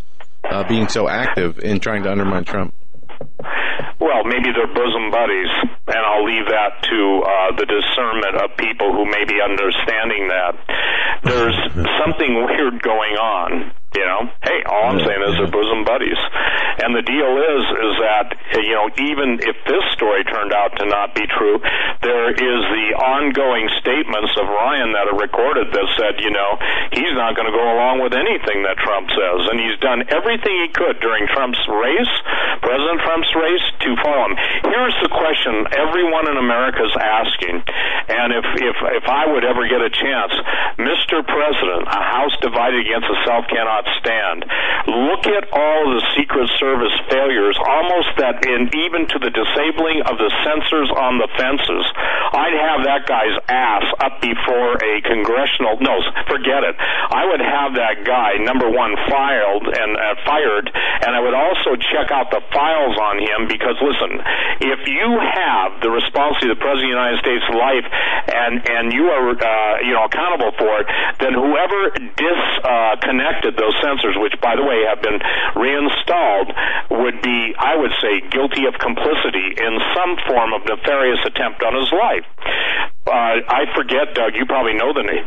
[0.49, 2.73] uh, being so active in trying to undermine Trump.
[3.99, 5.51] Well, maybe they're bosom buddies,
[5.87, 10.55] and I'll leave that to uh, the discernment of people who may be understanding that.
[11.23, 11.57] There's
[11.99, 13.71] something weird going on.
[13.89, 16.21] You know, hey, all I'm saying is they're bosom buddies,
[16.85, 18.27] and the deal is, is that
[18.61, 21.57] you know, even if this story turned out to not be true,
[22.05, 26.61] there is the ongoing statements of Ryan that are recorded that said, you know,
[26.93, 30.53] he's not going to go along with anything that Trump says, and he's done everything
[30.53, 32.13] he could during Trump's race,
[32.61, 34.35] President Trump's race, to follow him.
[34.69, 37.57] Here's the question everyone in America is asking,
[38.05, 40.33] and if if if I would ever get a chance,
[40.77, 41.25] Mr.
[41.25, 44.45] President, a house divided against itself cannot stand.
[44.87, 50.17] Look at all the Secret Service failures, almost that in even to the disabling of
[50.17, 51.85] the sensors on the fences.
[52.33, 55.77] I'd have that guy's ass up before a congressional.
[55.81, 56.75] No, forget it.
[56.79, 60.69] I would have that guy number one filed and uh, fired,
[61.05, 64.21] and I would also check out the files on him because listen,
[64.61, 67.87] if you have the responsibility of the President of the United States' life
[68.29, 70.87] and and you are uh, you know accountable for it,
[71.19, 75.19] then whoever disconnected those sensors, which by the way have been
[75.55, 76.53] reinstalled,
[76.91, 81.75] would be I would say guilty of complicity in some form of nefarious attempt on
[81.75, 82.25] his life.
[83.07, 84.35] Uh, I forget, Doug.
[84.35, 85.25] You probably know the name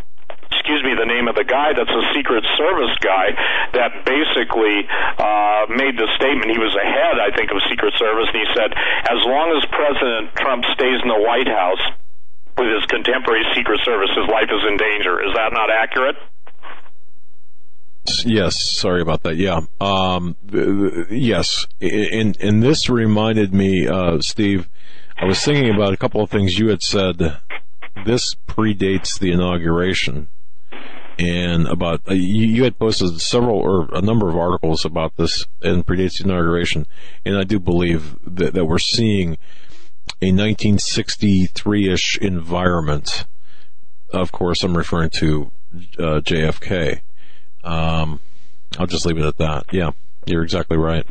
[0.63, 3.35] excuse me, the name of the guy that's a Secret Service guy
[3.75, 4.87] that basically
[5.19, 6.55] uh, made the statement.
[6.55, 8.71] He was a head, I think, of Secret Service, and he said,
[9.11, 11.83] as long as President Trump stays in the White House
[12.55, 15.19] with his contemporary Secret Service, his life is in danger.
[15.19, 16.15] Is that not accurate?
[18.25, 19.37] Yes, sorry about that.
[19.37, 20.37] Yeah, um,
[21.11, 24.69] yes, and and this reminded me, uh, Steve.
[25.17, 27.39] I was thinking about a couple of things you had said.
[28.05, 30.29] This predates the inauguration,
[31.19, 35.47] and about uh, you, you had posted several or a number of articles about this
[35.63, 36.87] and predates the inauguration,
[37.25, 39.39] and I do believe that, that we're seeing
[40.21, 43.27] a 1963-ish environment.
[44.13, 45.53] Of course, I'm referring to
[45.99, 47.01] uh, JFK.
[47.65, 48.21] Um,
[48.79, 49.65] I'll just leave it at that.
[49.73, 49.91] Yeah,
[50.27, 51.07] you're exactly right.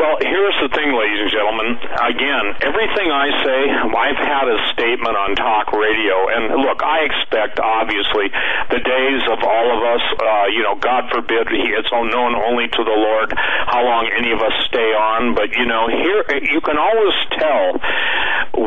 [0.00, 1.76] Well, here's the thing, ladies and gentlemen.
[1.76, 6.16] Again, everything I say, I've had a statement on talk radio.
[6.24, 8.32] And look, I expect, obviously,
[8.72, 12.80] the days of all of us, uh, you know, God forbid, it's known only to
[12.80, 15.36] the Lord how long any of us stay on.
[15.36, 17.76] But, you know, here, you can always tell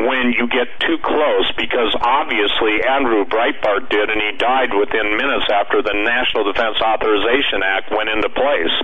[0.06, 5.50] when you get too close because obviously Andrew Breitbart did, and he died within minutes
[5.50, 8.74] after the National Defense Authorization Act went into place.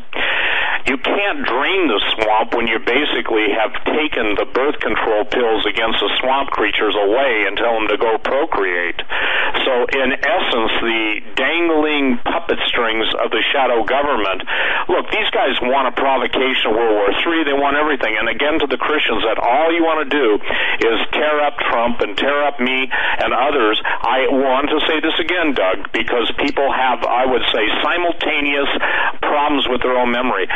[0.89, 6.01] You can't drain the swamp when you basically have taken the birth control pills against
[6.01, 8.97] the swamp creatures away and tell them to go procreate.
[9.67, 14.43] So, in essence, the dangling puppet strings of the shadow government.
[14.89, 17.45] Look, these guys want a provocation of World War III.
[17.45, 18.17] They want everything.
[18.17, 20.41] And again, to the Christians, that all you want to do
[20.81, 23.77] is tear up Trump and tear up me and others.
[23.85, 28.71] I want to say this again, Doug, because people have, I would say, simultaneous
[29.21, 30.49] problems with their own memory.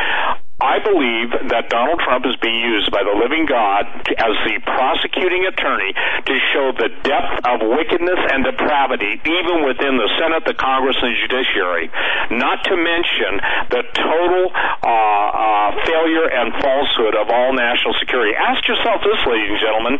[0.62, 5.51] I believe that Donald Trump is being used by the living God as the prosecuting
[5.51, 10.94] attorney to show the depth of wickedness and depravity even within the Senate, the Congress,
[11.02, 11.90] and the judiciary.
[12.39, 13.43] Not to mention
[13.74, 18.39] the total uh, uh, failure and falsehood of all national security.
[18.39, 19.94] Ask yourself this, ladies and gentlemen: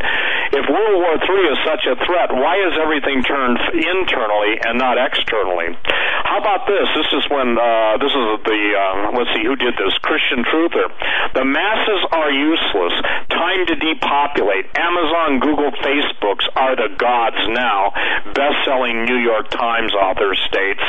[0.55, 5.03] If World War III is such a threat, why is everything turned internally and not
[5.03, 5.75] externally?
[6.23, 6.87] How about this?
[6.95, 10.89] This is when uh, this is the uh, let's see who did this Christian truther.
[11.35, 12.95] The masses are useless.
[13.31, 14.67] Time to depopulate.
[14.77, 17.93] Amazon, Google, Facebooks are the gods now.
[18.33, 20.83] Best selling New York Times author states.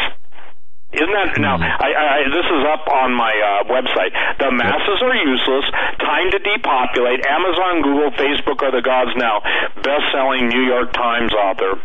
[0.95, 1.59] Isn't that now?
[1.59, 4.15] I, I, this is up on my uh, website.
[4.39, 5.67] The masses are useless.
[5.99, 7.19] Time to depopulate.
[7.27, 9.43] Amazon, Google, Facebook are the gods now.
[9.83, 11.75] Best-selling New York Times author.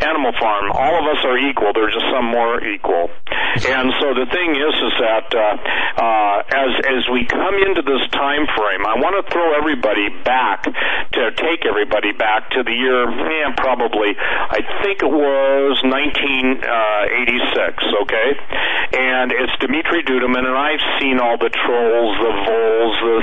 [0.00, 0.72] Animal Farm.
[0.72, 1.72] All of us are equal.
[1.76, 3.12] There's just some more equal.
[3.54, 5.54] And so the thing is, is that uh,
[5.94, 10.66] uh, as as we come into this time frame, I want to throw everybody back
[10.66, 17.84] to take everybody back to the year, man, probably I think it was 1986.
[18.02, 23.18] Okay, and it's Dimitri Duduman, and I've seen all the trolls, the voles, the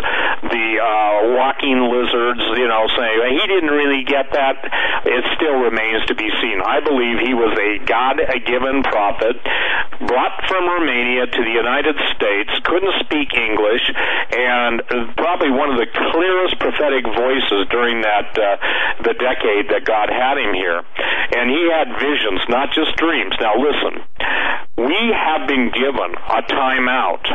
[0.52, 4.58] the uh, walking lizards, you know, saying he didn't really get that.
[5.06, 6.60] It still remains to be seen.
[6.62, 9.38] I believe he was a God-given prophet,
[10.06, 13.86] brought from Romania to the United States, couldn't speak English,
[14.34, 14.82] and
[15.16, 18.58] probably one of the clearest prophetic voices during that uh,
[19.06, 20.82] the decade that God had him here.
[21.38, 23.34] And he had visions, not just dreams.
[23.40, 24.04] Now listen,
[24.78, 27.26] we have been given a timeout.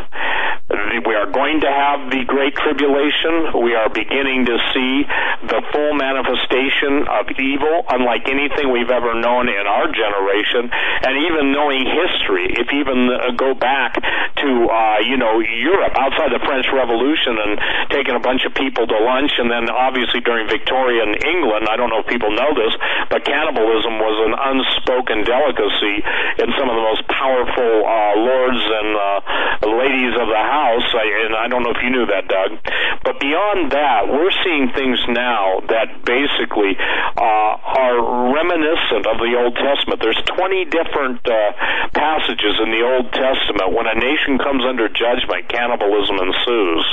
[0.66, 3.62] We are going to have the Great Tribulation.
[3.62, 5.06] We are beginning to see
[5.46, 10.66] the full manifestation of evil, unlike anything we've ever known in our generation.
[11.06, 16.34] And even knowing history, if even uh, go back to, uh, you know, Europe, outside
[16.34, 17.52] the French Revolution, and
[17.94, 21.94] taking a bunch of people to lunch, and then obviously during Victorian England, I don't
[21.94, 22.74] know if people know this,
[23.06, 26.02] but cannibalism was an unspoken delicacy
[26.42, 29.18] in some of the most powerful uh, lords and uh,
[29.64, 30.84] ladies of the house.
[30.92, 32.60] I, and I don't know if you knew that, Doug.
[33.00, 37.96] But beyond that, we're seeing things now that basically uh, are
[38.36, 40.04] reminiscent of the Old Testament.
[40.04, 41.56] There's 20 different uh,
[41.96, 46.84] passages in the Old Testament when a nation comes under judgment, cannibalism ensues.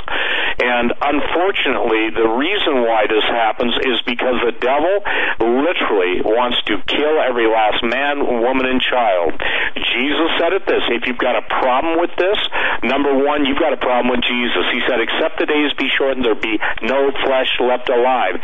[0.64, 5.02] And unfortunately, the reason why this happens is because the devil
[5.42, 9.34] literally wants to kill every last man, woman, and child.
[9.76, 12.38] Jesus said it this if you've got a problem with this,
[12.84, 14.64] number one, you've got a problem with Jesus.
[14.72, 18.38] He said, Except the days be shortened, there be no flesh left alive.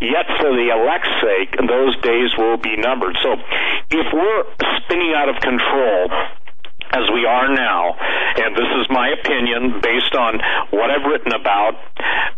[0.00, 3.16] Yet for the elect's sake, those days will be numbered.
[3.22, 3.34] So
[3.90, 4.44] if we're
[4.84, 6.10] spinning out of control,
[6.92, 7.92] as we are now,
[8.38, 10.40] and this is my opinion based on
[10.70, 11.74] what I've written about,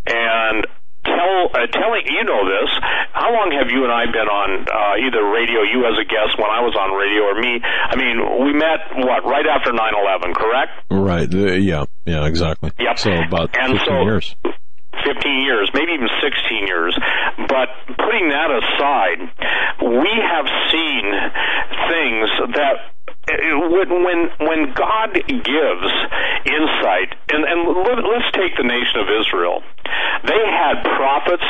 [0.07, 0.67] and
[1.05, 2.71] tell uh, telling you know this
[3.13, 6.39] how long have you and I been on uh, either radio you as a guest
[6.39, 7.61] when I was on radio or me?
[7.63, 10.73] I mean we met what right after 9/11 correct?
[10.91, 12.73] Right uh, yeah yeah exactly.
[12.79, 12.99] Yep.
[12.99, 14.37] So about and 15 so, years.
[15.05, 16.99] 15 years, maybe even 16 years.
[17.49, 19.21] But putting that aside,
[19.81, 21.05] we have seen
[21.89, 22.29] things
[22.59, 22.77] that
[23.31, 25.91] when when when God gives
[26.45, 29.63] insight, and and let's take the nation of Israel.
[30.25, 31.49] They had prophets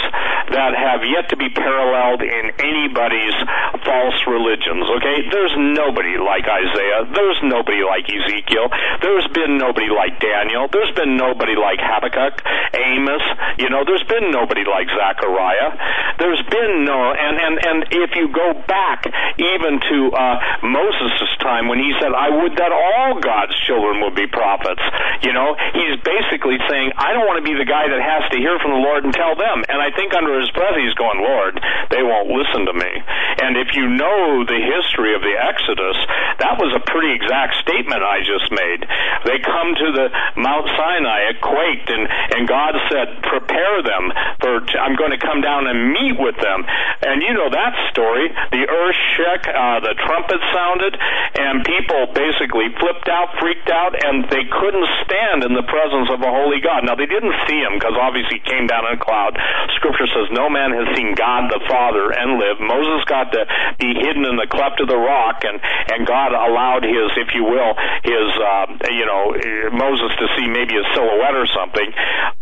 [0.51, 3.37] that have yet to be paralleled in anybody's
[3.83, 4.87] false religions.
[4.99, 7.07] Okay, there's nobody like Isaiah.
[7.11, 8.71] There's nobody like Ezekiel.
[9.03, 10.67] There's been nobody like Daniel.
[10.71, 12.43] There's been nobody like Habakkuk,
[12.75, 13.25] Amos.
[13.59, 15.75] You know, there's been nobody like Zechariah.
[16.19, 19.07] There's been no, and and and if you go back
[19.39, 24.15] even to uh, Moses' time when he said, "I would that all God's children would
[24.15, 24.83] be prophets."
[25.23, 28.39] You know, he's basically saying, "I don't want to be the guy that has to
[28.39, 31.21] hear from the Lord and tell them." And I think under his breath he's going,
[31.21, 33.03] "Lord, they won't listen to me."
[33.43, 35.97] And if you know the history of the Exodus,
[36.39, 38.87] that was a pretty exact statement I just made.
[39.25, 44.61] They come to the Mount Sinai, it quaked, and and God said, "Prepare them for
[44.61, 46.67] t- I'm going to come down and meet with them."
[47.03, 48.29] And you know that story.
[48.53, 50.99] The earth shook, uh, the trumpet sounded,
[51.39, 56.21] and people basically flipped out, freaked out, and they couldn't stand in the presence of
[56.21, 56.85] a holy God.
[56.85, 59.39] Now they didn't see him because obviously he came down in a cloud.
[59.81, 62.61] Scripture says no man has seen God the Father and lived.
[62.61, 63.43] Moses got to
[63.79, 65.57] be hidden in the cleft of the rock, and
[65.91, 67.73] and God allowed his, if you will,
[68.05, 69.33] his uh, you know
[69.73, 71.89] Moses to see maybe a silhouette or something.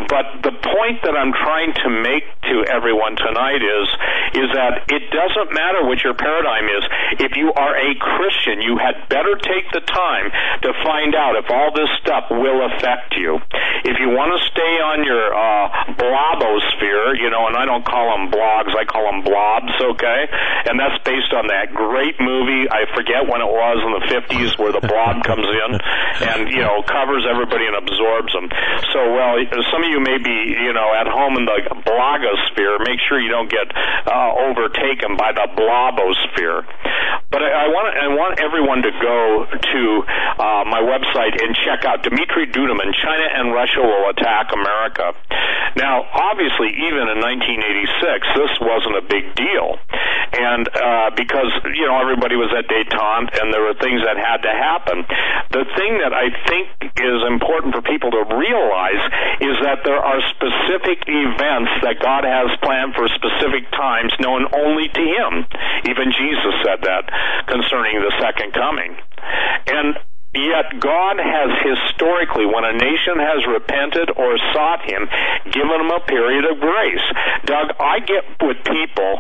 [0.09, 3.87] But the point that I'm trying to make to everyone tonight is
[4.35, 6.85] is that it doesn't matter what your paradigm is.
[7.21, 10.31] If you are a Christian, you had better take the time
[10.63, 13.41] to find out if all this stuff will affect you.
[13.85, 18.11] If you want to stay on your uh, blobosphere, you know, and I don't call
[18.17, 20.21] them blogs, I call them blobs, okay?
[20.69, 24.59] And that's based on that great movie, I forget when it was in the 50s,
[24.59, 25.71] where the blob comes in
[26.29, 28.49] and, you know, covers everybody and absorbs them.
[28.93, 29.37] So, well,
[29.71, 32.81] some of you may be, you know, at home in the blogosphere.
[32.85, 36.65] Make sure you don't get uh, overtaken by the blobosphere.
[37.31, 39.83] But I, I want I want everyone to go to
[40.41, 42.89] uh, my website and check out Dmitry Duduman.
[42.97, 45.13] China and Russia will attack America.
[45.77, 49.79] Now, obviously, even in 1986, this wasn't a big deal,
[50.39, 54.21] and uh, because you know everybody was at détente, and and there were things that
[54.21, 55.09] had to happen.
[55.57, 56.69] The thing that I think
[57.01, 59.01] is important for people to realize
[59.41, 64.93] is that there are specific events that God has planned for specific times known only
[64.93, 65.49] to Him.
[65.89, 67.09] Even Jesus said that
[67.49, 68.93] concerning the second coming.
[69.65, 69.97] And
[70.39, 75.11] Yet God has historically, when a nation has repented or sought Him,
[75.51, 77.07] given them a period of grace.
[77.45, 79.13] Doug, I get with people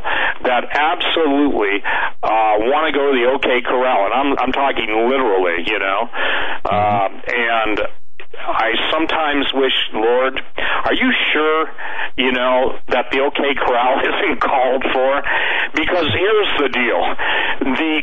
[0.46, 1.82] that absolutely
[2.22, 6.08] uh, want to go to the OK Corral, and I'm I'm talking literally, you know,
[6.64, 7.80] uh, and
[8.38, 11.68] I sometimes wish, Lord, are you sure,
[12.16, 15.22] you know, that the OK Corral isn't called for?
[15.74, 17.02] Because here's the deal.
[17.74, 18.02] The,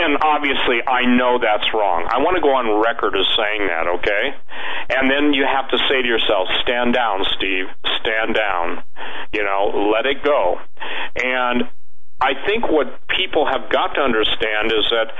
[0.00, 2.06] and obviously I know that's wrong.
[2.08, 4.24] I want to go on record as saying that, okay?
[4.90, 7.66] And then you have to say to yourself, stand down, Steve,
[8.00, 8.82] stand down.
[9.32, 10.60] You know, let it go.
[11.16, 11.68] And
[12.20, 15.10] I think what people have got to understand is that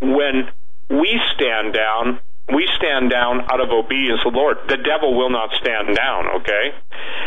[0.00, 0.50] when
[0.88, 2.20] we stand down,
[2.54, 4.56] we stand down out of obedience to the Lord.
[4.68, 6.72] The devil will not stand down, okay?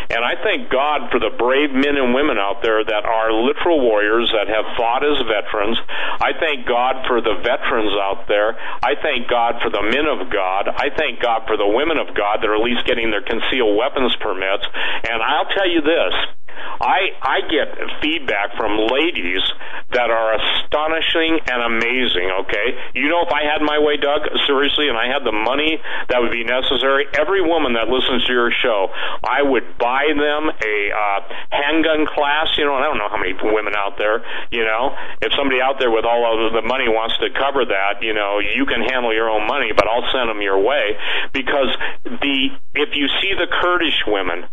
[0.10, 3.84] And I thank God for the brave men and women out there that are literal
[3.84, 5.76] warriors that have fought as veterans.
[6.24, 8.56] I thank God for the veterans out there.
[8.82, 10.72] I thank God for the men of God.
[10.72, 13.76] I thank God for the women of God that are at least getting their concealed
[13.76, 14.64] weapons permits.
[15.12, 16.16] And I'll tell you this,
[16.82, 19.44] I I get feedback from ladies
[19.94, 22.30] that are astonishing and amazing.
[22.46, 25.80] Okay, you know, if I had my way, Doug, seriously, and I had the money
[26.10, 28.90] that would be necessary, every woman that listens to your show,
[29.24, 31.20] I would buy them a uh,
[31.52, 32.54] handgun class.
[32.58, 34.24] You know, and I don't know how many women out there.
[34.52, 38.02] You know, if somebody out there with all of the money wants to cover that,
[38.02, 40.98] you know, you can handle your own money, but I'll send them your way
[41.34, 41.72] because
[42.04, 44.46] the if you see the Kurdish women,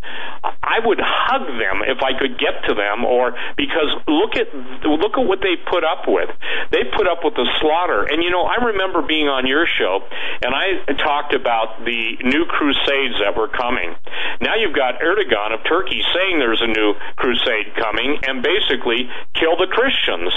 [0.42, 4.50] I would hug them if I could get to them, or because look at
[4.82, 6.31] look at what they put up with.
[6.74, 10.02] They put up with the slaughter, and you know I remember being on your show,
[10.42, 13.94] and I talked about the new crusades that were coming.
[14.42, 19.06] Now you've got Erdogan of Turkey saying there's a new crusade coming, and basically
[19.39, 20.34] kill the Christians.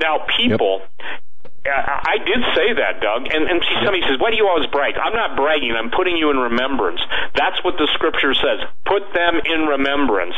[0.00, 0.80] Now people.
[0.80, 1.20] Yep.
[1.66, 3.24] I did say that, Doug.
[3.32, 5.00] And, and somebody says, why do you always brag?
[5.00, 5.72] I'm not bragging.
[5.72, 7.00] I'm putting you in remembrance.
[7.34, 8.68] That's what the scripture says.
[8.84, 10.36] Put them in remembrance.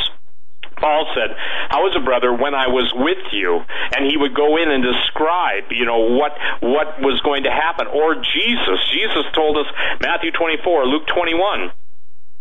[0.76, 1.34] Paul said,
[1.70, 3.64] "I was a brother when I was with you,"
[3.96, 7.86] and he would go in and describe, you know, what what was going to happen.
[7.86, 9.66] Or Jesus, Jesus told us
[10.00, 11.72] Matthew 24, Luke 21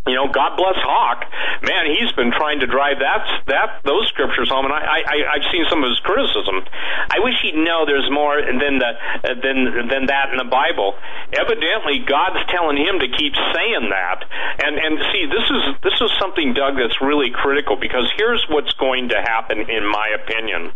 [0.06, 1.26] you know, God bless Hawk.
[1.66, 5.48] Man, he's been trying to drive that that those scriptures home, and I, I I've
[5.50, 6.62] seen some of his criticism.
[7.10, 10.94] I wish he'd know there's more than the uh, than than that in the Bible.
[11.34, 14.30] Evidently, God's telling him to keep saying that.
[14.62, 18.78] And and see, this is this is something, Doug, that's really critical because here's what's
[18.78, 20.70] going to happen, in my opinion.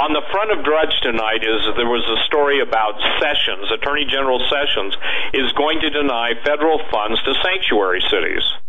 [0.00, 4.40] On the front of Drudge tonight is there was a story about Sessions, Attorney General
[4.48, 4.96] Sessions,
[5.36, 8.61] is going to deny federal funds to sanctuary cities.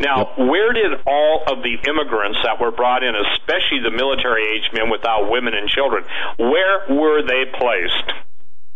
[0.00, 0.38] Now, yep.
[0.38, 4.90] where did all of the immigrants that were brought in, especially the military age men
[4.90, 6.04] without women and children,
[6.38, 8.08] where were they placed?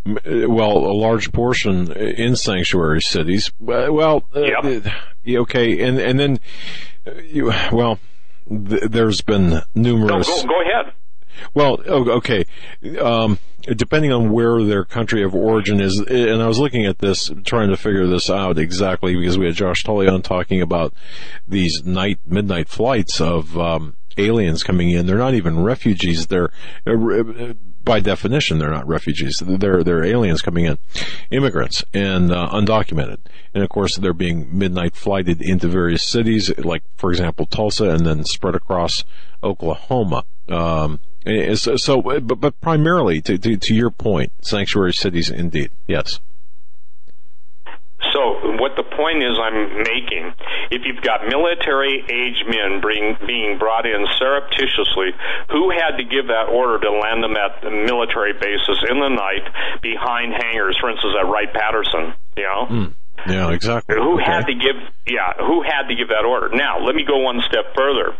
[0.04, 3.52] Uh, well, a large portion uh, in sanctuary cities.
[3.60, 4.64] Uh, well, yep.
[4.64, 6.40] uh, okay, and and then,
[7.22, 8.00] you, well,
[8.48, 10.28] th- there's been numerous.
[10.28, 10.92] No, go, go ahead.
[11.54, 12.44] Well, okay.
[13.00, 17.30] Um, depending on where their country of origin is, and I was looking at this,
[17.44, 20.94] trying to figure this out exactly because we had Josh Tully on talking about
[21.46, 25.06] these night, midnight flights of, um, aliens coming in.
[25.06, 26.26] They're not even refugees.
[26.26, 26.50] They're,
[26.86, 27.54] uh,
[27.84, 29.42] by definition, they're not refugees.
[29.44, 30.78] They're they're aliens coming in,
[31.30, 33.18] immigrants and uh, undocumented.
[33.54, 38.06] And of course, they're being midnight flighted into various cities, like for example Tulsa, and
[38.06, 39.04] then spread across
[39.42, 40.24] Oklahoma.
[40.48, 41.00] Um,
[41.54, 46.20] so, so, but, but primarily to, to, to your point, sanctuary cities, indeed, yes.
[48.12, 50.34] So what the point is I'm making,
[50.70, 55.14] if you've got military age men being, being brought in surreptitiously,
[55.50, 59.08] who had to give that order to land them at the military bases in the
[59.08, 59.46] night
[59.80, 62.66] behind hangars, for instance, at Wright Patterson, you know?
[62.66, 62.94] Mm.
[63.26, 63.94] Yeah, exactly.
[63.96, 64.24] Who okay.
[64.24, 64.76] had to give?
[65.06, 66.50] Yeah, who had to give that order?
[66.50, 68.14] Now, let me go one step further.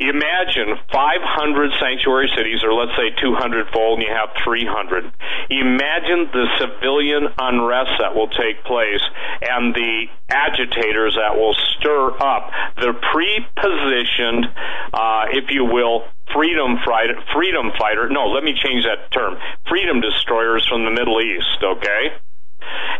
[0.00, 5.04] Imagine 500 sanctuary cities, or let's say 200 fold, and you have 300.
[5.50, 9.04] Imagine the civilian unrest that will take place,
[9.44, 12.48] and the agitators that will stir up
[12.80, 14.48] the pre-positioned,
[14.94, 18.08] uh, if you will, freedom fighter, freedom fighter.
[18.08, 19.36] No, let me change that term.
[19.68, 21.60] Freedom destroyers from the Middle East.
[21.60, 22.16] Okay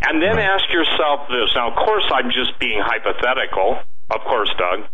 [0.06, 1.52] and then ask yourself this.
[1.54, 3.80] Now, of course, I'm just being hypothetical.
[4.10, 4.88] of course, Doug.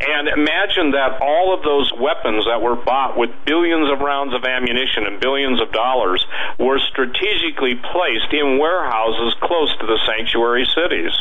[0.00, 4.44] And imagine that all of those weapons that were bought with billions of rounds of
[4.44, 6.24] ammunition and billions of dollars
[6.58, 11.12] were strategically placed in warehouses close to the sanctuary cities.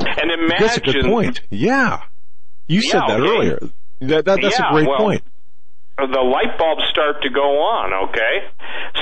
[0.00, 0.56] And imagine.
[0.66, 1.40] That's a good point.
[1.50, 2.02] Yeah.
[2.66, 3.30] You said Yeah, that okay.
[3.30, 3.58] earlier.
[4.00, 5.22] That, that, that's Yeah, a great well, point.
[5.96, 8.50] The light bulbs start to go on, okay?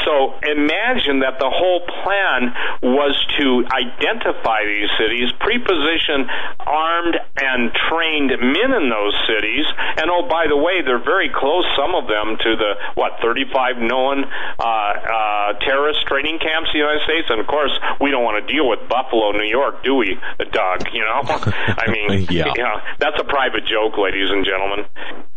[0.04, 2.52] So imagine that the whole plan
[2.84, 6.28] was to identify these cities, pre-position
[6.60, 9.64] armed and trained men in those cities,
[9.96, 13.80] and oh, by the way, they're very close, some of them, to the, what, 35
[13.80, 17.72] known uh, uh, terrorist training camps in the United States, and of course,
[18.04, 20.20] we don't want to deal with Buffalo, New York, do we,
[20.52, 21.24] Doug, you know?
[21.24, 22.52] I mean, Yeah.
[22.52, 24.84] you know, that's a private joke, ladies and gentlemen.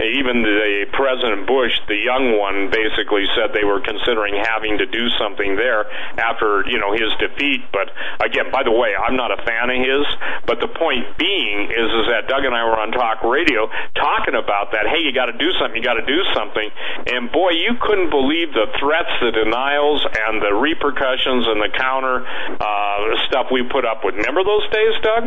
[0.04, 5.10] Even the President Bush, the young one, basically said they were considering having to do
[5.18, 7.66] something there after you know his defeat.
[7.72, 10.06] But again, by the way, I'm not a fan of his.
[10.46, 14.36] But the point being is, is that Doug and I were on talk radio talking
[14.36, 14.90] about that.
[14.90, 15.78] Hey, you got to do something.
[15.78, 16.70] You got to do something.
[17.08, 22.26] And boy, you couldn't believe the threats, the denials, and the repercussions and the counter
[22.26, 24.16] uh, stuff we put up with.
[24.16, 25.24] Remember those days, Doug?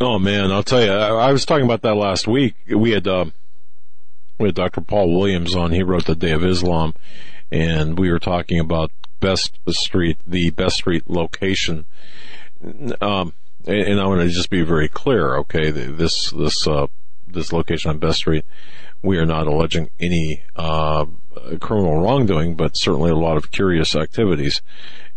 [0.00, 2.54] Oh man, I'll tell you, I, I was talking about that last week.
[2.68, 3.32] We had, um,
[4.38, 4.80] we had Dr.
[4.80, 5.72] Paul Williams on.
[5.72, 6.94] He wrote the Day of Islam
[7.52, 11.84] and we were talking about Best Street, the Best Street location.
[13.00, 13.34] Um,
[13.66, 15.70] and, I want to just be very clear, okay?
[15.70, 16.86] This, this, uh,
[17.28, 18.46] this location on Best Street,
[19.02, 21.04] we are not alleging any, uh,
[21.60, 24.62] criminal wrongdoing, but certainly a lot of curious activities.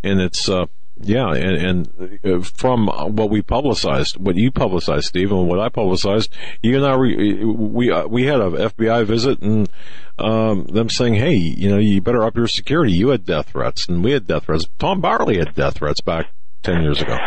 [0.03, 0.66] And it's, uh,
[1.01, 1.57] yeah, and,
[1.90, 6.75] and uh, from what we publicized, what you publicized, Steve, and what I publicized, you
[6.77, 9.69] and I, re- we uh, we had a FBI visit and
[10.17, 13.88] um, them saying, "Hey, you know, you better up your security." You had death threats,
[13.88, 14.65] and we had death threats.
[14.80, 16.27] Tom Barley had death threats back
[16.64, 17.17] ten years ago.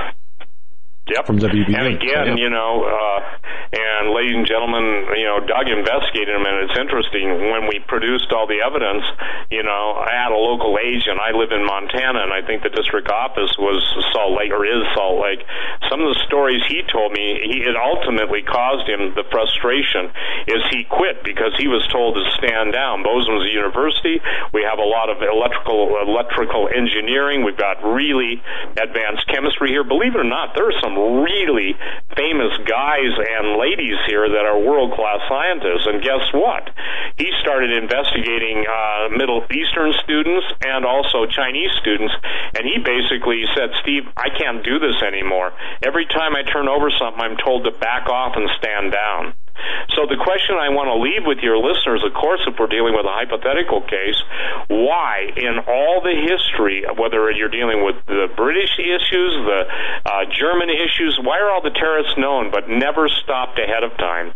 [1.15, 1.27] Yep.
[1.27, 1.69] From WB.
[1.69, 2.37] And again, Yep.
[2.39, 3.21] you know, uh,
[3.73, 8.33] and ladies and gentlemen, you know, Doug investigated him, and it's interesting when we produced
[8.33, 9.05] all the evidence.
[9.53, 11.21] You know, I had a local agent.
[11.21, 13.85] I live in Montana, and I think the district office was
[14.17, 15.45] Salt Lake or is Salt Lake.
[15.93, 20.09] Some of the stories he told me, he it ultimately caused him the frustration.
[20.49, 23.05] Is he quit because he was told to stand down.
[23.05, 24.17] Bozeman's a university.
[24.57, 27.45] We have a lot of electrical electrical engineering.
[27.45, 28.41] We've got really
[28.81, 29.85] advanced chemistry here.
[29.85, 31.77] Believe it or not, there are some really
[32.17, 35.87] famous guys and ladies here that are world class scientists.
[35.91, 36.71] And guess what?
[37.19, 42.15] He started investigating uh, Middle Eastern students and also Chinese students,
[42.55, 45.53] and he basically said, "Steve, I can't do this anymore.
[45.83, 49.35] Every time I turn over something, I'm told to back off and stand down."
[49.97, 52.95] So the question I want to leave with your listeners, of course, if we're dealing
[52.95, 54.21] with a hypothetical case,
[54.69, 59.67] why in all the history, whether you're dealing with the British issues, the
[60.07, 64.33] uh, German issues, why are all the terrorists known but never stopped ahead of time?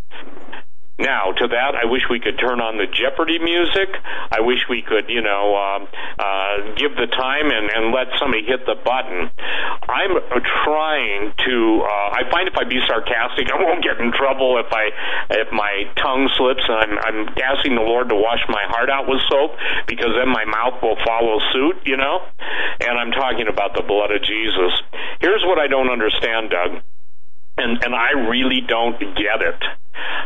[0.98, 3.88] Now, to that, I wish we could turn on the Jeopardy music.
[4.30, 5.88] I wish we could, you know, um,
[6.20, 9.32] uh, give the time and, and let somebody hit the button.
[9.88, 11.56] I'm uh, trying to.
[11.82, 14.92] Uh, I find if I be sarcastic, I won't get in trouble if I
[15.42, 19.08] if my tongue slips and I'm I'm asking the Lord to wash my heart out
[19.08, 19.56] with soap
[19.88, 22.20] because then my mouth will follow suit, you know.
[22.84, 24.72] And I'm talking about the blood of Jesus.
[25.20, 26.84] Here's what I don't understand, Doug
[27.56, 29.62] and and I really don't get it.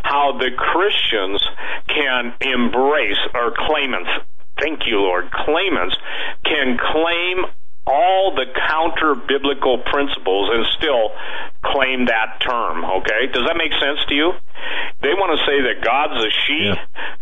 [0.03, 1.45] How the Christians
[1.89, 4.11] can embrace or claimants,
[4.61, 5.97] thank you, Lord, claimants
[6.45, 7.45] can claim
[7.87, 11.13] all the counter biblical principles and still
[11.73, 13.27] claim that term, okay?
[13.33, 14.33] Does that make sense to you?
[15.03, 16.73] They want to say that God's a she.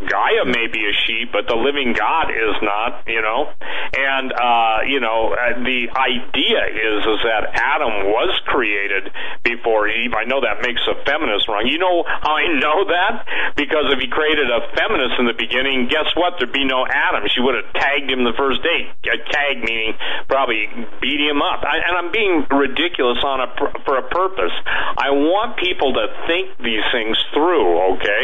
[0.06, 3.50] Gaia may be a she, but the living God is not, you know?
[3.94, 9.10] And, uh, you know, uh, the idea is, is that Adam was created
[9.42, 10.14] before Eve.
[10.14, 11.66] I know that makes a feminist wrong.
[11.66, 13.55] You know how I know that?
[13.56, 16.39] Because if he created a feminist in the beginning, guess what?
[16.39, 17.26] There'd be no Adam.
[17.31, 18.90] She would have tagged him the first date.
[19.06, 19.94] A tag meaning
[20.28, 20.66] probably
[20.98, 21.62] beat him up.
[21.62, 23.48] I, and I'm being ridiculous on a
[23.86, 24.33] for a purpose.
[24.38, 27.96] I want people to think these things through.
[27.96, 28.22] Okay,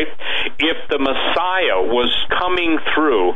[0.58, 3.34] if the Messiah was coming through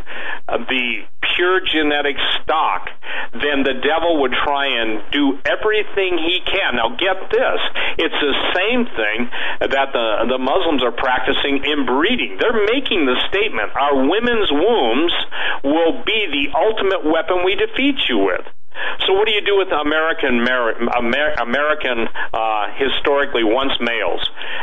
[0.49, 1.05] uh, the
[1.35, 2.89] pure genetic stock,
[3.33, 6.77] then the devil would try and do everything he can.
[6.77, 7.61] Now, get this:
[7.99, 9.19] it's the same thing
[9.61, 12.39] that the the Muslims are practicing in breeding.
[12.39, 15.15] They're making the statement: our women's wombs
[15.65, 18.47] will be the ultimate weapon we defeat you with.
[19.07, 24.23] So what do you do with American Amer- American uh, historically once males?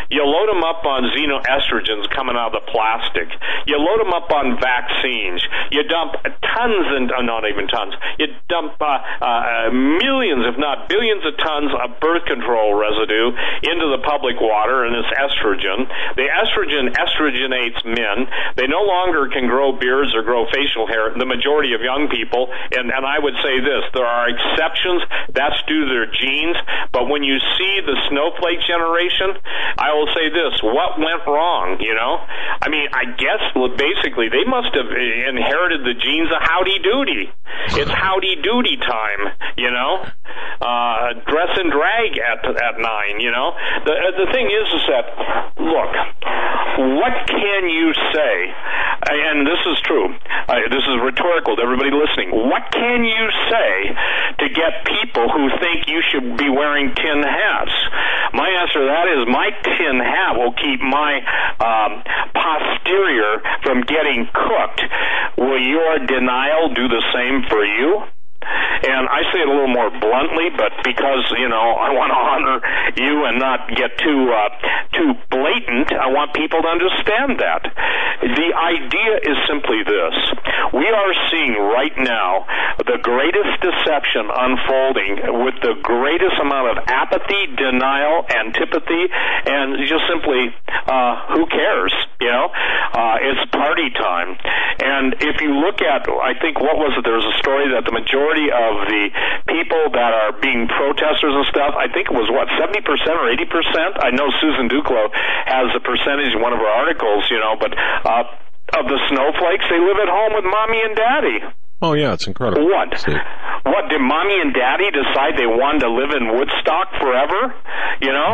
[0.10, 3.30] You load them up on xenoestrogens coming out of the plastic.
[3.66, 5.40] You load them up on vaccines.
[5.72, 7.94] You dump tons and uh, not even tons.
[8.20, 13.32] You dump uh, uh, millions, if not billions, of tons of birth control residue
[13.64, 15.88] into the public water, and it's estrogen.
[16.18, 18.28] The estrogen estrogenates men.
[18.58, 21.14] They no longer can grow beards or grow facial hair.
[21.16, 25.06] The majority of young people, and and I would say this: there are exceptions.
[25.38, 26.58] That's due to their genes.
[26.90, 29.38] But when you see the snowflake generation,
[29.78, 31.78] I will say this: what went wrong?
[31.78, 36.82] You know, I mean, I guess basically they must have inherited the genes of howdy
[36.82, 37.30] doody.
[37.78, 39.38] It's howdy doody time.
[39.62, 43.22] You know, uh, dress and drag at at nine.
[43.22, 43.54] You know,
[43.86, 45.06] the the thing is is that
[45.62, 45.94] look,
[46.98, 48.36] what can you say?
[49.02, 50.14] And this is true.
[50.48, 52.32] Uh, this is rhetorical to everybody listening.
[52.32, 53.91] What can you say
[54.40, 57.76] to get people who think you should be wearing tin hats?
[58.34, 61.20] My answer to that is my tin hat will keep my
[61.60, 62.04] um,
[62.34, 64.82] posterior from getting cooked.
[65.38, 68.04] Will your denial do the same for you?
[68.42, 72.18] And I say it a little more bluntly, but because you know I want to
[72.18, 72.58] honor
[72.98, 74.50] you and not get too uh,
[74.98, 77.62] too blatant, I want people to understand that.
[78.22, 80.16] The idea is simply this:
[80.74, 82.46] we are seeing right now
[82.86, 89.06] the greatest deception unfolding with the greatest amount of apathy, denial, antipathy,
[89.46, 90.50] and just simply
[90.90, 91.94] uh, who cares?
[92.22, 94.38] You know, uh, it's party time.
[94.82, 97.04] And if you look at, I think what was it?
[97.04, 99.04] There was a story that the majority majority of the
[99.48, 104.04] people that are being protesters and stuff, I think it was what, 70% or 80%?
[104.04, 105.12] I know Susan Duclos
[105.46, 108.24] has a percentage in one of her articles, you know, but, uh,
[108.80, 111.61] of the snowflakes, they live at home with mommy and daddy.
[111.82, 112.66] Oh yeah, it's incredible.
[112.70, 112.94] What?
[113.66, 117.54] What did mommy and daddy decide they wanted to live in Woodstock forever?
[118.02, 118.34] You know,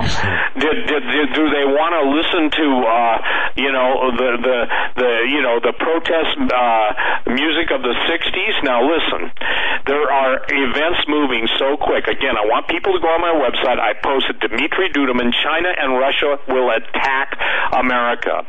[0.56, 3.16] did, did, did do they want to listen to uh,
[3.60, 4.60] you know the the
[4.96, 6.88] the you know the protest uh,
[7.28, 8.56] music of the '60s?
[8.64, 9.32] Now listen,
[9.84, 12.08] there are events moving so quick.
[12.08, 13.80] Again, I want people to go on my website.
[13.80, 15.36] I posted Dmitry Duduman.
[15.44, 17.36] China and Russia will attack
[17.76, 18.48] America.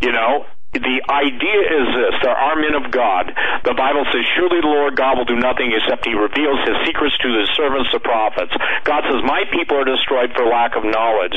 [0.00, 0.44] You know,
[0.78, 3.32] the idea is this there are men of God.
[3.64, 7.16] The Bible says, Surely the Lord God will do nothing except he reveals his secrets
[7.22, 8.52] to his servants, the prophets.
[8.84, 11.36] God says, My people are destroyed for lack of knowledge.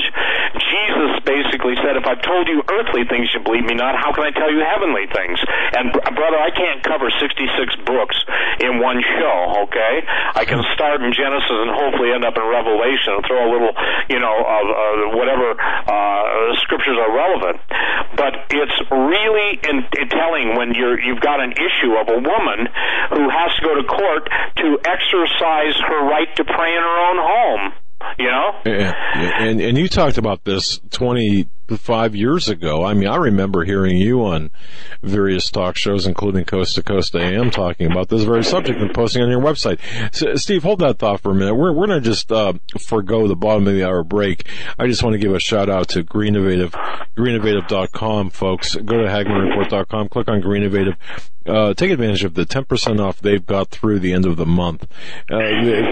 [0.58, 4.26] Jesus basically said, If I've told you earthly things, you believe me not, how can
[4.26, 5.38] I tell you heavenly things?
[5.76, 8.18] And brother, I can't cover 66 books
[8.60, 10.04] in one show, okay?
[10.36, 13.74] I can start in Genesis and hopefully end up in Revelation and throw a little,
[14.10, 17.62] you know, uh, uh, whatever uh, scriptures are relevant.
[18.18, 22.20] But it's really really in, in telling when you're you've got an issue of a
[22.20, 22.68] woman
[23.14, 27.18] who has to go to court to exercise her right to pray in her own
[27.20, 27.74] home.
[28.18, 28.52] You know?
[28.66, 28.94] Yeah,
[29.40, 32.86] and and you talked about this twenty five years ago.
[32.86, 34.50] I mean, I remember hearing you on
[35.02, 39.24] various talk shows, including Coast to Coast AM, talking about this very subject and posting
[39.24, 39.80] on your website.
[40.14, 41.56] So, Steve, hold that thought for a minute.
[41.56, 44.48] We're, we're going to just uh, forego the bottom of the hour break.
[44.78, 46.72] I just want to give a shout out to Greennovative,
[47.18, 48.76] greennovative.com, folks.
[48.76, 50.96] Go to HagmannReport.com, click on Greennovative.
[51.46, 54.84] Uh, take advantage of the 10% off they've got through the end of the month.
[55.32, 55.38] Uh,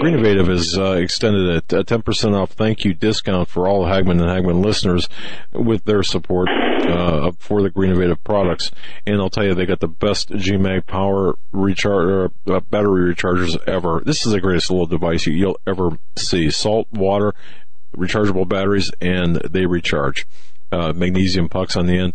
[0.00, 4.30] Greennovative has uh, extended a, a 10% off thank you discount for all Hagmann and
[4.30, 5.08] Hagmann listeners
[5.68, 8.70] with their support uh, for the Green Innovative products.
[9.06, 14.02] And I'll tell you, they got the best GMAG power recharge uh, battery rechargers ever.
[14.04, 16.50] This is the greatest little device you'll ever see.
[16.50, 17.34] Salt, water,
[17.94, 20.26] rechargeable batteries, and they recharge
[20.72, 22.14] uh, magnesium pucks on the end.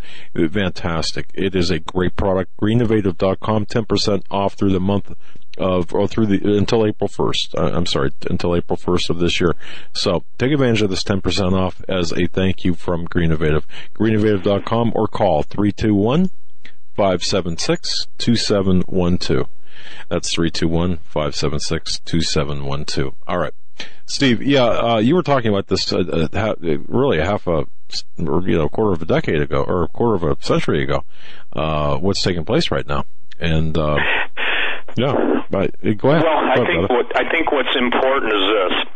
[0.51, 1.29] Fantastic.
[1.35, 2.51] It is a great product.
[2.57, 5.13] Greennovative.com, 10% off through the month
[5.57, 7.55] of, or through the, until April 1st.
[7.57, 9.55] Uh, I'm sorry, until April 1st of this year.
[9.93, 13.65] So take advantage of this 10% off as a thank you from Greennovative.
[13.93, 16.29] Greennovative.com or call 321
[16.95, 19.47] 576 2712.
[20.09, 23.15] That's 321 576 2712.
[23.27, 23.53] All right.
[24.05, 27.65] Steve, yeah, uh, you were talking about this uh, uh, really half a
[28.19, 31.03] or you know, quarter of a decade ago or a quarter of a century ago.
[31.51, 33.05] Uh, what's taking place right now?
[33.39, 33.97] And uh,
[34.95, 36.23] yeah, but uh, go ahead.
[36.23, 38.92] Well, I think what I think what's important is this.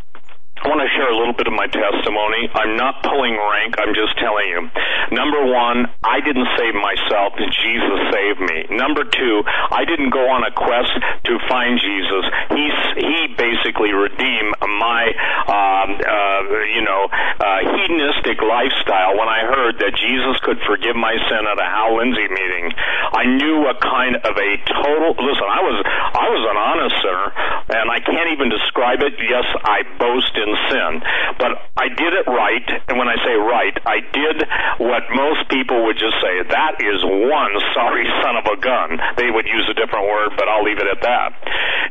[0.68, 2.52] I want to share a little bit of my testimony.
[2.52, 3.80] I'm not pulling rank.
[3.80, 4.68] I'm just telling you.
[5.16, 7.40] Number one, I didn't save myself.
[7.40, 8.76] Jesus saved me.
[8.76, 12.24] Number two, I didn't go on a quest to find Jesus.
[12.52, 15.08] He's, he basically redeemed my,
[15.48, 16.40] um, uh,
[16.76, 21.64] you know, uh, hedonistic lifestyle when I heard that Jesus could forgive my sin at
[21.64, 22.76] a Hal Lindsey meeting.
[23.16, 25.78] I knew what kind of a total, listen, I was,
[26.12, 27.28] I was an honest sinner
[27.72, 29.16] and I can't even describe it.
[29.16, 31.02] Yes, I boast in sin.
[31.38, 34.38] But I did it right, and when I say right, I did
[34.82, 38.98] what most people would just say, that is one sorry son of a gun.
[39.18, 41.30] They would use a different word, but I'll leave it at that.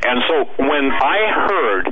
[0.06, 1.84] And so when I heard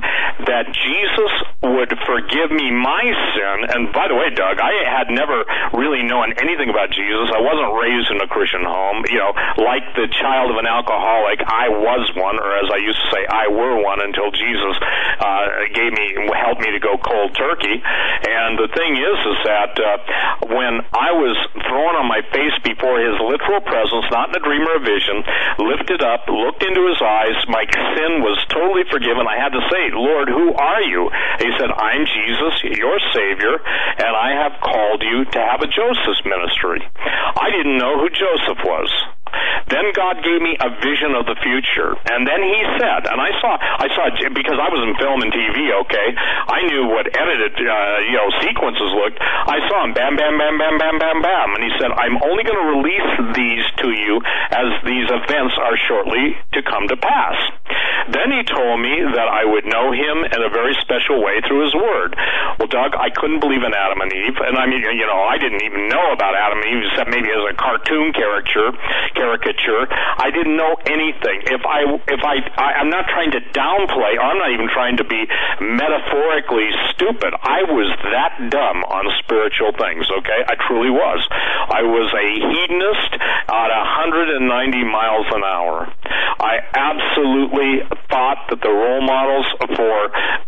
[0.45, 1.31] that Jesus
[1.65, 6.31] would forgive me my sin, and by the way, Doug, I had never really known
[6.37, 7.33] anything about Jesus.
[7.33, 9.03] I wasn't raised in a Christian home.
[9.09, 12.99] You know, like the child of an alcoholic, I was one, or as I used
[13.01, 14.75] to say, I were one until Jesus
[15.19, 17.77] uh, gave me, helped me to go cold turkey.
[17.79, 19.97] And the thing is, is that uh,
[20.49, 21.35] when I was
[21.65, 25.23] thrown on my face before His literal presence, not in a dream or a vision,
[25.59, 27.63] lifted up, looked into His eyes, my
[27.95, 29.27] sin was totally forgiven.
[29.27, 31.09] I had to say, Lord, who are you?
[31.39, 33.55] He said, I'm Jesus, your Savior,
[34.01, 36.81] and I have called you to have a Joseph ministry.
[36.95, 39.14] I didn't know who Joseph was.
[39.67, 43.31] Then God gave me a vision of the future, and then He said, and I
[43.41, 45.73] saw, I saw because I was in film and TV.
[45.85, 49.17] Okay, I knew what edited, uh, you know, sequences looked.
[49.21, 52.45] I saw him, bam, bam, bam, bam, bam, bam, bam, and He said, I'm only
[52.45, 54.21] going to release these to you
[54.53, 57.37] as these events are shortly to come to pass.
[58.13, 61.65] Then He told me that I would know Him in a very special way through
[61.65, 62.13] His Word.
[62.61, 65.41] Well, Doug, I couldn't believe in Adam and Eve, and I mean, you know, I
[65.41, 68.71] didn't even know about Adam and Eve except maybe as a cartoon character
[69.25, 69.89] caricature.
[69.89, 71.49] I didn't know anything.
[71.49, 71.81] If I
[72.13, 74.13] if I, I I'm not trying to downplay.
[74.21, 75.25] I'm not even trying to be
[75.59, 77.33] metaphorically stupid.
[77.33, 80.05] I was that dumb on spiritual things.
[80.21, 81.25] Okay, I truly was.
[81.31, 83.11] I was a hedonist
[83.49, 84.45] at 190
[84.85, 85.89] miles an hour.
[86.37, 87.81] I absolutely
[88.11, 89.97] thought that the role models for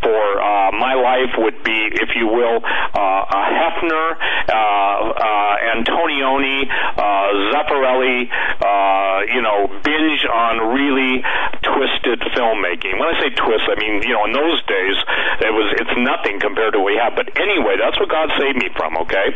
[0.03, 3.17] for uh, my life would be, if you will, uh,
[3.57, 4.07] Hefner,
[4.47, 8.29] uh, uh, Antonioni, uh, Zeffirelli,
[8.61, 11.21] uh, you know, binge on really
[11.61, 12.97] twisted filmmaking.
[12.97, 14.97] When I say twist, I mean, you know, in those days,
[15.45, 17.13] it was, it's nothing compared to what we have.
[17.13, 19.29] But anyway, that's what God saved me from, okay?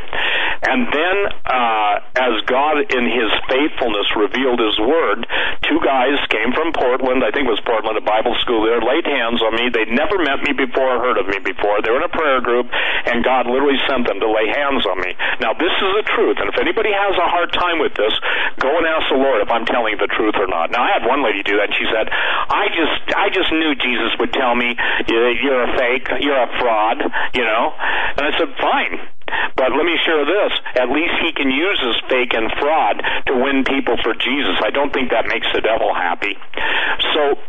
[0.66, 5.26] And then, uh, as God in His faithfulness revealed His Word,
[5.66, 9.06] two guys came from Portland, I think it was Portland, a Bible school there, laid
[9.06, 9.70] hands on me.
[9.70, 11.82] They'd never met me before or heard of me before.
[11.82, 12.70] They were in a prayer group,
[13.06, 15.14] and God literally sent them to lay hands on me.
[15.42, 18.14] Now, this is the truth, and if anybody has a hard time with this,
[18.58, 20.72] go and ask the Lord if I'm telling the truth or not.
[20.72, 23.76] Now, I had one lady do that, and she said, I just, I just knew
[23.76, 24.72] Jesus would tell me,
[25.12, 27.04] you're a fake, you're a fraud,
[27.36, 27.76] you know?
[28.16, 28.96] And I said, fine.
[29.56, 30.52] But let me share this.
[30.76, 34.60] At least he can use his fake and fraud to win people for Jesus.
[34.64, 36.36] I don't think that makes the devil happy.
[37.16, 37.40] So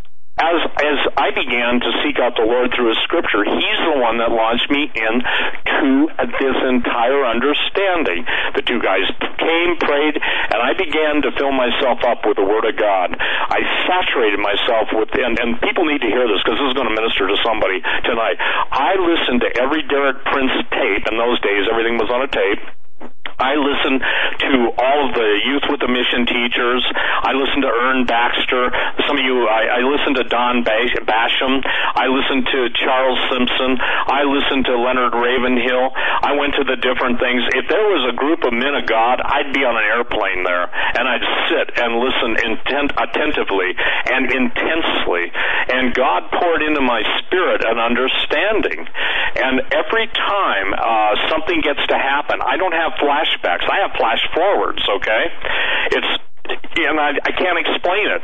[0.41, 4.17] as as I began to seek out the Lord through His Scripture, He's the one
[4.19, 6.09] that launched me into
[6.41, 8.25] this entire understanding.
[8.57, 9.05] The two guys
[9.37, 13.13] came, prayed, and I began to fill myself up with the Word of God.
[13.21, 16.89] I saturated myself with, and, and people need to hear this because this is going
[16.89, 18.41] to minister to somebody tonight.
[18.73, 21.05] I listened to every Derek Prince tape.
[21.13, 22.82] In those days, everything was on a tape.
[23.39, 26.83] I listen to all of the Youth with a Mission teachers.
[26.97, 28.71] I listen to Ern Baxter.
[29.07, 31.63] Some of you, I, I listen to Don Basham.
[31.65, 33.79] I listen to Charles Simpson.
[33.81, 35.91] I listen to Leonard Ravenhill.
[35.97, 37.43] I went to the different things.
[37.55, 40.67] If there was a group of men of God, I'd be on an airplane there,
[40.69, 43.75] and I'd sit and listen intent, attentively
[44.11, 45.33] and intensely.
[45.73, 48.87] And God poured into my spirit an understanding.
[49.37, 53.69] And every time uh, something gets to happen, I don't have flashbacks.
[53.71, 55.25] I have flash forwards, okay?
[55.93, 58.23] It's and I, I can't explain it.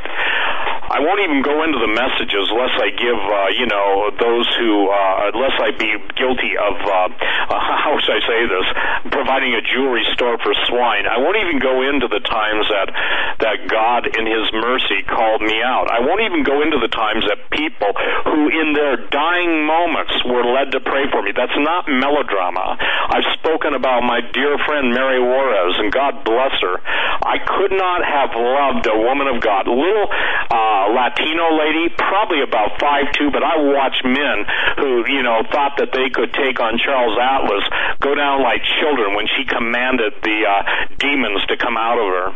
[0.89, 4.89] I won't even go into the messages unless I give, uh, you know, those who,
[4.89, 5.85] uh, unless I be
[6.17, 8.67] guilty of, uh, uh, how should I say this,
[9.13, 11.05] providing a jewelry store for swine.
[11.05, 12.89] I won't even go into the times that,
[13.37, 15.93] that God in His mercy called me out.
[15.93, 17.93] I won't even go into the times that people
[18.25, 21.37] who in their dying moments were led to pray for me.
[21.37, 22.81] That's not melodrama.
[23.13, 26.81] I've spoken about my dear friend Mary Juarez, and God bless her.
[27.21, 29.69] I could not have loved a woman of God.
[29.69, 34.37] Little uh, Latino lady, probably about five two, but I watched men
[34.81, 37.63] who, you know, thought that they could take on Charles Atlas
[38.01, 40.61] go down like children when she commanded the uh,
[40.97, 42.27] demons to come out of her.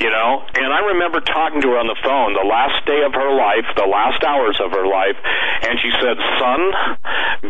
[0.00, 0.44] you know.
[0.54, 3.66] And I remember talking to her on the phone the last day of her life,
[3.76, 5.16] the last hours of her life,
[5.64, 6.60] and she said, "Son,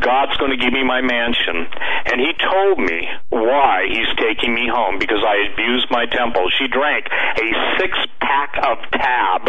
[0.01, 1.67] God's going to give me my mansion."
[2.07, 6.45] And he told me why he's taking me home because I abused my temple.
[6.59, 9.45] She drank a six pack of Tab.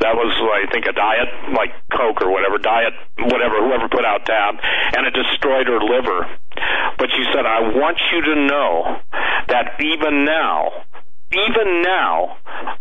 [0.00, 4.26] That was, I think, a diet like Coke or whatever, diet whatever, whoever put out
[4.26, 4.56] Tab,
[4.96, 6.26] and it destroyed her liver.
[6.98, 9.00] But she said, "I want you to know
[9.48, 10.84] that even now."
[11.32, 12.36] even now,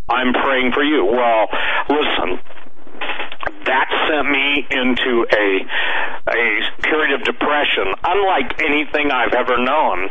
[0.10, 1.06] I'm praying for you.
[1.06, 1.48] Well,
[1.88, 2.40] listen,
[3.65, 5.48] that sent me into a
[6.31, 6.43] a
[6.83, 10.09] period of depression unlike anything I've ever known.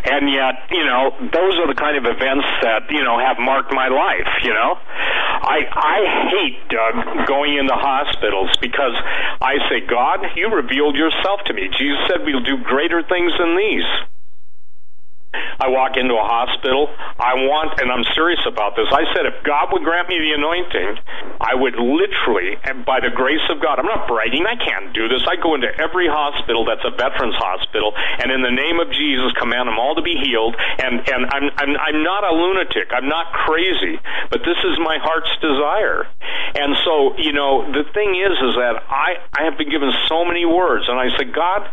[0.00, 3.72] And yet, you know, those are the kind of events that, you know, have marked
[3.72, 4.78] my life, you know.
[4.80, 5.98] I I
[6.32, 8.96] hate Doug going into hospitals because
[9.40, 11.68] I say, God, you revealed yourself to me.
[11.76, 13.88] Jesus said we'll do greater things than these.
[15.32, 16.90] I walk into a hospital.
[17.20, 18.88] I want, and I'm serious about this.
[18.90, 20.98] I said, if God would grant me the anointing,
[21.38, 24.48] I would literally, and by the grace of God, I'm not bragging.
[24.48, 25.22] I can't do this.
[25.28, 29.30] I go into every hospital that's a veterans hospital, and in the name of Jesus,
[29.38, 30.56] command them all to be healed.
[30.58, 32.90] And and I'm I'm I'm not a lunatic.
[32.90, 34.00] I'm not crazy,
[34.30, 36.08] but this is my heart's desire.
[36.56, 40.24] And so, you know, the thing is, is that I I have been given so
[40.24, 41.68] many words, and I said, God,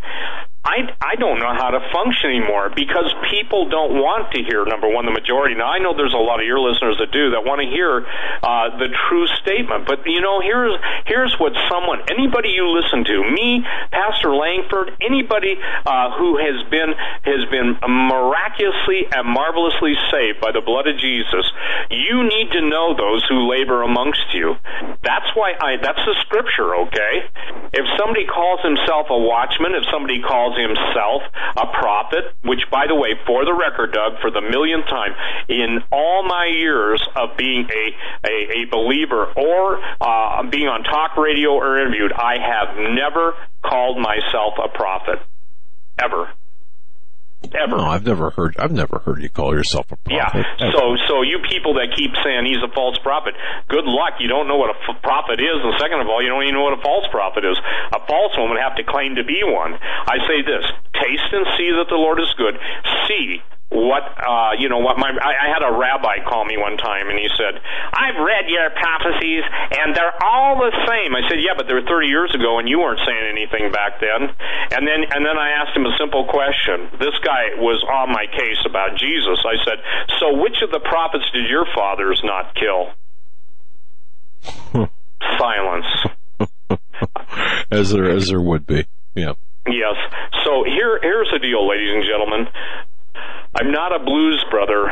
[0.68, 4.84] I, I don't know how to function anymore because people don't want to hear number
[4.84, 5.56] one the majority.
[5.56, 8.04] Now I know there's a lot of your listeners that do that want to hear
[8.04, 10.76] uh, the true statement, but you know here's
[11.08, 16.92] here's what someone anybody you listen to me Pastor Langford anybody uh, who has been
[17.24, 21.48] has been miraculously and marvelously saved by the blood of Jesus.
[21.88, 24.60] You need to know those who labor amongst you.
[25.00, 26.76] That's why I that's the scripture.
[26.84, 27.24] Okay,
[27.72, 31.22] if somebody calls himself a watchman, if somebody calls himself
[31.56, 35.14] a prophet, which, by the way, for the record, Doug, for the millionth time,
[35.48, 41.16] in all my years of being a, a, a believer or uh, being on talk
[41.16, 45.18] radio or interviewed, I have never called myself a prophet.
[45.98, 46.30] Ever.
[47.54, 47.78] Ever.
[47.78, 48.58] No, I've never heard.
[48.58, 50.44] I've never heard you call yourself a prophet.
[50.58, 50.70] Yeah.
[50.74, 53.34] So, so you people that keep saying he's a false prophet,
[53.70, 54.18] good luck.
[54.18, 56.58] You don't know what a f- prophet is, and second of all, you don't even
[56.58, 57.56] know what a false prophet is.
[57.94, 59.78] A false one would have to claim to be one.
[59.78, 60.66] I say this:
[60.98, 62.58] taste and see that the Lord is good.
[63.06, 63.38] See
[63.68, 67.12] what uh you know what my I, I had a rabbi call me one time
[67.12, 67.60] and he said
[67.92, 69.44] i've read your prophecies
[69.76, 71.12] and they're all the same.
[71.12, 74.00] I said yeah but they were 30 years ago and you weren't saying anything back
[74.00, 74.32] then.
[74.72, 76.88] And then and then i asked him a simple question.
[76.96, 79.36] This guy was on my case about jesus.
[79.44, 79.84] I said
[80.16, 82.96] so which of the prophets did your fathers not kill?
[85.38, 85.86] Silence.
[87.70, 88.86] As there as there would be.
[89.14, 89.34] Yeah.
[89.68, 89.96] Yes.
[90.44, 92.48] So here here's the deal ladies and gentlemen
[93.54, 94.90] I'm not a blues brother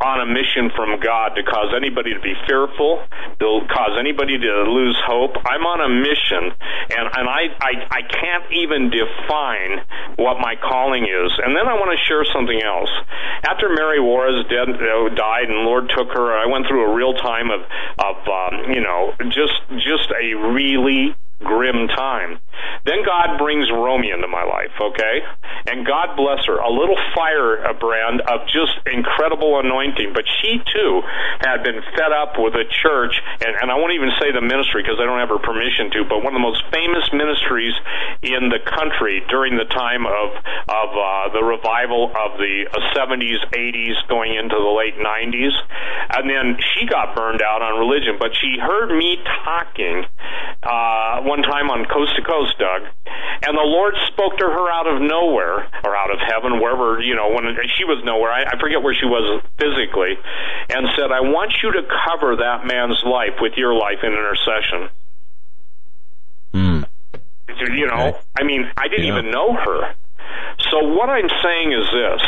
[0.00, 2.98] on a mission from God to cause anybody to be fearful,
[3.38, 5.32] to cause anybody to lose hope.
[5.46, 9.86] I'm on a mission, and and I I, I can't even define
[10.18, 11.30] what my calling is.
[11.38, 12.90] And then I want to share something else.
[13.46, 17.14] After Mary Juarez dead, uh, died, and Lord took her, I went through a real
[17.14, 17.62] time of
[18.02, 22.40] of um, you know just just a really grim time.
[22.84, 25.24] Then God brings Romy into my life, okay?
[25.66, 30.12] And God bless her, a little fire brand of just incredible anointing.
[30.12, 31.00] But she too
[31.40, 34.82] had been fed up with a church, and, and I won't even say the ministry
[34.82, 37.72] because I don't have her permission to, but one of the most famous ministries
[38.20, 40.28] in the country during the time of
[40.68, 45.56] of uh, the revival of the uh, 70s, 80s, going into the late 90s.
[46.16, 50.04] And then she got burned out on religion, but she heard me talking
[50.62, 52.86] uh, one time on Coast to Coast, Doug,
[53.42, 57.14] and the Lord spoke to her out of nowhere or out of heaven, wherever you
[57.18, 58.30] know when she was nowhere.
[58.30, 60.14] I, I forget where she was physically,
[60.70, 64.80] and said, "I want you to cover that man's life with your life in intercession."
[66.54, 66.80] Hmm.
[67.74, 69.18] You know, I mean, I didn't Yeah.
[69.18, 69.94] even know her.
[70.70, 72.22] So what I'm saying is this.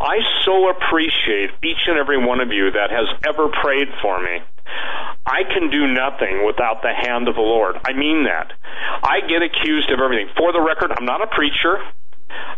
[0.00, 4.40] I so appreciate each and every one of you that has ever prayed for me.
[5.26, 7.76] I can do nothing without the hand of the Lord.
[7.84, 8.52] I mean that.
[9.02, 10.28] I get accused of everything.
[10.36, 11.78] For the record, I'm not a preacher.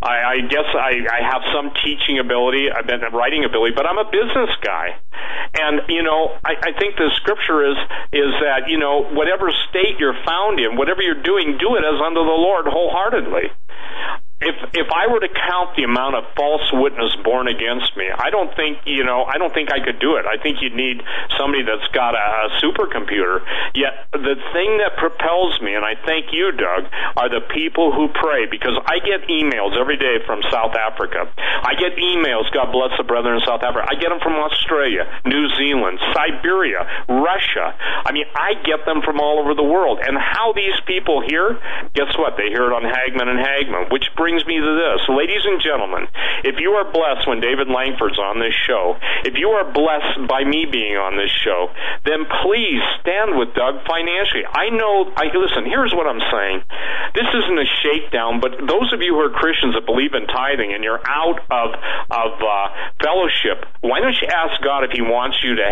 [0.03, 3.75] I, I guess I, I have some teaching ability, uh, I've been a writing ability,
[3.77, 4.99] but I'm a business guy.
[5.55, 7.79] And, you know, I, I think the scripture is,
[8.13, 12.01] is that, you know, whatever state you're found in, whatever you're doing, do it as
[12.03, 13.53] unto the Lord wholeheartedly.
[14.41, 18.33] If if I were to count the amount of false witness born against me, I
[18.33, 20.25] don't think you know I don't think I could do it.
[20.25, 21.05] I think you'd need
[21.37, 23.45] somebody that's got a, a supercomputer.
[23.77, 26.89] Yet the thing that propels me, and I thank you, Doug,
[27.21, 31.29] are the people who pray because I get emails every day from South Africa.
[31.37, 32.49] I get emails.
[32.57, 33.85] God bless the brethren in South Africa.
[33.93, 37.77] I get them from Australia, New Zealand, Siberia, Russia.
[37.77, 40.01] I mean, I get them from all over the world.
[40.01, 41.61] And how these people hear?
[41.93, 42.41] Guess what?
[42.41, 45.03] They hear it on Hagmann and Hagmann, which brings brings me to this.
[45.11, 46.07] Ladies and gentlemen,
[46.47, 48.95] if you are blessed when David Langford's on this show,
[49.27, 51.67] if you are blessed by me being on this show,
[52.07, 54.47] then please stand with Doug financially.
[54.47, 56.63] I know, I listen, here's what I'm saying.
[57.19, 60.71] This isn't a shakedown, but those of you who are Christians that believe in tithing
[60.71, 61.75] and you're out of,
[62.15, 62.67] of uh,
[63.03, 65.69] fellowship, why don't you ask God if He wants you to,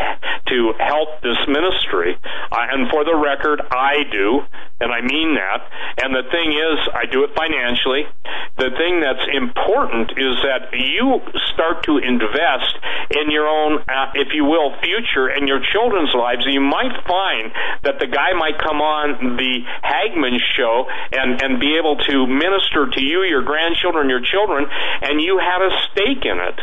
[0.50, 2.18] to help this ministry?
[2.50, 4.42] Uh, and for the record, I do,
[4.82, 5.62] and I mean that.
[6.02, 8.10] And the thing is, I do it financially
[8.56, 11.20] the thing that's important is that you
[11.52, 12.74] start to invest
[13.10, 16.44] in your own, uh, if you will, future and your children's lives.
[16.46, 17.52] You might find
[17.84, 22.88] that the guy might come on the Hagmann show and, and be able to minister
[22.88, 24.66] to you, your grandchildren, your children,
[25.02, 26.58] and you had a stake in it.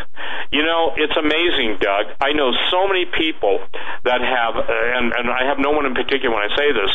[0.51, 2.15] You know, it's amazing, Doug.
[2.21, 3.59] I know so many people
[4.03, 6.91] that have, uh, and, and I have no one in particular when I say this,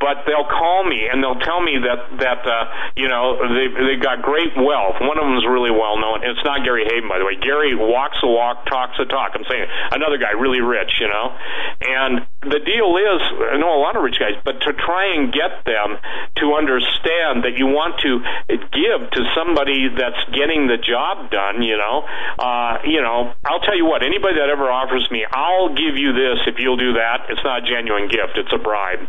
[0.00, 2.64] but they'll call me and they'll tell me that, that, uh,
[2.96, 4.98] you know, they, they got great wealth.
[4.98, 6.26] One of them is really well known.
[6.26, 7.38] It's not Gary Heavin, by the way.
[7.38, 9.38] Gary walks the walk, talks the talk.
[9.38, 11.30] I'm saying another guy, really rich, you know.
[11.78, 15.30] And the deal is, I know a lot of rich guys, but to try and
[15.30, 15.94] get them
[16.42, 18.18] to understand that you want to
[18.50, 22.02] give to somebody that's getting the job done, you know,
[22.42, 26.10] uh, you know, I'll tell you what, anybody that ever offers me, I'll give you
[26.10, 29.06] this if you'll do that, it's not a genuine gift, it's a bribe.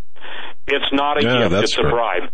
[0.70, 2.30] It's not a yeah, gift, it's a bribe.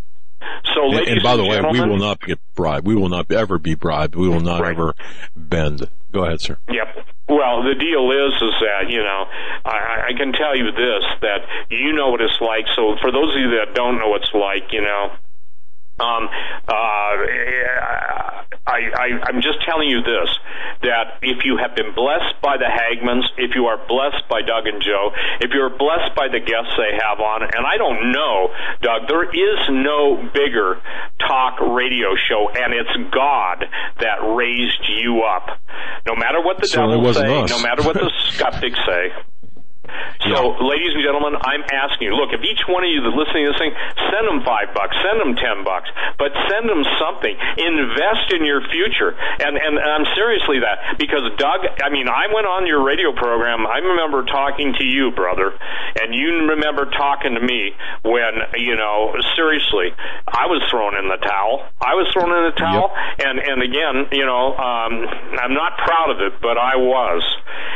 [0.74, 2.86] So, and, ladies and by the way, we will not get bribed.
[2.88, 4.16] We will not ever be bribed.
[4.16, 4.72] We will not Right.
[4.74, 4.96] ever
[5.36, 5.88] bend.
[6.12, 6.58] Go ahead, sir.
[6.70, 7.06] Yep.
[7.30, 9.26] Well, the deal is, is that you know,
[9.66, 11.40] I, I can tell you this that
[11.70, 12.66] you know what it's like.
[12.76, 15.14] So, for those of you that don't know what it's like, you know,
[16.00, 16.28] um,
[16.68, 17.14] uh,
[18.66, 20.30] I, I, I'm just telling you this:
[20.82, 24.68] that if you have been blessed by the Hagmanns, if you are blessed by Doug
[24.68, 28.50] and Joe, if you're blessed by the guests they have on, and I don't know,
[28.82, 30.82] Doug, there is no bigger
[31.20, 33.66] talk radio show, and it's God
[34.00, 35.60] that raised you up.
[36.08, 37.50] No matter what the Certainly devil say, us.
[37.50, 39.12] no matter what the skeptics say.
[40.30, 42.16] So, ladies and gentlemen, I'm asking you.
[42.16, 43.74] Look, if each one of you that's listening to this thing,
[44.10, 47.36] send them five bucks, send them ten bucks, but send them something.
[47.60, 51.68] Invest in your future, and and, and I'm seriously that because Doug.
[51.84, 53.68] I mean, I went on your radio program.
[53.68, 55.52] I remember talking to you, brother,
[56.00, 59.92] and you remember talking to me when you know seriously,
[60.28, 61.68] I was thrown in the towel.
[61.82, 64.94] I was thrown in the towel, and and again, you know, um,
[65.36, 67.22] I'm not proud of it, but I was.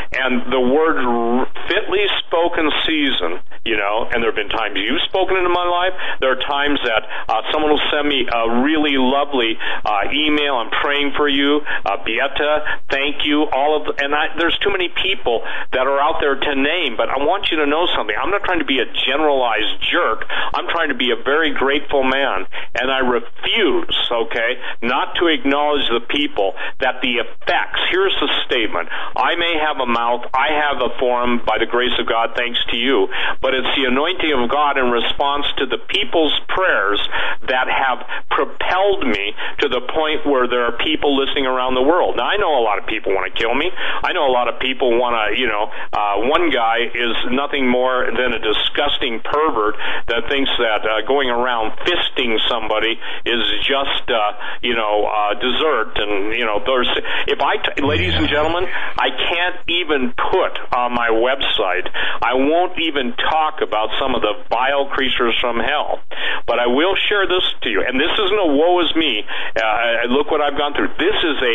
[0.08, 5.04] And the word r- fitly spoken season, you know, and there have been times you've
[5.12, 5.92] spoken into my life.
[6.24, 10.56] There are times that uh, someone will send me a really lovely uh, email.
[10.56, 12.80] I'm praying for you, uh, Beata.
[12.88, 13.44] Thank you.
[13.52, 15.44] All of, and I, there's too many people
[15.76, 16.96] that are out there to name.
[16.96, 18.16] But I want you to know something.
[18.16, 20.24] I'm not trying to be a generalized jerk.
[20.56, 22.48] I'm trying to be a very grateful man,
[22.80, 27.84] and I refuse, okay, not to acknowledge the people that the effects.
[27.92, 31.94] Here's the statement: I may have a mouth, I have a forum by the grace
[32.00, 35.82] of God, thanks to you, but it's the anointing of God in response to the
[35.90, 37.02] people's prayers
[37.50, 42.18] that have propelled me to the point where there are people listening around the world.
[42.18, 43.72] Now, I know a lot of people want to kill me.
[43.74, 47.66] I know a lot of people want to, you know, uh, one guy is nothing
[47.66, 49.76] more than a disgusting pervert
[50.08, 52.94] that thinks that uh, going around fisting somebody
[53.26, 55.98] is just, uh, you know, uh, dessert.
[55.98, 56.90] And, you know, there's,
[57.26, 61.90] if I, t- ladies and gentlemen, I can't even put on my website,
[62.22, 66.02] I won't even talk about some of the vile creatures from hell.
[66.50, 69.24] But I will share this to you, and this isn't a woe is me.
[69.56, 70.90] Uh, look what I've gone through.
[70.98, 71.54] This is a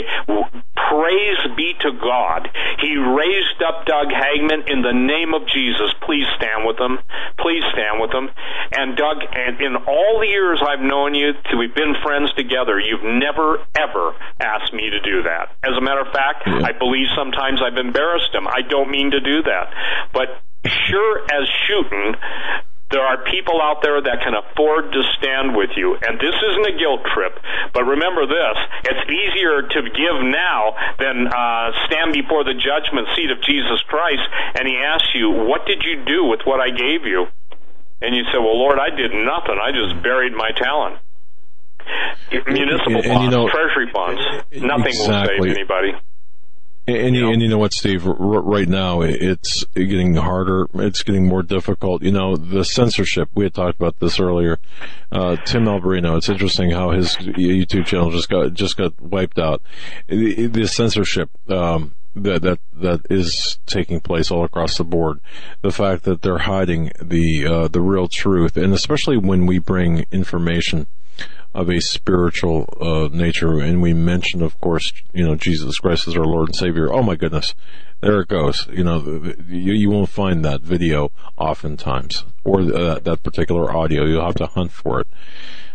[0.76, 2.48] praise be to God.
[2.78, 5.90] He raised up Doug Hagmann in the name of Jesus.
[6.04, 6.98] Please stand with him.
[7.40, 8.30] Please stand with him.
[8.76, 13.04] And Doug, and in all the years I've known you, we've been friends together, you've
[13.04, 15.56] never ever asked me to do that.
[15.64, 18.46] As a matter of fact, I believe sometimes I've embarrassed him.
[18.46, 19.72] I don't mean to do that,
[20.12, 22.14] but sure as shooting,
[22.90, 25.96] there are people out there that can afford to stand with you.
[25.96, 27.40] And this isn't a guilt trip,
[27.72, 33.30] but remember this it's easier to give now than uh, stand before the judgment seat
[33.32, 34.22] of Jesus Christ
[34.60, 37.26] and he asks you, What did you do with what I gave you?
[38.04, 39.56] And you say, Well, Lord, I did nothing.
[39.56, 41.00] I just buried my talent.
[42.46, 44.20] Municipal And- and bonds, you know- treasury bonds,
[44.52, 45.36] nothing Exactly.
[45.40, 45.92] will save anybody.
[46.84, 48.04] And you, and you know what, Steve?
[48.06, 50.66] R- right now, it's getting harder.
[50.74, 52.02] It's getting more difficult.
[52.02, 53.28] You know, the censorship.
[53.34, 54.58] We had talked about this earlier.
[55.12, 56.16] Uh, Tim Alberino.
[56.16, 59.62] It's interesting how his YouTube channel just got just got wiped out.
[60.08, 65.20] The, the censorship um, that that that is taking place all across the board.
[65.60, 70.04] The fact that they're hiding the uh, the real truth, and especially when we bring
[70.10, 70.86] information
[71.54, 76.16] of a spiritual uh, nature, and we mention, of course, you know, Jesus Christ as
[76.16, 76.92] our Lord and Savior.
[76.92, 77.54] Oh my goodness,
[78.00, 78.66] there it goes.
[78.72, 84.04] You know, you, you won't find that video oftentimes, or uh, that particular audio.
[84.04, 85.08] You'll have to hunt for it.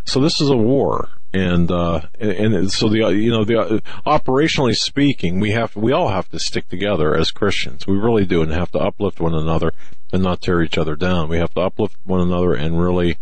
[0.04, 3.80] So this is a war, and uh, and and so the you know the uh,
[4.06, 7.86] operationally speaking, we have we all have to stick together as Christians.
[7.86, 9.74] We really do, and have to uplift one another
[10.12, 11.30] and not tear each other down.
[11.30, 13.18] We have to uplift one another and really.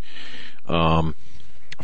[0.68, 1.16] Um,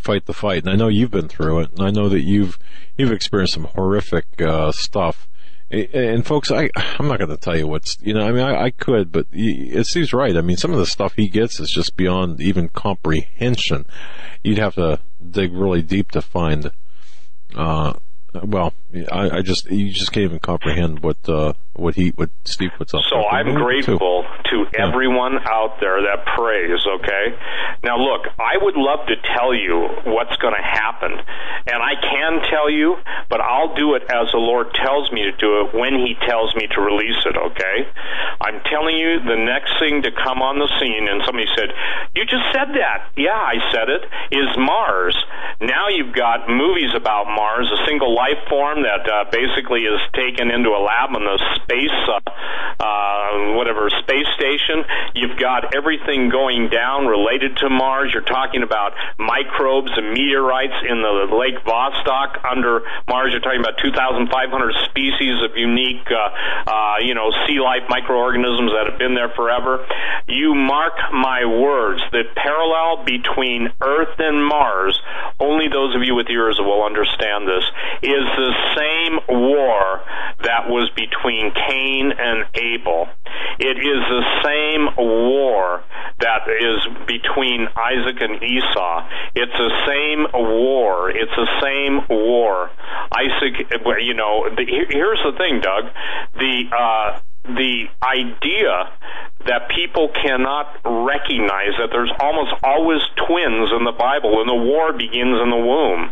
[0.01, 0.63] fight the fight.
[0.63, 2.57] And I know you've been through it, and I know that you've
[2.97, 5.27] you've experienced some horrific uh, stuff.
[5.69, 8.63] And folks, I I'm not going to tell you what's you know I mean I,
[8.65, 10.35] I could, but y- it's Steve's right.
[10.35, 13.85] I mean some of the stuff he gets is just beyond even comprehension.
[14.43, 14.99] You'd have to
[15.29, 16.71] dig really deep to find.
[17.55, 17.93] Uh,
[18.33, 18.73] well,
[19.11, 22.93] I, I just you just can't even comprehend what uh, what he what Steve puts
[22.93, 23.01] up.
[23.09, 23.23] So.
[23.27, 23.63] I'm Me too.
[23.63, 27.37] grateful to everyone out there that prays, okay?
[27.83, 32.43] Now look, I would love to tell you what's going to happen, and I can
[32.51, 32.97] tell you,
[33.29, 36.53] but I'll do it as the Lord tells me to do it when He tells
[36.55, 37.77] me to release it, okay?
[38.41, 41.71] I'm telling you the next thing to come on the scene, and somebody said,
[42.15, 43.15] You just said that.
[43.15, 44.03] Yeah, I said it,
[44.35, 45.15] is Mars.
[45.61, 50.51] Now you've got movies about Mars, a single life form that uh, basically is taken
[50.51, 52.19] into a lab on the space, uh,
[52.79, 54.83] uh, whatever, space station.
[55.15, 58.11] You've got everything going down related to Mars.
[58.13, 63.31] You're talking about microbes and meteorites in the Lake Vostok under Mars.
[63.31, 64.27] You're talking about 2,500
[64.89, 69.85] species of unique, uh, uh, you know, sea life microorganisms that have been there forever.
[70.27, 74.99] You mark my words, the parallel between Earth and Mars,
[75.39, 77.63] only those of you with ears will understand this,
[78.01, 80.01] is the same war
[80.43, 83.07] that was between Cain and Abel.
[83.59, 85.83] It is the same war
[86.19, 89.09] that is between Isaac and Esau.
[89.35, 91.09] It's the same war.
[91.09, 92.71] It's the same war.
[93.11, 93.67] Isaac,
[94.01, 95.85] you know, the, here's the thing, Doug.
[96.35, 98.91] The, uh, the idea
[99.45, 104.93] that people cannot recognize that there's almost always twins in the Bible and the war
[104.93, 106.11] begins in the womb.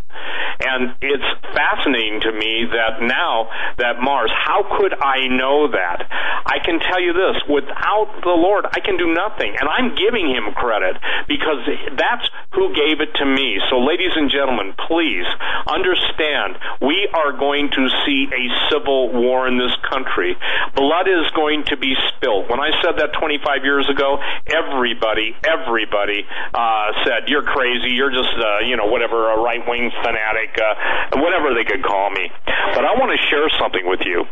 [0.59, 3.47] And it's fascinating to me that now
[3.79, 6.03] that Mars, how could I know that?
[6.45, 9.55] I can tell you this, without the Lord, I can do nothing.
[9.55, 11.63] And I'm giving him credit because
[11.95, 13.61] that's who gave it to me.
[13.69, 15.27] So ladies and gentlemen, please
[15.63, 20.35] understand we are going to see a civil war in this country.
[20.75, 22.49] Blood is going to be spilled.
[22.49, 24.17] When I said that 25 years ago,
[24.47, 27.91] everybody, everybody uh, said, "You're crazy.
[27.91, 32.09] You're just, uh, you know, whatever, a right wing fanatic, uh, whatever they could call
[32.11, 32.31] me."
[32.73, 34.25] But I want to share something with you.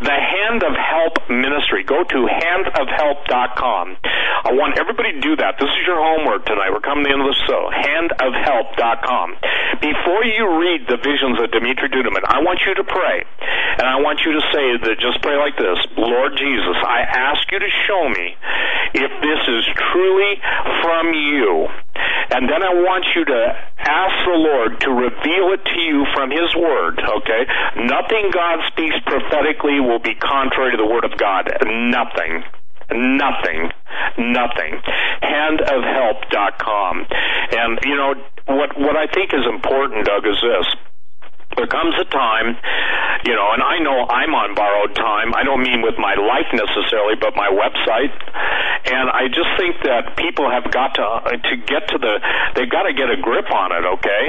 [0.00, 1.84] The Hand of Help Ministry.
[1.84, 3.96] Go to handofhelp.com.
[4.44, 5.56] I want everybody to do that.
[5.58, 6.70] This is your homework tonight.
[6.70, 7.62] We're coming to the end of the show.
[7.72, 9.28] Handofhelp.com.
[9.80, 13.24] Before you read the visions of Dimitri Duduman, I want you to pray.
[13.74, 17.42] And I want you to say that just pray like this Lord Jesus, I ask
[17.50, 18.13] you to show me
[18.94, 20.32] if this is truly
[20.82, 21.66] from you.
[22.30, 23.40] And then I want you to
[23.78, 27.42] ask the Lord to reveal it to you from His Word, okay?
[27.84, 31.50] Nothing God speaks prophetically will be contrary to the Word of God.
[31.66, 32.42] Nothing.
[32.90, 33.70] Nothing.
[34.18, 34.72] Nothing.
[35.22, 37.06] Handofhelp.com.
[37.52, 38.14] And, you know,
[38.46, 40.66] what, what I think is important, Doug, is this
[41.56, 42.56] there comes a time,
[43.24, 45.34] you know, and I know I'm on borrowed time.
[45.34, 48.12] I don't mean with my life necessarily, but my website.
[48.84, 52.20] And I just think that people have got to uh, to get to the
[52.52, 54.24] they've got to get a grip on it, okay?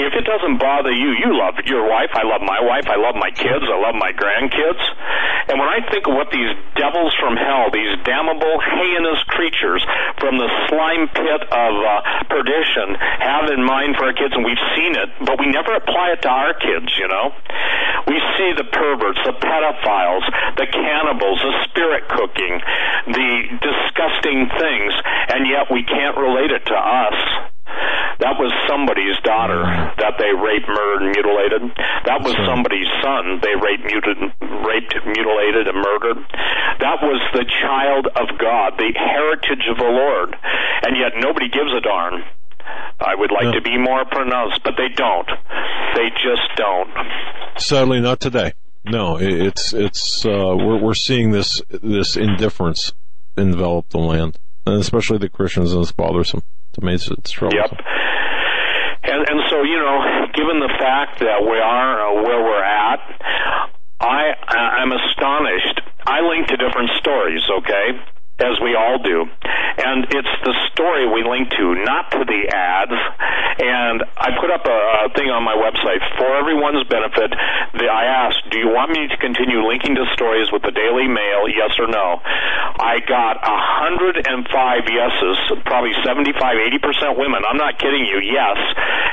[0.00, 3.20] If it doesn't bother you, you love your wife, I love my wife, I love
[3.20, 4.80] my kids, I love my grandkids.
[5.48, 9.80] And when I think of what these devils from hell, these damnable heinous creatures
[10.20, 14.66] from the slime pit of uh, perdition have in mind for our kids and we've
[14.76, 16.67] seen it, but we never apply it to our kids,
[16.98, 17.32] you know?
[18.06, 20.24] We see the perverts, the pedophiles,
[20.56, 22.60] the cannibals, the spirit cooking,
[23.08, 23.30] the
[23.60, 24.92] disgusting things,
[25.32, 27.18] and yet we can't relate it to us.
[28.18, 31.62] That was somebody's daughter that they raped, murdered, and mutilated.
[32.08, 34.18] That was somebody's son they raped, muted,
[34.66, 36.18] raped, mutilated, and murdered.
[36.82, 41.70] That was the child of God, the heritage of the Lord, and yet nobody gives
[41.70, 42.24] a darn.
[43.00, 43.52] I would like No.
[43.52, 45.28] to be more pronounced, but they don't.
[45.94, 46.90] They just don't.
[47.56, 48.52] Sadly, not today.
[48.84, 52.92] No, it- it's it's uh, we're we're seeing this this indifference
[53.36, 56.42] envelop the land, and especially the Christians, and it's bothersome.
[56.74, 57.76] To me, it's, it's troublesome.
[57.78, 57.84] Yep.
[59.04, 63.00] And and so you know, given the fact that we are uh, where we're at,
[64.00, 65.80] I I'm astonished.
[66.06, 68.00] I link to different stories, okay,
[68.38, 69.26] as we all do,
[69.78, 72.98] and it's the story we link to, not to the ads.
[73.58, 77.34] And I put up a, a thing on my website for everyone's benefit.
[77.74, 81.10] The, I asked, "Do you want me to continue linking to stories with the Daily
[81.10, 81.50] Mail?
[81.50, 82.22] Yes or no?"
[82.78, 85.34] I got a hundred and five yeses,
[85.66, 87.42] probably 75, 80 percent women.
[87.42, 88.22] I'm not kidding you.
[88.22, 88.58] Yes,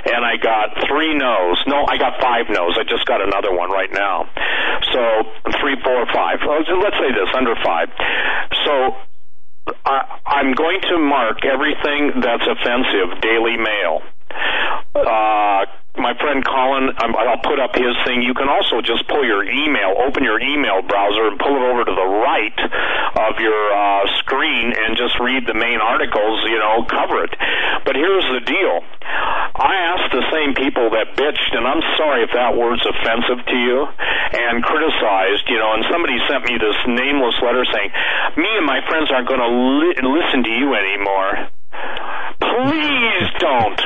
[0.06, 1.58] and I got three no's.
[1.66, 2.78] No, I got five no's.
[2.78, 4.30] I just got another one right now.
[4.94, 5.02] So
[5.58, 6.38] three, four, five.
[6.46, 7.90] Let's say this under five.
[8.70, 8.94] So
[9.86, 13.22] I, I'm going to mark everything that's offensive.
[13.22, 14.02] Daily Mail.
[14.96, 15.66] Uh,
[15.98, 18.22] my friend Colin, um, I'll put up his thing.
[18.22, 21.84] You can also just pull your email, open your email browser, and pull it over
[21.84, 22.60] to the right
[23.16, 26.44] of your uh, screen and just read the main articles.
[26.48, 27.34] You know, cover it.
[27.86, 28.76] But here's the deal.
[29.56, 33.58] I asked the same people that bitched, and I'm sorry if that word's offensive to
[33.58, 35.48] you, and criticized.
[35.48, 37.92] You know, and somebody sent me this nameless letter saying,
[38.36, 41.55] "Me and my friends aren't going to li- listen to you anymore."
[42.40, 43.80] Please don't.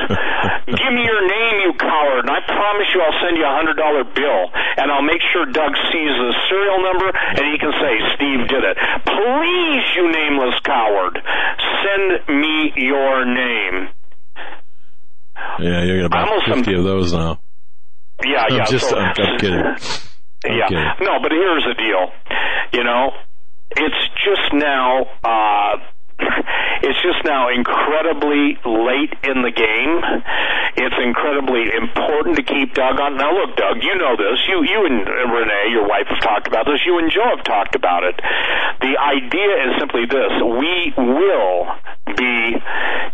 [0.66, 3.76] Give me your name, you coward, and I promise you I'll send you a hundred
[3.76, 4.42] dollar bill,
[4.78, 8.62] and I'll make sure Doug sees the serial number, and he can say Steve did
[8.64, 8.76] it.
[9.06, 11.18] Please, you nameless coward,
[11.82, 13.88] send me your name.
[15.58, 17.40] Yeah, you're gonna Almost about fifty of those now.
[18.24, 18.64] Yeah, I'm yeah.
[18.66, 19.58] just so, I'm, I'm kidding.
[19.58, 19.76] I'm
[20.44, 20.68] yeah.
[20.68, 21.06] kidding.
[21.06, 22.12] No, but here's the deal.
[22.72, 23.12] You know,
[23.76, 25.06] it's just now.
[25.24, 25.76] uh
[26.82, 29.94] it's just now incredibly late in the game.
[30.76, 33.16] It's incredibly important to keep Doug on.
[33.16, 34.40] Now, look, Doug, you know this.
[34.48, 36.80] You, you and Renee, your wife, have talked about this.
[36.86, 38.16] You and Joe have talked about it.
[38.80, 41.68] The idea is simply this: we will
[42.16, 42.56] be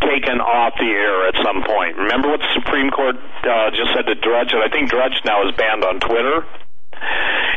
[0.05, 1.97] taken off the air at some point.
[1.97, 5.47] Remember what the Supreme Court uh, just said to Drudge, and I think Drudge now
[5.49, 6.45] is banned on Twitter.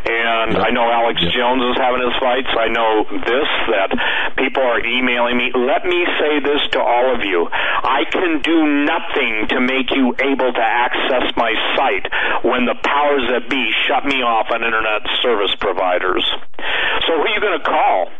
[0.09, 2.49] And I know Alex Jones is having his fights.
[2.55, 3.89] I know this that
[4.37, 5.51] people are emailing me.
[5.53, 7.47] Let me say this to all of you.
[7.51, 12.07] I can do nothing to make you able to access my site
[12.43, 16.25] when the powers that be shut me off on internet service providers.
[17.07, 18.18] So who are you going to call?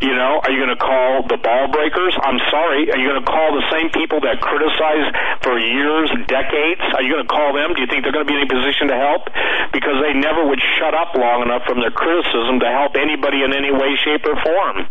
[0.00, 2.14] You know, are you going to call the ball breakers?
[2.22, 2.86] I'm sorry.
[2.94, 5.10] Are you going to call the same people that criticize
[5.42, 6.82] for years, decades?
[6.94, 7.74] Are you going to call them?
[7.74, 9.26] Do you think they're going to be in a position to help?
[9.74, 13.50] Because they never would shut up long enough from their criticism to help anybody in
[13.50, 14.86] any way, shape, or form.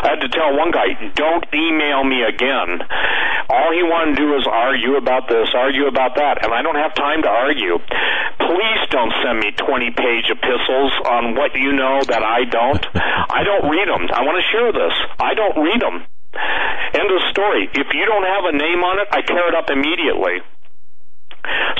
[0.00, 2.80] I had to tell one guy, don't email me again.
[3.50, 6.78] All he wanted to do is argue about this, argue about that, and I don't
[6.78, 7.76] have time to argue.
[8.38, 12.80] Please don't send me 20 page epistles on what you know that I don't.
[12.94, 14.10] I don't read them.
[14.10, 14.94] I want to share this.
[15.18, 16.04] I don't read them.
[16.94, 17.70] End of story.
[17.70, 20.42] If you don't have a name on it, I tear it up immediately.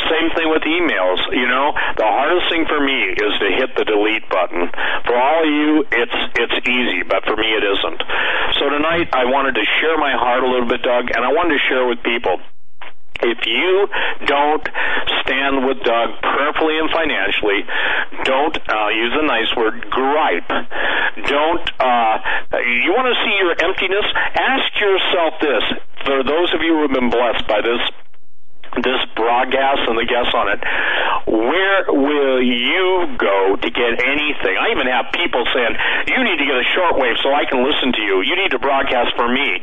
[0.09, 1.20] Same thing with emails.
[1.31, 4.67] You know, the hardest thing for me is to hit the delete button.
[5.07, 8.01] For all of you, it's it's easy, but for me, it isn't.
[8.59, 11.60] So tonight, I wanted to share my heart a little bit, Doug, and I wanted
[11.60, 12.41] to share with people.
[13.23, 13.89] If you
[14.26, 14.66] don't
[15.23, 17.65] stand with Doug prayerfully and financially,
[18.24, 20.49] don't uh, use a nice word, gripe.
[21.26, 21.66] Don't.
[21.78, 22.18] Uh,
[22.58, 24.07] you want to see your emptiness?
[24.34, 25.65] Ask yourself this.
[26.05, 27.81] For those of you who have been blessed by this
[28.78, 30.60] this broadcast and the guests on it,
[31.26, 34.55] where will you go to get anything?
[34.55, 35.74] I even have people saying,
[36.07, 38.23] you need to get a shortwave so I can listen to you.
[38.23, 39.58] You need to broadcast for me.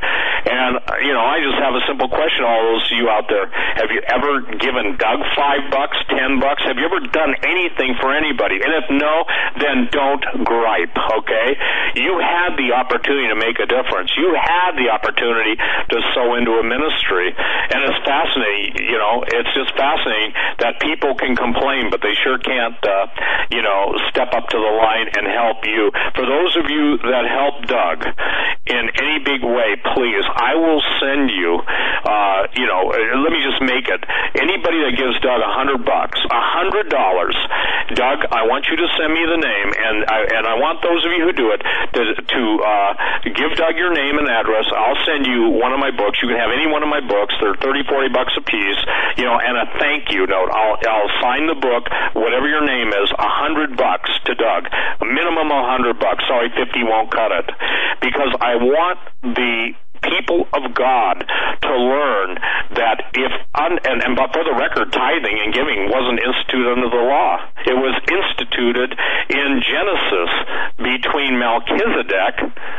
[0.48, 3.48] And, you know, I just have a simple question, all those of you out there.
[3.80, 6.64] Have you ever given Doug five bucks, ten bucks?
[6.68, 8.60] Have you ever done anything for anybody?
[8.60, 9.24] And if no,
[9.60, 11.56] then don't gripe, okay?
[11.96, 14.12] You had the opportunity to make a difference.
[14.16, 17.34] You had the opportunity to sow into a ministry.
[17.34, 22.38] And it's fascinating, you know, it's just fascinating that people can complain, but they sure
[22.38, 23.08] can't, uh,
[23.52, 25.92] you know, step up to the line and help you.
[26.16, 28.06] For those of you that help Doug
[28.68, 33.40] in any big way, please, I will send you, uh, you know, uh, let me
[33.44, 34.02] just make it.
[34.36, 37.36] Anybody that gives Doug a hundred bucks, a hundred dollars,
[37.96, 41.06] Doug, I want you to send me the name, and I, and I want those
[41.08, 41.62] of you who do it
[41.96, 42.92] to, to uh,
[43.24, 44.68] give Doug your name and address.
[44.76, 46.20] I'll send you one of my books.
[46.20, 47.32] You can have any one of my books.
[47.40, 48.82] They're thirty, forty bucks a piece
[49.18, 50.50] you know, and a thank you note.
[50.52, 54.70] I'll I'll sign the book, whatever your name is, a hundred bucks to Doug,
[55.02, 56.24] minimum a hundred bucks.
[56.28, 57.48] Sorry, fifty won't cut it,
[58.02, 62.38] because I want the people of God to learn
[62.76, 66.90] that if un, and, and but for the record, tithing and giving wasn't instituted under
[66.90, 67.42] the law.
[67.66, 68.96] It was instituted
[69.30, 70.32] in Genesis
[70.78, 72.36] between Melchizedek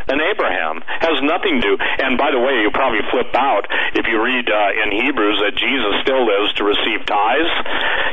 [0.08, 0.80] and Abraham.
[1.02, 1.76] Has nothing to.
[1.76, 1.76] do.
[1.76, 5.54] And by the way, you probably flip out if you read uh, in Hebrews that
[5.56, 7.52] Jesus still lives to receive tithes.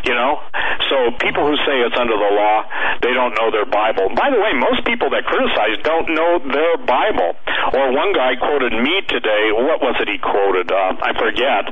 [0.06, 0.42] You know,
[0.90, 2.64] so people who say it's under the law,
[3.02, 4.10] they don't know their Bible.
[4.14, 7.34] By the way, most people that criticize don't know their Bible.
[7.74, 9.52] Or one guy quoted me today.
[9.52, 10.72] What was it he quoted?
[10.72, 11.64] Uh, I forget.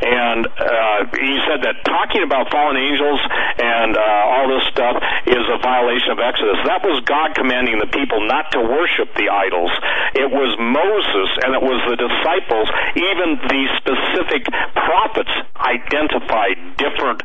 [0.00, 3.20] And uh, he said that talking about fallen angels
[3.60, 4.96] and uh, all this stuff
[5.28, 6.56] is a violation of Exodus.
[6.64, 9.72] That was God commanding the people not to worship the idols.
[10.16, 17.20] It was Moses and it was the disciples, even the specific prophets identified different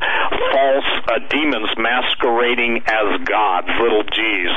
[0.51, 4.53] false uh, demons masquerading as gods, little g's.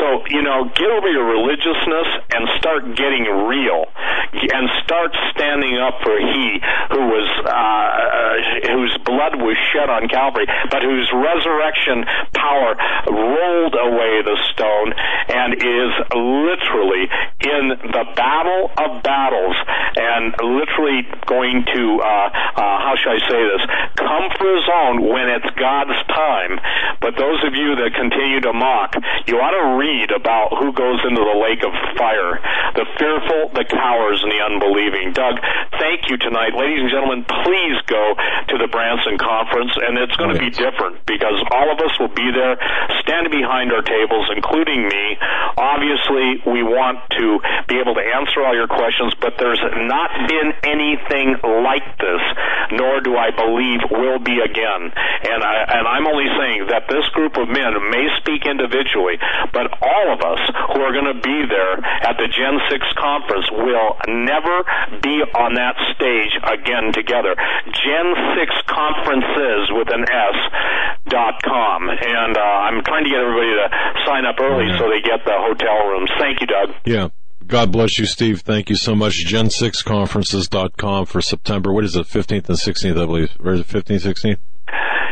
[0.00, 3.84] So, you know, get over your religiousness and start getting real
[4.32, 6.60] and start standing up for he
[6.90, 12.76] who was uh, uh, whose blood was shed on Calvary, but whose resurrection power
[13.10, 14.94] rolled away the stone
[15.28, 17.10] and is literally
[17.42, 19.56] in the battle of battles
[19.96, 23.62] and literally going to uh, uh, how should I say this
[23.96, 26.60] come for his own when it's God's time.
[27.00, 28.94] But those of you that continue to mock,
[29.26, 32.38] you ought to read about who goes into the lake of fire:
[32.76, 35.12] the fearful, the cowards, and the unbelieving.
[35.12, 35.40] Doug,
[35.78, 37.24] thank you tonight, ladies and gentlemen.
[37.44, 38.14] Please go
[38.48, 42.12] to the Branson conference, and it's going to be different because all of us will
[42.12, 42.56] be there,
[43.00, 45.04] standing behind our tables, including me.
[45.56, 50.52] Obviously, we want to be able to answer all your questions, but there's not been
[50.64, 52.22] anything like this,
[52.76, 54.92] nor do I believe will be again.
[54.92, 59.18] And I and I'm only saying that this group of men may speak individually,
[59.52, 60.42] but all of us
[60.74, 64.64] who are going to be there at the Gen 6 conference will never
[65.02, 67.34] be on that stage again together.
[67.70, 70.38] Gen 6 conferences with an S
[71.08, 73.66] dot com, and uh, I'm trying to get everybody to
[74.06, 76.10] sign up early so they get the hotel rooms.
[76.18, 76.74] Thank you, Doug.
[76.84, 77.08] Yeah.
[77.46, 78.42] God bless you, Steve.
[78.42, 79.24] Thank you so much.
[79.26, 81.72] Gen6conferences.com for September.
[81.72, 82.06] What is it?
[82.06, 83.32] 15th and 16th, I believe.
[83.42, 84.38] Or is it 15th, 16th?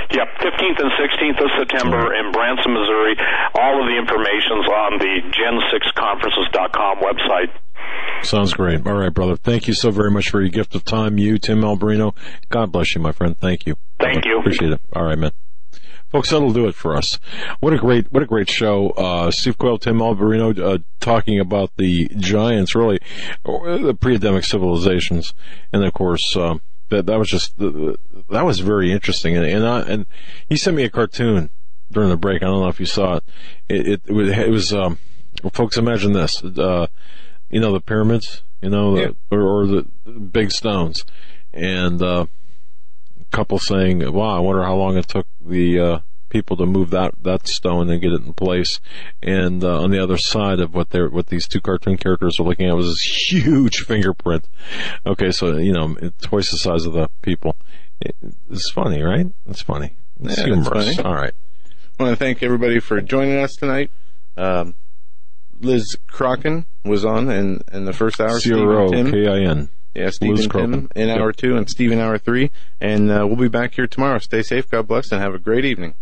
[0.09, 3.13] Yep, 15th and 16th of September in Branson, Missouri.
[3.55, 7.53] All of the information's on the gen6conferences.com website.
[8.23, 8.87] Sounds great.
[8.87, 9.37] All right, brother.
[9.37, 11.19] Thank you so very much for your gift of time.
[11.19, 12.15] You, Tim Alberino.
[12.49, 13.37] God bless you, my friend.
[13.39, 13.77] Thank you.
[14.01, 14.39] Thank you.
[14.39, 14.81] Appreciate it.
[14.95, 15.33] All right, man.
[16.11, 17.19] Folks, that'll do it for us.
[17.61, 18.91] What a great, what a great show.
[18.91, 22.99] Uh, Steve Quayle, Tim Alberino, uh, talking about the giants, really,
[23.45, 25.35] the pre-Adamic civilizations.
[25.71, 29.37] And of course, um, that, that was just, that was very interesting.
[29.37, 30.07] And, and, I, and
[30.49, 31.51] he sent me a cartoon
[31.93, 32.43] during the break.
[32.43, 33.25] I don't know if you saw it.
[33.69, 34.99] It, it, it was, it was um,
[35.43, 36.43] well, folks, imagine this.
[36.43, 36.87] Uh,
[37.51, 41.05] you know, the pyramids, you know, the, or, or the big stones.
[41.53, 42.27] And, uh,
[43.31, 45.99] couple saying, "Wow, I wonder how long it took the uh,
[46.31, 48.81] people to move that that stone and get it in place."
[49.23, 52.45] And uh, on the other side of what they're what these two cartoon characters are
[52.45, 54.47] looking at was this huge fingerprint.
[55.05, 57.55] Okay, so you know, twice the size of the people.
[58.01, 58.15] It,
[58.51, 59.27] it's funny, right?
[59.47, 59.97] It's funny.
[60.23, 60.97] It's Yeah, humorous.
[60.97, 61.07] funny.
[61.07, 61.35] All right.
[61.99, 63.91] I want to thank everybody for joining us tonight.
[64.39, 64.75] Um,
[65.61, 68.39] Liz Crokin was on in, in the first hour.
[68.41, 69.69] C R O Steve and K I N.
[69.95, 72.51] Yeah, and Tim in hour two and Steve in hour three.
[72.81, 74.19] And uh, we'll be back here tomorrow.
[74.19, 75.95] Stay safe, God bless, and have a great evening.